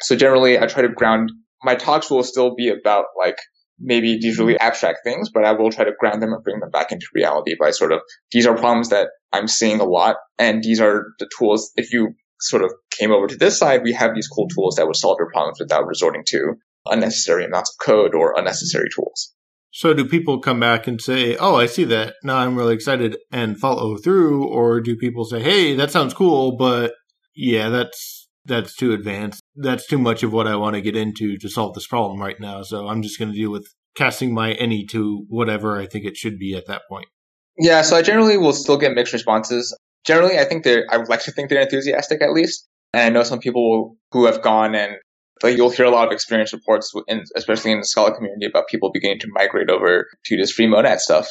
So 0.00 0.14
generally, 0.14 0.58
I 0.58 0.66
try 0.66 0.82
to 0.82 0.88
ground 0.88 1.32
my 1.64 1.74
talks 1.74 2.10
will 2.10 2.22
still 2.22 2.54
be 2.54 2.68
about 2.68 3.06
like 3.18 3.38
maybe 3.78 4.18
these 4.20 4.38
really 4.38 4.58
abstract 4.58 5.00
things, 5.04 5.30
but 5.30 5.44
I 5.44 5.52
will 5.52 5.70
try 5.70 5.84
to 5.84 5.92
ground 5.98 6.22
them 6.22 6.32
and 6.32 6.42
bring 6.42 6.60
them 6.60 6.70
back 6.70 6.92
into 6.92 7.06
reality 7.14 7.54
by 7.58 7.70
sort 7.70 7.92
of, 7.92 8.00
these 8.30 8.46
are 8.46 8.56
problems 8.56 8.90
that 8.90 9.08
I'm 9.36 9.48
seeing 9.48 9.80
a 9.80 9.84
lot. 9.84 10.16
And 10.38 10.62
these 10.62 10.80
are 10.80 11.06
the 11.18 11.28
tools. 11.38 11.72
If 11.76 11.92
you 11.92 12.14
sort 12.40 12.62
of 12.62 12.70
came 12.90 13.12
over 13.12 13.26
to 13.26 13.36
this 13.36 13.58
side, 13.58 13.82
we 13.82 13.92
have 13.92 14.14
these 14.14 14.28
cool 14.28 14.48
tools 14.48 14.76
that 14.76 14.86
would 14.86 14.96
solve 14.96 15.16
your 15.18 15.30
problems 15.30 15.58
without 15.60 15.86
resorting 15.86 16.24
to 16.28 16.54
unnecessary 16.86 17.44
amounts 17.44 17.70
of 17.70 17.84
code 17.84 18.14
or 18.14 18.34
unnecessary 18.36 18.88
tools. 18.94 19.32
So 19.72 19.92
do 19.92 20.06
people 20.06 20.40
come 20.40 20.60
back 20.60 20.86
and 20.86 21.00
say, 21.00 21.36
"Oh, 21.36 21.56
I 21.56 21.66
see 21.66 21.84
that. 21.84 22.14
Now 22.22 22.38
I'm 22.38 22.56
really 22.56 22.74
excited," 22.74 23.18
and 23.30 23.58
follow 23.58 23.96
through, 23.98 24.46
or 24.46 24.80
do 24.80 24.96
people 24.96 25.24
say, 25.24 25.42
"Hey, 25.42 25.74
that 25.74 25.90
sounds 25.90 26.14
cool, 26.14 26.56
but 26.56 26.94
yeah, 27.34 27.68
that's 27.68 28.28
that's 28.46 28.74
too 28.74 28.92
advanced. 28.92 29.42
That's 29.54 29.86
too 29.86 29.98
much 29.98 30.22
of 30.22 30.32
what 30.32 30.46
I 30.46 30.56
want 30.56 30.76
to 30.76 30.80
get 30.80 30.96
into 30.96 31.36
to 31.38 31.48
solve 31.48 31.74
this 31.74 31.86
problem 31.86 32.20
right 32.20 32.40
now. 32.40 32.62
So 32.62 32.86
I'm 32.86 33.02
just 33.02 33.18
going 33.18 33.32
to 33.32 33.36
deal 33.36 33.50
with 33.50 33.66
casting 33.94 34.32
my 34.32 34.52
any 34.52 34.86
to 34.92 35.26
whatever 35.28 35.78
I 35.78 35.86
think 35.86 36.04
it 36.04 36.16
should 36.16 36.38
be 36.38 36.54
at 36.54 36.66
that 36.68 36.82
point." 36.88 37.08
Yeah, 37.58 37.82
so 37.82 37.96
I 37.96 38.02
generally 38.02 38.36
will 38.36 38.52
still 38.52 38.76
get 38.76 38.92
mixed 38.94 39.12
responses. 39.12 39.76
Generally, 40.04 40.38
I 40.38 40.44
think 40.44 40.64
they're, 40.64 40.86
I 40.90 40.98
would 40.98 41.08
like 41.08 41.22
to 41.24 41.32
think 41.32 41.48
they're 41.48 41.60
enthusiastic 41.60 42.22
at 42.22 42.32
least. 42.32 42.68
And 42.92 43.02
I 43.02 43.08
know 43.08 43.22
some 43.22 43.38
people 43.38 43.96
who 44.12 44.26
have 44.26 44.42
gone 44.42 44.74
and 44.74 44.96
like 45.42 45.56
you'll 45.56 45.70
hear 45.70 45.86
a 45.86 45.90
lot 45.90 46.06
of 46.06 46.12
experience 46.12 46.52
reports, 46.52 46.92
in, 47.08 47.24
especially 47.34 47.72
in 47.72 47.80
the 47.80 47.86
Scala 47.86 48.14
community, 48.14 48.46
about 48.46 48.68
people 48.68 48.90
beginning 48.92 49.18
to 49.20 49.28
migrate 49.32 49.70
over 49.70 50.06
to 50.26 50.36
this 50.36 50.50
free 50.52 50.66
monad 50.66 51.00
stuff. 51.00 51.28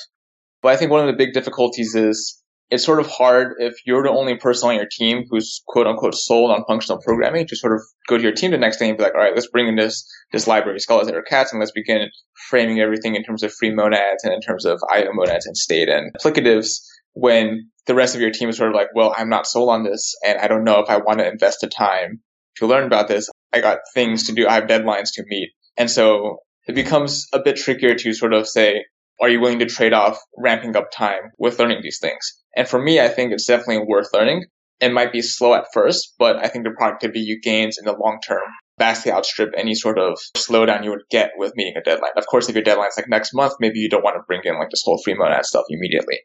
But 0.61 0.73
I 0.73 0.77
think 0.77 0.91
one 0.91 1.01
of 1.01 1.07
the 1.07 1.17
big 1.17 1.33
difficulties 1.33 1.95
is 1.95 2.41
it's 2.69 2.83
sort 2.83 2.99
of 2.99 3.07
hard 3.07 3.55
if 3.59 3.75
you're 3.85 4.03
the 4.03 4.09
only 4.09 4.37
person 4.37 4.69
on 4.69 4.75
your 4.75 4.87
team 4.89 5.25
who's 5.29 5.61
quote 5.67 5.87
unquote 5.87 6.15
sold 6.15 6.51
on 6.51 6.63
functional 6.67 6.99
programming 7.01 7.47
to 7.47 7.55
sort 7.55 7.73
of 7.73 7.81
go 8.07 8.17
to 8.17 8.23
your 8.23 8.31
team 8.31 8.51
the 8.51 8.57
next 8.57 8.77
day 8.77 8.89
and 8.89 8.97
be 8.97 9.03
like, 9.03 9.13
all 9.13 9.21
right, 9.21 9.35
let's 9.35 9.47
bring 9.47 9.67
in 9.67 9.75
this, 9.75 10.07
this 10.31 10.47
library, 10.47 10.79
Scalaz 10.79 11.11
or 11.11 11.21
Cats, 11.21 11.51
and 11.51 11.59
let's 11.59 11.71
begin 11.71 12.09
framing 12.49 12.79
everything 12.79 13.15
in 13.15 13.23
terms 13.23 13.43
of 13.43 13.53
free 13.53 13.73
monads 13.73 14.23
and 14.23 14.33
in 14.33 14.41
terms 14.41 14.65
of 14.65 14.81
IO 14.93 15.11
monads 15.13 15.45
and 15.45 15.55
state 15.55 15.89
and 15.89 16.11
applicatives 16.15 16.81
when 17.13 17.69
the 17.85 17.95
rest 17.95 18.15
of 18.15 18.21
your 18.21 18.31
team 18.31 18.49
is 18.49 18.57
sort 18.57 18.69
of 18.69 18.75
like, 18.75 18.89
well, 18.95 19.13
I'm 19.15 19.29
not 19.29 19.47
sold 19.47 19.69
on 19.69 19.83
this 19.83 20.15
and 20.25 20.39
I 20.39 20.47
don't 20.47 20.63
know 20.63 20.79
if 20.79 20.89
I 20.89 20.97
want 20.97 21.19
to 21.19 21.31
invest 21.31 21.61
the 21.61 21.67
time 21.67 22.21
to 22.57 22.67
learn 22.67 22.85
about 22.85 23.07
this. 23.07 23.29
I 23.53 23.61
got 23.61 23.79
things 23.93 24.27
to 24.27 24.33
do. 24.33 24.47
I 24.47 24.55
have 24.55 24.65
deadlines 24.65 25.13
to 25.13 25.23
meet. 25.27 25.51
And 25.77 25.89
so 25.89 26.37
it 26.67 26.73
becomes 26.73 27.27
a 27.31 27.39
bit 27.39 27.57
trickier 27.57 27.95
to 27.95 28.13
sort 28.13 28.33
of 28.33 28.47
say, 28.47 28.85
are 29.21 29.29
you 29.29 29.39
willing 29.39 29.59
to 29.59 29.65
trade 29.65 29.93
off 29.93 30.19
ramping 30.37 30.75
up 30.75 30.91
time 30.91 31.31
with 31.37 31.59
learning 31.59 31.79
these 31.81 31.99
things? 31.99 32.41
And 32.55 32.67
for 32.67 32.81
me, 32.81 32.99
I 32.99 33.07
think 33.07 33.31
it's 33.31 33.45
definitely 33.45 33.85
worth 33.87 34.13
learning. 34.13 34.45
It 34.81 34.91
might 34.91 35.13
be 35.13 35.21
slow 35.21 35.53
at 35.53 35.67
first, 35.73 36.15
but 36.19 36.37
I 36.37 36.47
think 36.47 36.65
the 36.65 36.71
productivity 36.71 37.21
you 37.21 37.39
gains 37.39 37.77
in 37.77 37.85
the 37.85 37.93
long 37.93 38.19
term 38.25 38.43
vastly 38.77 39.11
outstrip 39.11 39.53
any 39.55 39.73
sort 39.73 39.97
of 39.97 40.19
slowdown 40.35 40.83
you 40.83 40.89
would 40.89 41.07
get 41.09 41.31
with 41.37 41.55
meeting 41.55 41.75
a 41.77 41.83
deadline. 41.83 42.11
Of 42.17 42.25
course, 42.27 42.49
if 42.49 42.55
your 42.55 42.63
deadline 42.63 42.89
is 42.89 42.97
like 42.97 43.07
next 43.07 43.33
month, 43.33 43.53
maybe 43.59 43.79
you 43.79 43.89
don't 43.89 44.03
want 44.03 44.17
to 44.17 44.23
bring 44.27 44.41
in 44.43 44.59
like 44.59 44.69
this 44.69 44.83
whole 44.83 45.01
free 45.03 45.13
monad 45.13 45.45
stuff 45.45 45.63
immediately. 45.69 46.19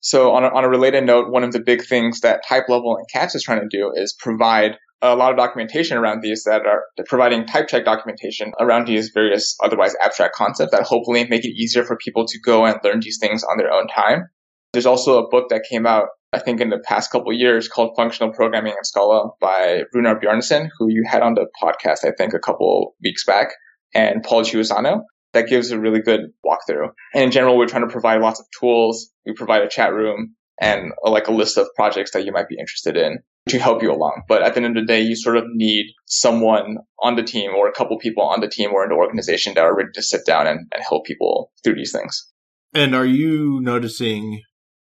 So 0.00 0.32
on 0.32 0.44
a, 0.44 0.48
on 0.48 0.64
a 0.64 0.68
related 0.68 1.04
note, 1.04 1.30
one 1.30 1.44
of 1.44 1.52
the 1.52 1.60
big 1.60 1.82
things 1.82 2.20
that 2.20 2.42
Type 2.46 2.68
Level 2.68 2.94
and 2.96 3.06
CATS 3.10 3.34
is 3.34 3.42
trying 3.42 3.62
to 3.62 3.74
do 3.74 3.90
is 3.94 4.12
provide 4.12 4.76
a 5.02 5.14
lot 5.14 5.30
of 5.30 5.36
documentation 5.36 5.96
around 5.96 6.22
these 6.22 6.44
that 6.44 6.62
are 6.66 6.84
providing 7.06 7.46
type 7.46 7.68
check 7.68 7.84
documentation 7.84 8.52
around 8.58 8.86
these 8.86 9.10
various 9.12 9.56
otherwise 9.62 9.94
abstract 10.02 10.34
concepts 10.34 10.72
that 10.72 10.82
hopefully 10.82 11.26
make 11.28 11.44
it 11.44 11.54
easier 11.54 11.84
for 11.84 11.96
people 11.96 12.26
to 12.26 12.38
go 12.40 12.64
and 12.64 12.78
learn 12.82 13.00
these 13.00 13.18
things 13.18 13.44
on 13.44 13.58
their 13.58 13.72
own 13.72 13.86
time. 13.88 14.28
There's 14.72 14.86
also 14.86 15.22
a 15.22 15.28
book 15.28 15.50
that 15.50 15.64
came 15.68 15.86
out, 15.86 16.08
I 16.32 16.38
think, 16.38 16.60
in 16.60 16.70
the 16.70 16.78
past 16.78 17.10
couple 17.10 17.32
years 17.32 17.68
called 17.68 17.94
Functional 17.96 18.32
Programming 18.32 18.72
in 18.72 18.84
Scala 18.84 19.30
by 19.40 19.82
Runar 19.94 20.20
Bjarnason, 20.20 20.68
who 20.78 20.88
you 20.88 21.04
had 21.06 21.22
on 21.22 21.34
the 21.34 21.46
podcast, 21.62 22.04
I 22.04 22.12
think, 22.16 22.34
a 22.34 22.40
couple 22.40 22.96
weeks 23.02 23.24
back, 23.24 23.48
and 23.94 24.22
Paul 24.22 24.42
Chiusano. 24.42 25.02
That 25.32 25.48
gives 25.48 25.72
a 25.72 25.80
really 25.80 26.00
good 26.00 26.20
walkthrough. 26.46 26.90
And 27.12 27.24
in 27.24 27.30
general, 27.32 27.58
we're 27.58 27.66
trying 27.66 27.86
to 27.86 27.92
provide 27.92 28.20
lots 28.20 28.38
of 28.38 28.46
tools. 28.58 29.10
We 29.26 29.32
provide 29.32 29.62
a 29.62 29.68
chat 29.68 29.92
room 29.92 30.36
and 30.60 30.92
like 31.02 31.26
a 31.26 31.32
list 31.32 31.58
of 31.58 31.66
projects 31.74 32.12
that 32.12 32.24
you 32.24 32.30
might 32.30 32.48
be 32.48 32.56
interested 32.56 32.96
in 32.96 33.18
to 33.48 33.58
help 33.58 33.82
you 33.82 33.92
along. 33.92 34.22
But 34.26 34.42
at 34.42 34.54
the 34.54 34.62
end 34.62 34.76
of 34.76 34.86
the 34.86 34.86
day, 34.86 35.02
you 35.02 35.16
sort 35.16 35.36
of 35.36 35.44
need 35.48 35.86
someone 36.06 36.78
on 37.02 37.16
the 37.16 37.22
team 37.22 37.52
or 37.54 37.68
a 37.68 37.72
couple 37.72 37.98
people 37.98 38.22
on 38.22 38.40
the 38.40 38.48
team 38.48 38.70
or 38.72 38.84
in 38.84 38.88
the 38.88 38.94
organization 38.94 39.54
that 39.54 39.64
are 39.64 39.76
ready 39.76 39.90
to 39.94 40.02
sit 40.02 40.22
down 40.26 40.46
and, 40.46 40.60
and 40.72 40.84
help 40.88 41.04
people 41.04 41.52
through 41.62 41.74
these 41.74 41.92
things. 41.92 42.30
And 42.72 42.94
are 42.94 43.06
you 43.06 43.60
noticing 43.62 44.40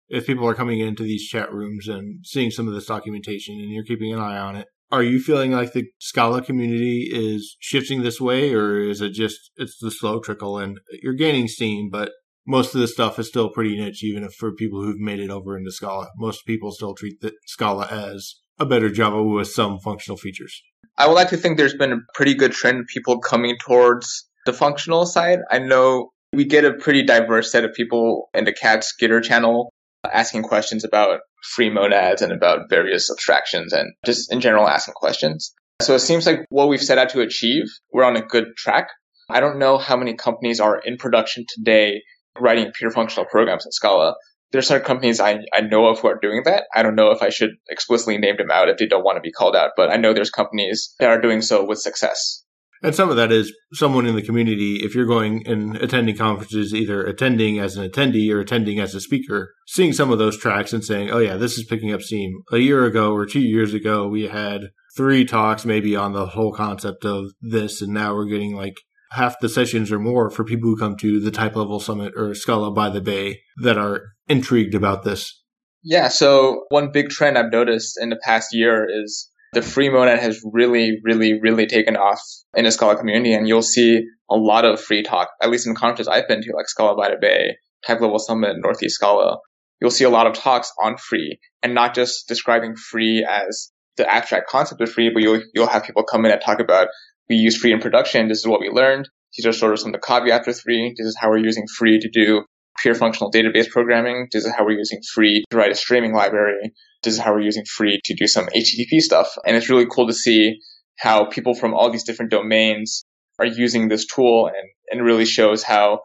if 0.07 0.25
people 0.25 0.47
are 0.47 0.55
coming 0.55 0.79
into 0.79 1.03
these 1.03 1.27
chat 1.27 1.51
rooms 1.51 1.87
and 1.87 2.25
seeing 2.25 2.49
some 2.49 2.67
of 2.67 2.73
this 2.73 2.85
documentation 2.85 3.55
and 3.55 3.71
you're 3.71 3.83
keeping 3.83 4.13
an 4.13 4.19
eye 4.19 4.37
on 4.37 4.55
it? 4.55 4.67
Are 4.91 5.03
you 5.03 5.19
feeling 5.19 5.51
like 5.51 5.73
the 5.73 5.85
Scala 5.99 6.41
community 6.41 7.09
is 7.11 7.57
shifting 7.59 8.03
this 8.03 8.21
way 8.21 8.53
or 8.53 8.79
is 8.79 9.01
it 9.01 9.13
just 9.13 9.51
it's 9.57 9.77
the 9.79 9.91
slow 9.91 10.19
trickle 10.19 10.59
and 10.59 10.79
you're 11.01 11.15
gaining 11.15 11.47
steam, 11.47 11.89
but 11.91 12.11
most 12.47 12.75
of 12.75 12.81
the 12.81 12.87
stuff 12.87 13.17
is 13.17 13.27
still 13.27 13.49
pretty 13.49 13.75
niche, 13.75 14.03
even 14.03 14.23
if 14.23 14.33
for 14.33 14.53
people 14.53 14.83
who've 14.83 14.99
made 14.99 15.19
it 15.19 15.31
over 15.31 15.57
into 15.57 15.71
Scala. 15.71 16.09
Most 16.17 16.45
people 16.45 16.71
still 16.71 16.93
treat 16.93 17.19
the 17.19 17.33
Scala 17.47 17.87
as 17.87 18.35
a 18.59 18.65
better 18.65 18.89
Java 18.89 19.21
with 19.23 19.47
some 19.47 19.79
functional 19.79 20.17
features. 20.17 20.61
I 20.97 21.07
would 21.07 21.13
like 21.13 21.29
to 21.29 21.37
think 21.37 21.57
there's 21.57 21.75
been 21.75 21.91
a 21.91 21.99
pretty 22.13 22.35
good 22.35 22.53
trend 22.53 22.79
of 22.79 22.87
people 22.87 23.19
coming 23.19 23.57
towards 23.59 24.27
the 24.45 24.53
functional 24.53 25.05
side. 25.05 25.39
I 25.51 25.59
know 25.59 26.11
we 26.31 26.45
get 26.45 26.65
a 26.65 26.73
pretty 26.73 27.03
diverse 27.03 27.51
set 27.51 27.65
of 27.65 27.73
people 27.73 28.29
in 28.33 28.45
the 28.45 28.53
Cats 28.53 28.93
Gitter 29.01 29.23
channel 29.23 29.71
asking 30.11 30.43
questions 30.43 30.83
about 30.83 31.19
free 31.55 31.69
monads 31.69 32.21
and 32.21 32.31
about 32.31 32.69
various 32.69 33.09
abstractions 33.09 33.73
and 33.73 33.93
just 34.05 34.31
in 34.31 34.41
general 34.41 34.67
asking 34.67 34.93
questions. 34.93 35.53
So 35.81 35.95
it 35.95 35.99
seems 35.99 36.25
like 36.25 36.45
what 36.49 36.69
we've 36.69 36.81
set 36.81 36.97
out 36.97 37.09
to 37.09 37.21
achieve, 37.21 37.65
we're 37.91 38.03
on 38.03 38.15
a 38.15 38.21
good 38.21 38.55
track. 38.55 38.87
I 39.29 39.39
don't 39.39 39.59
know 39.59 39.77
how 39.77 39.97
many 39.97 40.13
companies 40.13 40.59
are 40.59 40.79
in 40.79 40.97
production 40.97 41.45
today 41.49 42.01
writing 42.39 42.71
pure 42.73 42.91
functional 42.91 43.25
programs 43.25 43.65
in 43.65 43.71
Scala. 43.71 44.15
There 44.55 44.59
are 44.59 44.61
certain 44.61 44.85
companies 44.85 45.19
I, 45.19 45.39
I 45.53 45.59
know 45.69 45.87
of 45.87 45.99
who 45.99 46.07
are 46.07 46.17
doing 46.17 46.43
that. 46.45 46.63
I 46.73 46.81
don't 46.81 46.95
know 46.95 47.11
if 47.11 47.21
I 47.21 47.27
should 47.27 47.49
explicitly 47.69 48.17
name 48.17 48.37
them 48.37 48.49
out 48.49 48.69
if 48.69 48.77
they 48.77 48.85
don't 48.85 49.03
want 49.03 49.17
to 49.17 49.21
be 49.21 49.29
called 49.29 49.53
out, 49.53 49.71
but 49.75 49.91
I 49.91 49.97
know 49.97 50.13
there's 50.13 50.29
companies 50.29 50.95
that 50.97 51.09
are 51.09 51.19
doing 51.19 51.41
so 51.41 51.65
with 51.65 51.79
success. 51.79 52.45
And 52.81 52.95
some 52.95 53.09
of 53.09 53.17
that 53.17 53.33
is 53.33 53.53
someone 53.73 54.05
in 54.05 54.15
the 54.15 54.21
community, 54.21 54.77
if 54.77 54.95
you're 54.95 55.05
going 55.05 55.45
and 55.45 55.75
attending 55.75 56.15
conferences, 56.15 56.73
either 56.73 57.03
attending 57.03 57.59
as 57.59 57.75
an 57.75 57.85
attendee 57.85 58.33
or 58.33 58.39
attending 58.39 58.79
as 58.79 58.95
a 58.95 59.01
speaker, 59.01 59.53
seeing 59.67 59.91
some 59.91 60.09
of 60.09 60.19
those 60.19 60.37
tracks 60.37 60.71
and 60.71 60.85
saying, 60.85 61.11
oh, 61.11 61.19
yeah, 61.19 61.35
this 61.35 61.57
is 61.57 61.65
picking 61.65 61.91
up 61.91 62.01
steam. 62.01 62.31
A 62.53 62.59
year 62.59 62.85
ago 62.85 63.11
or 63.11 63.25
two 63.25 63.41
years 63.41 63.73
ago, 63.73 64.07
we 64.07 64.29
had 64.29 64.69
three 64.95 65.25
talks 65.25 65.65
maybe 65.65 65.97
on 65.97 66.13
the 66.13 66.27
whole 66.27 66.53
concept 66.53 67.03
of 67.03 67.25
this, 67.41 67.81
and 67.81 67.93
now 67.93 68.15
we're 68.15 68.23
getting 68.23 68.55
like 68.55 68.75
half 69.15 69.39
the 69.39 69.49
sessions 69.49 69.91
or 69.91 69.99
more 69.99 70.29
for 70.29 70.43
people 70.43 70.69
who 70.69 70.77
come 70.77 70.95
to 70.97 71.19
the 71.19 71.31
type 71.31 71.55
level 71.55 71.79
summit 71.79 72.13
or 72.15 72.33
Scala 72.35 72.71
by 72.71 72.89
the 72.89 73.01
Bay 73.01 73.41
that 73.61 73.77
are 73.77 74.13
intrigued 74.27 74.75
about 74.75 75.03
this. 75.03 75.41
Yeah, 75.83 76.07
so 76.07 76.63
one 76.69 76.91
big 76.91 77.09
trend 77.09 77.37
I've 77.37 77.51
noticed 77.51 77.97
in 78.01 78.09
the 78.09 78.19
past 78.23 78.53
year 78.53 78.87
is 78.89 79.29
the 79.53 79.61
free 79.61 79.89
monad 79.89 80.19
has 80.19 80.41
really, 80.51 80.99
really, 81.03 81.39
really 81.39 81.67
taken 81.67 81.95
off 81.95 82.19
in 82.55 82.65
the 82.65 82.71
Scala 82.71 82.97
community, 82.97 83.33
and 83.33 83.47
you'll 83.47 83.61
see 83.61 84.03
a 84.29 84.35
lot 84.35 84.65
of 84.65 84.81
free 84.81 85.03
talk, 85.03 85.29
at 85.41 85.49
least 85.49 85.67
in 85.67 85.75
conferences 85.75 86.07
I've 86.07 86.27
been 86.27 86.41
to, 86.41 86.53
like 86.55 86.67
Scala 86.67 86.97
by 86.97 87.09
the 87.09 87.17
Bay, 87.19 87.55
Type 87.85 88.01
Level 88.01 88.19
Summit, 88.19 88.57
Northeast 88.57 88.95
Scala. 88.95 89.37
You'll 89.81 89.91
see 89.91 90.03
a 90.03 90.09
lot 90.09 90.27
of 90.27 90.33
talks 90.33 90.71
on 90.83 90.97
free, 90.97 91.39
and 91.61 91.73
not 91.73 91.93
just 91.93 92.27
describing 92.27 92.75
free 92.75 93.25
as 93.29 93.71
the 93.97 94.11
abstract 94.13 94.49
concept 94.49 94.81
of 94.81 94.91
free, 94.91 95.09
but 95.13 95.21
you'll 95.21 95.41
you'll 95.53 95.67
have 95.67 95.83
people 95.83 96.03
come 96.03 96.25
in 96.25 96.31
and 96.31 96.41
talk 96.41 96.59
about 96.59 96.87
we 97.29 97.35
use 97.35 97.57
free 97.57 97.73
in 97.73 97.79
production. 97.79 98.27
This 98.27 98.39
is 98.39 98.47
what 98.47 98.59
we 98.59 98.69
learned. 98.69 99.09
These 99.35 99.45
are 99.45 99.51
sort 99.51 99.73
of 99.73 99.79
some 99.79 99.93
of 99.93 99.99
the 99.99 100.05
caveats 100.05 100.47
with 100.47 100.61
free. 100.61 100.93
This 100.97 101.07
is 101.07 101.17
how 101.19 101.29
we're 101.29 101.37
using 101.37 101.65
free 101.67 101.99
to 101.99 102.09
do 102.09 102.45
pure 102.81 102.95
functional 102.95 103.31
database 103.31 103.69
programming. 103.69 104.27
This 104.31 104.45
is 104.45 104.53
how 104.53 104.65
we're 104.65 104.77
using 104.77 105.01
free 105.13 105.43
to 105.49 105.57
write 105.57 105.71
a 105.71 105.75
streaming 105.75 106.13
library. 106.13 106.73
This 107.03 107.13
is 107.13 107.19
how 107.19 107.33
we're 107.33 107.41
using 107.41 107.65
free 107.65 107.99
to 108.05 108.15
do 108.15 108.27
some 108.27 108.45
HTTP 108.47 108.99
stuff. 108.99 109.35
And 109.45 109.55
it's 109.55 109.69
really 109.69 109.87
cool 109.87 110.07
to 110.07 110.13
see 110.13 110.59
how 110.97 111.25
people 111.25 111.53
from 111.53 111.73
all 111.73 111.89
these 111.89 112.03
different 112.03 112.31
domains 112.31 113.03
are 113.39 113.45
using 113.45 113.89
this 113.89 114.05
tool 114.05 114.47
and, 114.47 114.69
and 114.91 115.05
really 115.05 115.25
shows 115.25 115.63
how 115.63 115.99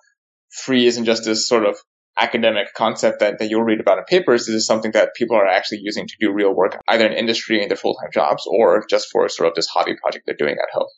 free 0.65 0.87
isn't 0.87 1.05
just 1.05 1.25
this 1.25 1.49
sort 1.49 1.65
of 1.65 1.77
academic 2.19 2.75
concept 2.75 3.21
that, 3.21 3.39
that 3.39 3.49
you'll 3.49 3.63
read 3.63 3.81
about 3.81 3.99
in 3.99 4.05
papers. 4.05 4.47
This 4.47 4.57
is 4.57 4.67
something 4.67 4.93
that 4.93 5.15
people 5.15 5.37
are 5.37 5.47
actually 5.47 5.81
using 5.83 6.07
to 6.07 6.15
do 6.21 6.33
real 6.33 6.55
work, 6.55 6.79
either 6.89 7.07
in 7.07 7.13
industry 7.13 7.63
in 7.63 7.69
their 7.69 7.77
full-time 7.77 8.11
jobs 8.13 8.45
or 8.47 8.85
just 8.89 9.09
for 9.11 9.29
sort 9.29 9.49
of 9.49 9.55
this 9.55 9.69
hobby 9.69 9.95
project 10.03 10.25
they're 10.27 10.37
doing 10.37 10.57
at 10.57 10.69
home. 10.73 10.89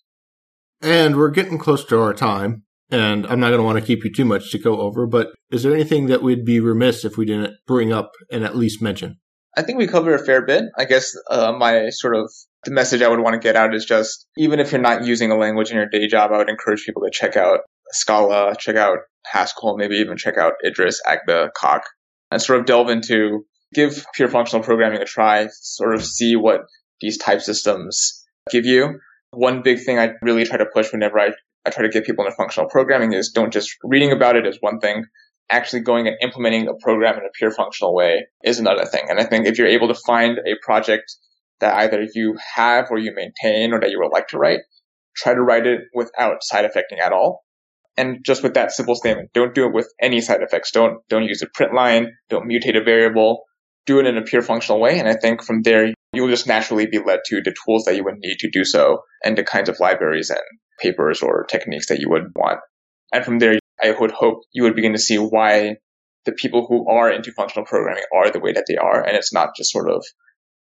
And 0.83 1.16
we're 1.16 1.30
getting 1.30 1.59
close 1.59 1.85
to 1.87 2.01
our 2.01 2.12
time, 2.12 2.64
and 2.91 3.24
I'm 3.26 3.39
not 3.39 3.49
going 3.49 3.61
to 3.61 3.64
want 3.64 3.78
to 3.78 3.87
keep 3.87 4.05
you 4.05 4.12
too 4.12 4.24
much 4.24 4.51
to 4.51 4.59
go 4.59 4.80
over, 4.80 5.07
but 5.07 5.33
is 5.51 5.62
there 5.62 5.72
anything 5.72 6.07
that 6.07 6.22
we'd 6.22 6.45
be 6.45 6.59
remiss 6.59 7.05
if 7.05 7.16
we 7.16 7.24
didn't 7.24 7.55
bring 7.66 7.93
up 7.93 8.11
and 8.33 8.45
at 8.45 8.57
least 8.57 8.83
mention? 8.83 9.18
I 9.57 9.62
think 9.62 9.78
we 9.78 9.87
covered 9.87 10.14
a 10.14 10.24
fair 10.24 10.45
bit. 10.45 10.64
I 10.76 10.85
guess 10.85 11.12
uh, 11.30 11.53
my 11.53 11.91
sort 11.91 12.16
of 12.16 12.33
the 12.64 12.70
message 12.70 13.03
I 13.03 13.09
would 13.09 13.20
want 13.20 13.35
to 13.35 13.47
get 13.47 13.55
out 13.55 13.74
is 13.74 13.85
just 13.85 14.26
even 14.37 14.61
if 14.61 14.72
you're 14.72 14.80
not 14.80 15.05
using 15.05 15.30
a 15.30 15.37
language 15.37 15.70
in 15.70 15.76
your 15.76 15.89
day 15.89 16.07
job, 16.09 16.33
I 16.33 16.39
would 16.39 16.49
encourage 16.49 16.85
people 16.85 17.03
to 17.03 17.11
check 17.12 17.37
out 17.37 17.61
Scala, 17.93 18.57
check 18.59 18.76
out 18.76 18.99
Haskell, 19.26 19.76
maybe 19.76 19.97
even 19.97 20.16
check 20.16 20.39
out 20.39 20.55
Idris, 20.66 21.01
Agda, 21.07 21.51
Coq, 21.55 21.83
and 22.30 22.41
sort 22.41 22.61
of 22.61 22.66
delve 22.66 22.89
into 22.89 23.45
give 23.74 24.07
pure 24.14 24.28
functional 24.28 24.64
programming 24.64 25.01
a 25.01 25.05
try, 25.05 25.49
sort 25.53 25.95
of 25.95 26.05
see 26.05 26.35
what 26.35 26.62
these 27.01 27.18
type 27.18 27.43
systems 27.43 28.24
give 28.51 28.64
you 28.64 28.99
one 29.33 29.62
big 29.62 29.80
thing 29.80 29.99
I 29.99 30.11
really 30.22 30.45
try 30.45 30.59
to 30.59 30.66
push 30.66 30.93
whenever 30.93 31.18
I, 31.18 31.30
I 31.66 31.70
try 31.70 31.83
to 31.83 31.89
get 31.89 32.05
people 32.05 32.24
into 32.24 32.37
functional 32.37 32.68
programming 32.68 33.12
is 33.12 33.33
don't 33.35 33.53
just 33.53 33.76
reading 33.83 34.12
about 34.12 34.37
it 34.37 34.47
is 34.47 34.59
one 34.61 34.78
thing. 34.78 35.05
Actually 35.51 35.83
going 35.83 36.07
and 36.07 36.16
implementing 36.22 36.68
a 36.68 36.74
program 36.74 37.16
in 37.16 37.24
a 37.24 37.30
pure 37.35 37.51
functional 37.51 37.95
way 37.95 38.26
is 38.45 38.59
another 38.59 38.85
thing. 38.85 39.03
And 39.09 39.18
I 39.18 39.24
think 39.24 39.47
if 39.47 39.59
you're 39.59 39.66
able 39.66 39.89
to 39.89 40.01
find 40.07 40.39
a 40.39 40.55
project 40.62 41.14
that 41.61 41.74
either 41.74 42.07
you 42.14 42.37
have 42.55 42.87
or 42.91 42.99
you 42.99 43.12
maintain 43.14 43.72
or 43.72 43.80
that 43.80 43.91
you 43.91 43.99
would 44.01 44.12
like 44.12 44.28
to 44.28 44.39
write, 44.39 44.61
try 45.16 45.35
to 45.35 45.43
write 45.43 45.66
it 45.66 45.80
without 45.95 46.43
side 46.43 46.64
effecting 46.64 46.99
at 46.99 47.12
all. 47.12 47.43
And 47.97 48.24
just 48.24 48.43
with 48.43 48.55
that 48.55 48.72
simple 48.72 48.95
statement, 48.95 49.30
don't 49.35 49.55
do 49.55 49.66
it 49.66 49.74
with 49.74 49.93
any 50.01 50.20
side 50.20 50.43
effects. 50.43 50.70
Don't, 50.72 51.07
don't 51.09 51.24
use 51.24 51.43
a 51.43 51.47
print 51.53 51.74
line. 51.74 52.12
Don't 52.30 52.49
mutate 52.49 52.80
a 52.80 52.85
variable. 52.85 53.45
Do 53.87 53.99
it 53.99 54.07
in 54.07 54.16
a 54.16 54.22
pure 54.22 54.43
functional 54.43 54.80
way. 54.80 54.99
And 54.99 55.09
I 55.09 55.14
think 55.14 55.43
from 55.43 55.62
there, 55.62 55.93
you 56.12 56.22
will 56.22 56.28
just 56.28 56.47
naturally 56.47 56.87
be 56.87 56.99
led 56.99 57.20
to 57.26 57.41
the 57.43 57.55
tools 57.64 57.85
that 57.85 57.97
you 57.97 58.05
would 58.05 58.18
need 58.18 58.37
to 58.41 58.51
do 58.51 58.64
so 58.64 58.99
and 59.24 59.37
the 59.37 59.45
kinds 59.45 59.68
of 59.68 59.80
libraries 59.80 60.30
and 60.30 60.41
papers 60.80 61.22
or 61.22 61.45
techniques 61.45 61.89
that 61.89 61.99
you 61.99 62.09
would 62.11 62.33
want. 62.37 62.61
And 63.12 63.24
from 63.24 63.39
there, 63.39 63.59
I 63.83 63.91
would 63.99 64.12
hope 64.12 64.41
you 64.53 64.62
would 64.62 64.76
begin 64.76 64.93
to 64.93 64.99
see 64.99 65.16
why 65.16 65.76
the 66.24 66.33
people 66.33 66.66
who 66.68 66.89
are 66.89 67.11
into 67.11 67.33
functional 67.33 67.66
programming 67.66 68.05
are 68.14 68.30
the 68.30 68.41
way 68.41 68.53
that 68.53 68.66
they 68.68 68.76
are. 68.76 69.03
And 69.03 69.16
it's 69.16 69.33
not 69.33 69.57
just 69.57 69.72
sort 69.72 69.91
of, 69.91 70.05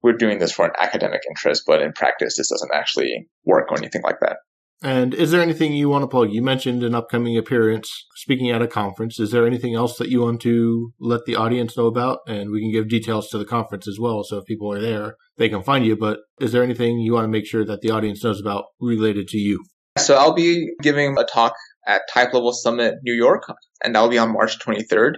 we're 0.01 0.13
doing 0.13 0.39
this 0.39 0.53
for 0.53 0.65
an 0.65 0.71
academic 0.79 1.21
interest, 1.29 1.63
but 1.67 1.81
in 1.81 1.91
practice, 1.91 2.37
this 2.37 2.49
doesn't 2.49 2.71
actually 2.73 3.27
work 3.45 3.71
or 3.71 3.77
anything 3.77 4.01
like 4.03 4.19
that. 4.21 4.37
And 4.81 5.13
is 5.13 5.31
there 5.31 5.41
anything 5.41 5.73
you 5.73 5.89
want 5.89 6.03
to 6.03 6.07
plug? 6.07 6.31
You 6.31 6.41
mentioned 6.41 6.83
an 6.83 6.95
upcoming 6.95 7.37
appearance 7.37 7.89
speaking 8.15 8.49
at 8.49 8.61
a 8.61 8.67
conference. 8.67 9.19
Is 9.19 9.31
there 9.31 9.45
anything 9.45 9.75
else 9.75 9.97
that 9.97 10.09
you 10.09 10.21
want 10.21 10.41
to 10.41 10.93
let 10.99 11.25
the 11.25 11.35
audience 11.35 11.75
know 11.75 11.87
about? 11.87 12.19
And 12.27 12.49
we 12.49 12.61
can 12.61 12.71
give 12.71 12.87
details 12.87 13.27
to 13.29 13.37
the 13.37 13.45
conference 13.45 13.87
as 13.89 13.99
well. 13.99 14.23
So 14.23 14.37
if 14.37 14.45
people 14.45 14.71
are 14.71 14.79
there, 14.79 15.15
they 15.37 15.49
can 15.49 15.63
find 15.63 15.85
you. 15.85 15.97
But 15.97 16.19
is 16.39 16.53
there 16.53 16.63
anything 16.63 16.99
you 16.99 17.13
want 17.13 17.25
to 17.25 17.29
make 17.29 17.45
sure 17.45 17.65
that 17.65 17.81
the 17.81 17.91
audience 17.91 18.23
knows 18.23 18.39
about 18.39 18.65
related 18.79 19.27
to 19.29 19.37
you? 19.37 19.63
So 19.97 20.15
I'll 20.15 20.33
be 20.33 20.69
giving 20.81 21.17
a 21.17 21.25
talk 21.25 21.53
at 21.85 22.03
Type 22.13 22.33
Level 22.33 22.53
Summit 22.53 22.95
New 23.03 23.13
York, 23.13 23.43
and 23.83 23.93
that'll 23.93 24.09
be 24.09 24.17
on 24.17 24.31
March 24.31 24.59
23rd. 24.59 25.15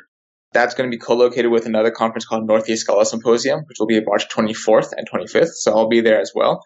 That's 0.54 0.74
going 0.74 0.90
to 0.90 0.96
be 0.96 1.00
co-located 1.00 1.52
with 1.52 1.66
another 1.66 1.92
conference 1.92 2.26
called 2.26 2.48
Northeast 2.48 2.82
Scala 2.82 3.06
Symposium, 3.06 3.60
which 3.68 3.78
will 3.80 3.88
be 3.88 4.02
March 4.04 4.28
24th 4.30 4.92
and 4.98 5.08
25th. 5.10 5.52
So 5.54 5.72
I'll 5.72 5.88
be 5.88 6.02
there 6.02 6.20
as 6.20 6.32
well. 6.34 6.66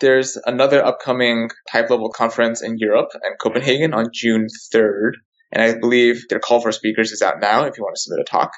There's 0.00 0.36
another 0.44 0.84
upcoming 0.84 1.50
type 1.70 1.90
level 1.90 2.10
conference 2.10 2.62
in 2.62 2.78
Europe 2.78 3.10
and 3.14 3.38
Copenhagen 3.40 3.94
on 3.94 4.06
June 4.12 4.48
3rd. 4.74 5.12
And 5.52 5.62
I 5.62 5.78
believe 5.78 6.28
their 6.28 6.40
call 6.40 6.60
for 6.60 6.72
speakers 6.72 7.12
is 7.12 7.22
out 7.22 7.40
now 7.40 7.64
if 7.64 7.78
you 7.78 7.84
want 7.84 7.94
to 7.96 8.00
submit 8.00 8.26
a 8.26 8.30
talk. 8.30 8.50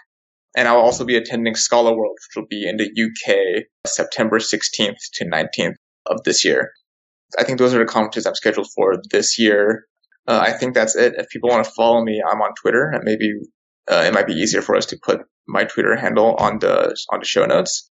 And 0.57 0.67
I'll 0.67 0.81
also 0.81 1.05
be 1.05 1.17
attending 1.17 1.55
Scala 1.55 1.95
World, 1.95 2.17
which 2.17 2.41
will 2.41 2.49
be 2.49 2.67
in 2.67 2.79
the 2.79 2.89
UK 2.89 3.65
September 3.87 4.39
16th 4.39 4.97
to 5.15 5.27
19th 5.27 5.75
of 6.07 6.23
this 6.25 6.45
year. 6.45 6.71
I 7.39 7.45
think 7.45 7.59
those 7.59 7.75
are 7.75 7.79
the 7.79 7.85
conferences 7.85 8.25
I'm 8.25 8.35
scheduled 8.35 8.69
for 8.75 8.95
this 9.11 9.39
year. 9.39 9.85
Uh, 10.27 10.41
I 10.43 10.53
think 10.53 10.75
that's 10.75 10.97
it. 10.97 11.15
If 11.19 11.29
people 11.29 11.51
want 11.51 11.65
to 11.65 11.71
follow 11.73 12.03
me, 12.03 12.23
I'm 12.27 12.41
on 12.41 12.55
Twitter, 12.61 12.91
and 12.91 13.03
maybe 13.05 13.33
uh, 13.91 14.05
it 14.07 14.15
might 14.15 14.27
be 14.27 14.33
easier 14.33 14.63
for 14.63 14.77
us 14.77 14.87
to 14.87 14.99
put 15.03 15.21
my 15.47 15.65
Twitter 15.65 15.95
handle 15.95 16.35
on 16.37 16.59
the 16.59 16.97
on 17.13 17.21
the 17.21 17.27
show 17.27 17.45
notes 17.45 17.91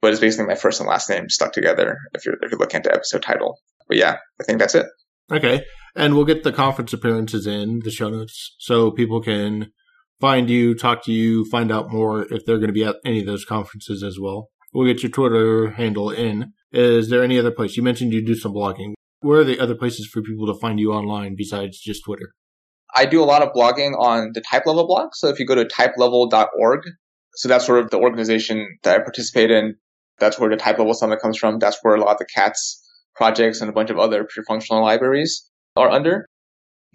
but 0.00 0.12
it's 0.12 0.20
basically 0.20 0.46
my 0.46 0.54
first 0.54 0.80
and 0.80 0.88
last 0.88 1.08
name 1.08 1.28
stuck 1.28 1.52
together 1.52 1.98
if 2.14 2.24
you're 2.24 2.36
if 2.42 2.50
you're 2.50 2.60
looking 2.60 2.78
at 2.78 2.84
the 2.84 2.94
episode 2.94 3.22
title. 3.22 3.60
But 3.88 3.96
yeah, 3.96 4.16
I 4.40 4.44
think 4.44 4.58
that's 4.58 4.74
it. 4.74 4.86
Okay. 5.30 5.62
And 5.94 6.14
we'll 6.14 6.24
get 6.24 6.44
the 6.44 6.52
conference 6.52 6.92
appearances 6.92 7.46
in 7.46 7.80
the 7.82 7.90
show 7.90 8.10
notes 8.10 8.54
so 8.58 8.90
people 8.90 9.22
can 9.22 9.72
find 10.20 10.50
you, 10.50 10.74
talk 10.74 11.04
to 11.04 11.12
you, 11.12 11.44
find 11.46 11.72
out 11.72 11.90
more 11.90 12.22
if 12.32 12.44
they're 12.44 12.58
going 12.58 12.68
to 12.68 12.74
be 12.74 12.84
at 12.84 12.96
any 13.04 13.20
of 13.20 13.26
those 13.26 13.44
conferences 13.44 14.02
as 14.02 14.18
well. 14.20 14.50
We'll 14.72 14.86
get 14.86 15.02
your 15.02 15.10
Twitter 15.10 15.70
handle 15.70 16.10
in. 16.10 16.52
Is 16.72 17.08
there 17.08 17.22
any 17.22 17.38
other 17.38 17.50
place? 17.50 17.76
You 17.76 17.82
mentioned 17.82 18.12
you 18.12 18.24
do 18.24 18.34
some 18.34 18.52
blogging. 18.52 18.92
Where 19.20 19.40
are 19.40 19.44
the 19.44 19.58
other 19.58 19.74
places 19.74 20.06
for 20.06 20.20
people 20.20 20.46
to 20.52 20.60
find 20.60 20.78
you 20.78 20.92
online 20.92 21.34
besides 21.36 21.80
just 21.80 22.04
Twitter? 22.04 22.32
I 22.94 23.06
do 23.06 23.22
a 23.22 23.24
lot 23.24 23.42
of 23.42 23.52
blogging 23.54 23.98
on 23.98 24.32
the 24.34 24.42
Type 24.42 24.66
Level 24.66 24.86
blog. 24.86 25.10
So 25.14 25.28
if 25.28 25.38
you 25.38 25.46
go 25.46 25.54
to 25.54 25.64
typelevel.org, 25.64 26.80
so 27.34 27.48
that's 27.48 27.66
sort 27.66 27.80
of 27.80 27.90
the 27.90 27.98
organization 27.98 28.78
that 28.82 29.00
I 29.00 29.02
participate 29.02 29.50
in 29.50 29.76
That's 30.18 30.38
where 30.38 30.50
the 30.50 30.56
type 30.56 30.78
level 30.78 30.94
summit 30.94 31.20
comes 31.20 31.38
from. 31.38 31.58
That's 31.58 31.78
where 31.82 31.94
a 31.94 32.00
lot 32.00 32.12
of 32.12 32.18
the 32.18 32.26
CATS 32.26 32.82
projects 33.14 33.60
and 33.60 33.70
a 33.70 33.72
bunch 33.72 33.90
of 33.90 33.98
other 33.98 34.24
pure 34.24 34.44
functional 34.46 34.82
libraries 34.82 35.48
are 35.76 35.90
under. 35.90 36.26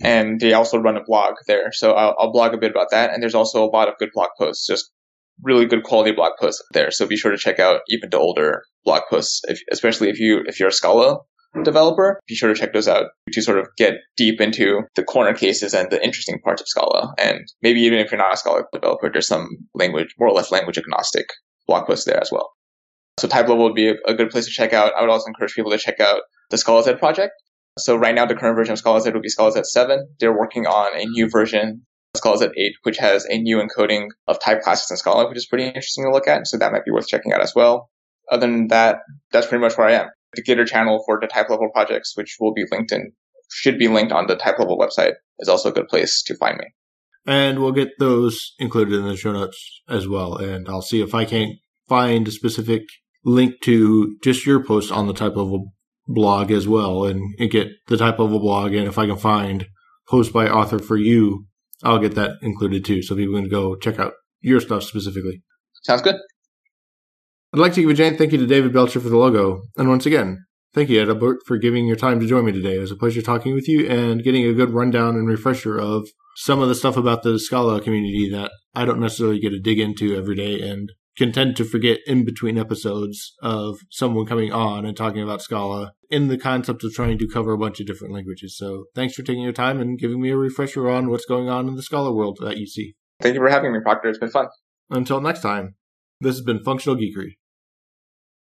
And 0.04 0.40
they 0.40 0.54
also 0.54 0.78
run 0.80 0.98
a 0.98 1.04
blog 1.04 1.36
there. 1.48 1.72
So 1.72 1.94
I'll, 1.94 2.16
I'll 2.18 2.32
blog 2.32 2.54
a 2.54 2.58
bit 2.58 2.72
about 2.72 2.88
that. 2.92 3.14
And 3.14 3.22
there's 3.22 3.36
also 3.36 3.64
a 3.64 3.70
lot 3.70 3.88
of 3.88 3.98
good 4.00 4.10
blog 4.14 4.30
posts, 4.38 4.66
just 4.66 4.92
really 5.44 5.66
good 5.66 5.84
quality 5.84 6.12
blog 6.12 6.34
posts 6.40 6.64
there. 6.74 6.92
So 6.92 7.06
be 7.06 7.18
sure 7.18 7.32
to 7.32 7.38
check 7.38 7.60
out 7.60 7.82
even 7.88 8.10
the 8.10 8.18
older 8.18 8.64
blog 8.84 9.04
posts, 9.10 9.42
if, 9.48 9.60
especially 9.72 10.10
if 10.10 10.20
you, 10.20 10.42
if 10.46 10.60
you're 10.60 10.70
a 10.70 10.74
Scala 10.74 11.20
developer, 11.64 12.20
be 12.28 12.36
sure 12.36 12.54
to 12.54 12.60
check 12.60 12.74
those 12.74 12.88
out 12.88 13.08
to 13.32 13.42
sort 13.42 13.60
of 13.60 13.68
get 13.78 13.96
deep 14.18 14.40
into 14.40 14.82
the 14.96 15.04
corner 15.04 15.34
cases 15.34 15.74
and 15.74 15.92
the 15.92 16.04
interesting 16.04 16.40
parts 16.44 16.62
of 16.62 16.68
Scala. 16.68 17.14
And 17.20 17.42
maybe 17.62 17.82
even 17.82 18.00
if 18.00 18.12
you're 18.12 18.18
not 18.18 18.34
a 18.34 18.38
Scala 18.38 18.64
developer, 18.74 19.10
there's 19.12 19.28
some 19.28 19.48
language, 19.76 20.16
more 20.18 20.30
or 20.30 20.34
less 20.34 20.52
language 20.52 20.78
agnostic 20.78 21.28
blog 21.68 21.86
posts 21.86 22.06
there 22.06 22.20
as 22.20 22.32
well. 22.32 22.52
So 23.22 23.28
type 23.28 23.48
level 23.48 23.66
would 23.66 23.76
be 23.76 23.94
a, 24.08 24.16
good 24.16 24.32
place 24.32 24.46
to 24.46 24.52
check 24.52 24.74
out. 24.74 24.94
I 24.98 25.02
would 25.02 25.12
also 25.12 25.28
encourage 25.28 25.54
people 25.54 25.70
to 25.70 25.78
check 25.78 26.00
out 26.00 26.22
the 26.50 26.58
ScalaZ 26.58 26.98
project. 26.98 27.34
So 27.78 27.96
right 27.96 28.16
now, 28.16 28.26
the 28.26 28.34
current 28.34 28.56
version 28.56 28.74
of 28.74 28.82
ScalaZ 28.82 29.14
would 29.14 29.22
be 29.22 29.30
ScalaZ 29.30 29.64
7. 29.64 30.08
They're 30.20 30.36
working 30.36 30.66
on 30.66 31.00
a 31.00 31.06
new 31.06 31.30
version, 31.30 31.86
ScalaZ 32.18 32.50
8, 32.58 32.74
which 32.82 32.98
has 32.98 33.26
a 33.26 33.38
new 33.38 33.62
encoding 33.62 34.08
of 34.28 34.40
type 34.40 34.62
classes 34.62 34.90
in 34.90 34.98
Scala, 34.98 35.30
which 35.30 35.38
is 35.38 35.46
pretty 35.46 35.68
interesting 35.68 36.06
to 36.06 36.12
look 36.12 36.28
at. 36.28 36.48
So 36.48 36.58
that 36.58 36.72
might 36.72 36.84
be 36.84 36.90
worth 36.90 37.08
checking 37.08 37.32
out 37.32 37.44
as 37.44 37.54
well. 37.56 37.92
Other 38.32 38.48
than 38.48 38.70
that, 38.70 39.02
that's 39.32 39.46
pretty 39.46 39.62
much 39.62 39.78
where 39.78 39.88
I 39.88 39.94
am 39.94 40.08
the 40.34 40.42
Gitter 40.42 40.66
channel 40.66 41.04
for 41.06 41.20
the 41.22 41.28
type 41.28 41.50
level 41.50 41.70
projects, 41.72 42.16
which 42.16 42.38
will 42.40 42.54
be 42.54 42.64
linked 42.72 42.92
in, 42.92 43.12
should 43.52 43.78
be 43.78 43.88
linked 43.88 44.12
on 44.12 44.28
the 44.28 44.36
type 44.36 44.60
level 44.60 44.80
website, 44.80 45.14
is 45.40 45.50
also 45.50 45.70
a 45.70 45.74
good 45.74 45.88
place 45.88 46.24
to 46.24 46.36
find 46.38 46.58
me. 46.58 46.66
And 47.28 47.60
we'll 47.60 47.72
get 47.72 48.00
those 48.00 48.56
included 48.58 48.96
in 48.96 49.06
the 49.06 49.16
show 49.16 49.32
notes 49.32 49.82
as 49.88 50.08
well. 50.08 50.38
And 50.38 50.68
I'll 50.68 50.82
see 50.82 51.02
if 51.02 51.14
I 51.14 51.26
can't 51.26 51.58
find 51.88 52.28
a 52.28 52.32
specific 52.32 52.84
link 53.24 53.62
to 53.64 54.18
just 54.24 54.46
your 54.46 54.64
post 54.64 54.92
on 54.92 55.08
the 55.08 55.14
type 55.14 55.36
level 55.36 55.74
blog 56.08 56.52
as 56.52 56.68
well 56.68 57.06
and, 57.06 57.36
and 57.40 57.52
get 57.52 57.70
the 57.88 57.98
type 57.98 58.20
level 58.20 58.40
blog. 58.40 58.74
And 58.74 58.88
if 58.88 58.98
I 58.98 59.08
can 59.08 59.18
find 59.18 59.68
post 60.08 60.34
by 60.34 60.48
author 60.48 60.80
for 60.80 60.98
you, 60.98 61.46
I'll 61.84 62.00
get 62.00 62.16
that 62.16 62.38
included 62.42 62.86
too. 62.86 63.02
So 63.02 63.16
people 63.16 63.36
can 63.36 63.50
go 63.50 63.76
check 63.76 64.00
out 64.00 64.14
your 64.42 64.60
stuff 64.60 64.84
specifically. 64.84 65.42
Sounds 65.84 66.02
good. 66.02 66.16
I'd 67.54 67.60
like 67.60 67.74
to 67.74 67.82
give 67.82 67.90
a 67.90 67.94
giant 67.94 68.18
thank 68.18 68.32
you 68.32 68.38
to 68.38 68.48
David 68.48 68.74
Belcher 68.74 69.00
for 69.00 69.10
the 69.10 69.18
logo. 69.18 69.64
And 69.78 69.90
once 69.90 70.06
again, 70.06 70.46
thank 70.74 70.90
you, 70.90 71.04
Adelbert, 71.04 71.38
for 71.46 71.58
giving 71.58 71.86
your 71.86 71.98
time 71.98 72.20
to 72.20 72.28
join 72.28 72.46
me 72.46 72.52
today. 72.52 72.78
It 72.78 72.82
was 72.82 72.92
a 72.92 72.96
pleasure 72.96 73.22
talking 73.22 73.54
with 73.54 73.68
you 73.68 73.90
and 73.90 74.24
getting 74.24 74.46
a 74.46 74.54
good 74.54 74.72
rundown 74.72 75.16
and 75.16 75.28
refresher 75.28 75.78
of 75.78 76.08
some 76.38 76.62
of 76.62 76.70
the 76.70 76.76
stuff 76.76 76.96
about 76.96 77.24
the 77.24 77.40
Scala 77.40 77.82
community 77.82 78.30
that 78.32 78.52
I 78.74 78.86
don't 78.86 79.02
necessarily 79.02 79.40
get 79.40 79.50
to 79.50 79.60
dig 79.60 79.80
into 79.80 80.16
every 80.16 80.36
day 80.36 80.62
and 80.62 80.92
can 81.18 81.32
tend 81.32 81.56
to 81.58 81.66
forget 81.66 82.00
in 82.08 82.24
between 82.24 82.58
episodes 82.58 83.34
of 83.42 83.80
someone 83.90 84.26
coming 84.26 84.52
on 84.52 84.86
and 84.86 84.96
talking 84.96 85.22
about 85.22 85.42
Scala 85.42 85.94
in 86.10 86.28
the 86.28 86.38
concept 86.38 86.84
of 86.84 86.94
trying 86.94 87.18
to 87.18 87.28
cover 87.28 87.52
a 87.52 87.58
bunch 87.58 87.80
of 87.80 87.88
different 87.88 88.14
languages. 88.14 88.58
So 88.58 88.86
thanks 88.96 89.14
for 89.14 89.24
taking 89.24 89.44
your 89.44 89.54
time 89.54 89.82
and 89.82 90.00
giving 90.00 90.22
me 90.22 90.30
a 90.30 90.38
refresher 90.38 90.90
on 90.90 91.10
what's 91.10 91.26
going 91.26 91.50
on 91.50 91.68
in 91.68 91.76
the 91.76 91.84
Scala 91.84 92.14
world 92.14 92.40
at 92.42 92.58
UC. 92.58 92.94
Thank 93.22 93.36
you 93.36 93.42
for 93.42 93.50
having 93.50 93.74
me, 93.74 93.80
Proctor. 93.82 94.10
It's 94.10 94.20
been 94.20 94.30
fun. 94.30 94.48
Until 94.90 95.22
next 95.22 95.42
time, 95.42 95.76
this 96.20 96.36
has 96.36 96.44
been 96.44 96.64
Functional 96.64 96.98
Geekery. 96.98 97.38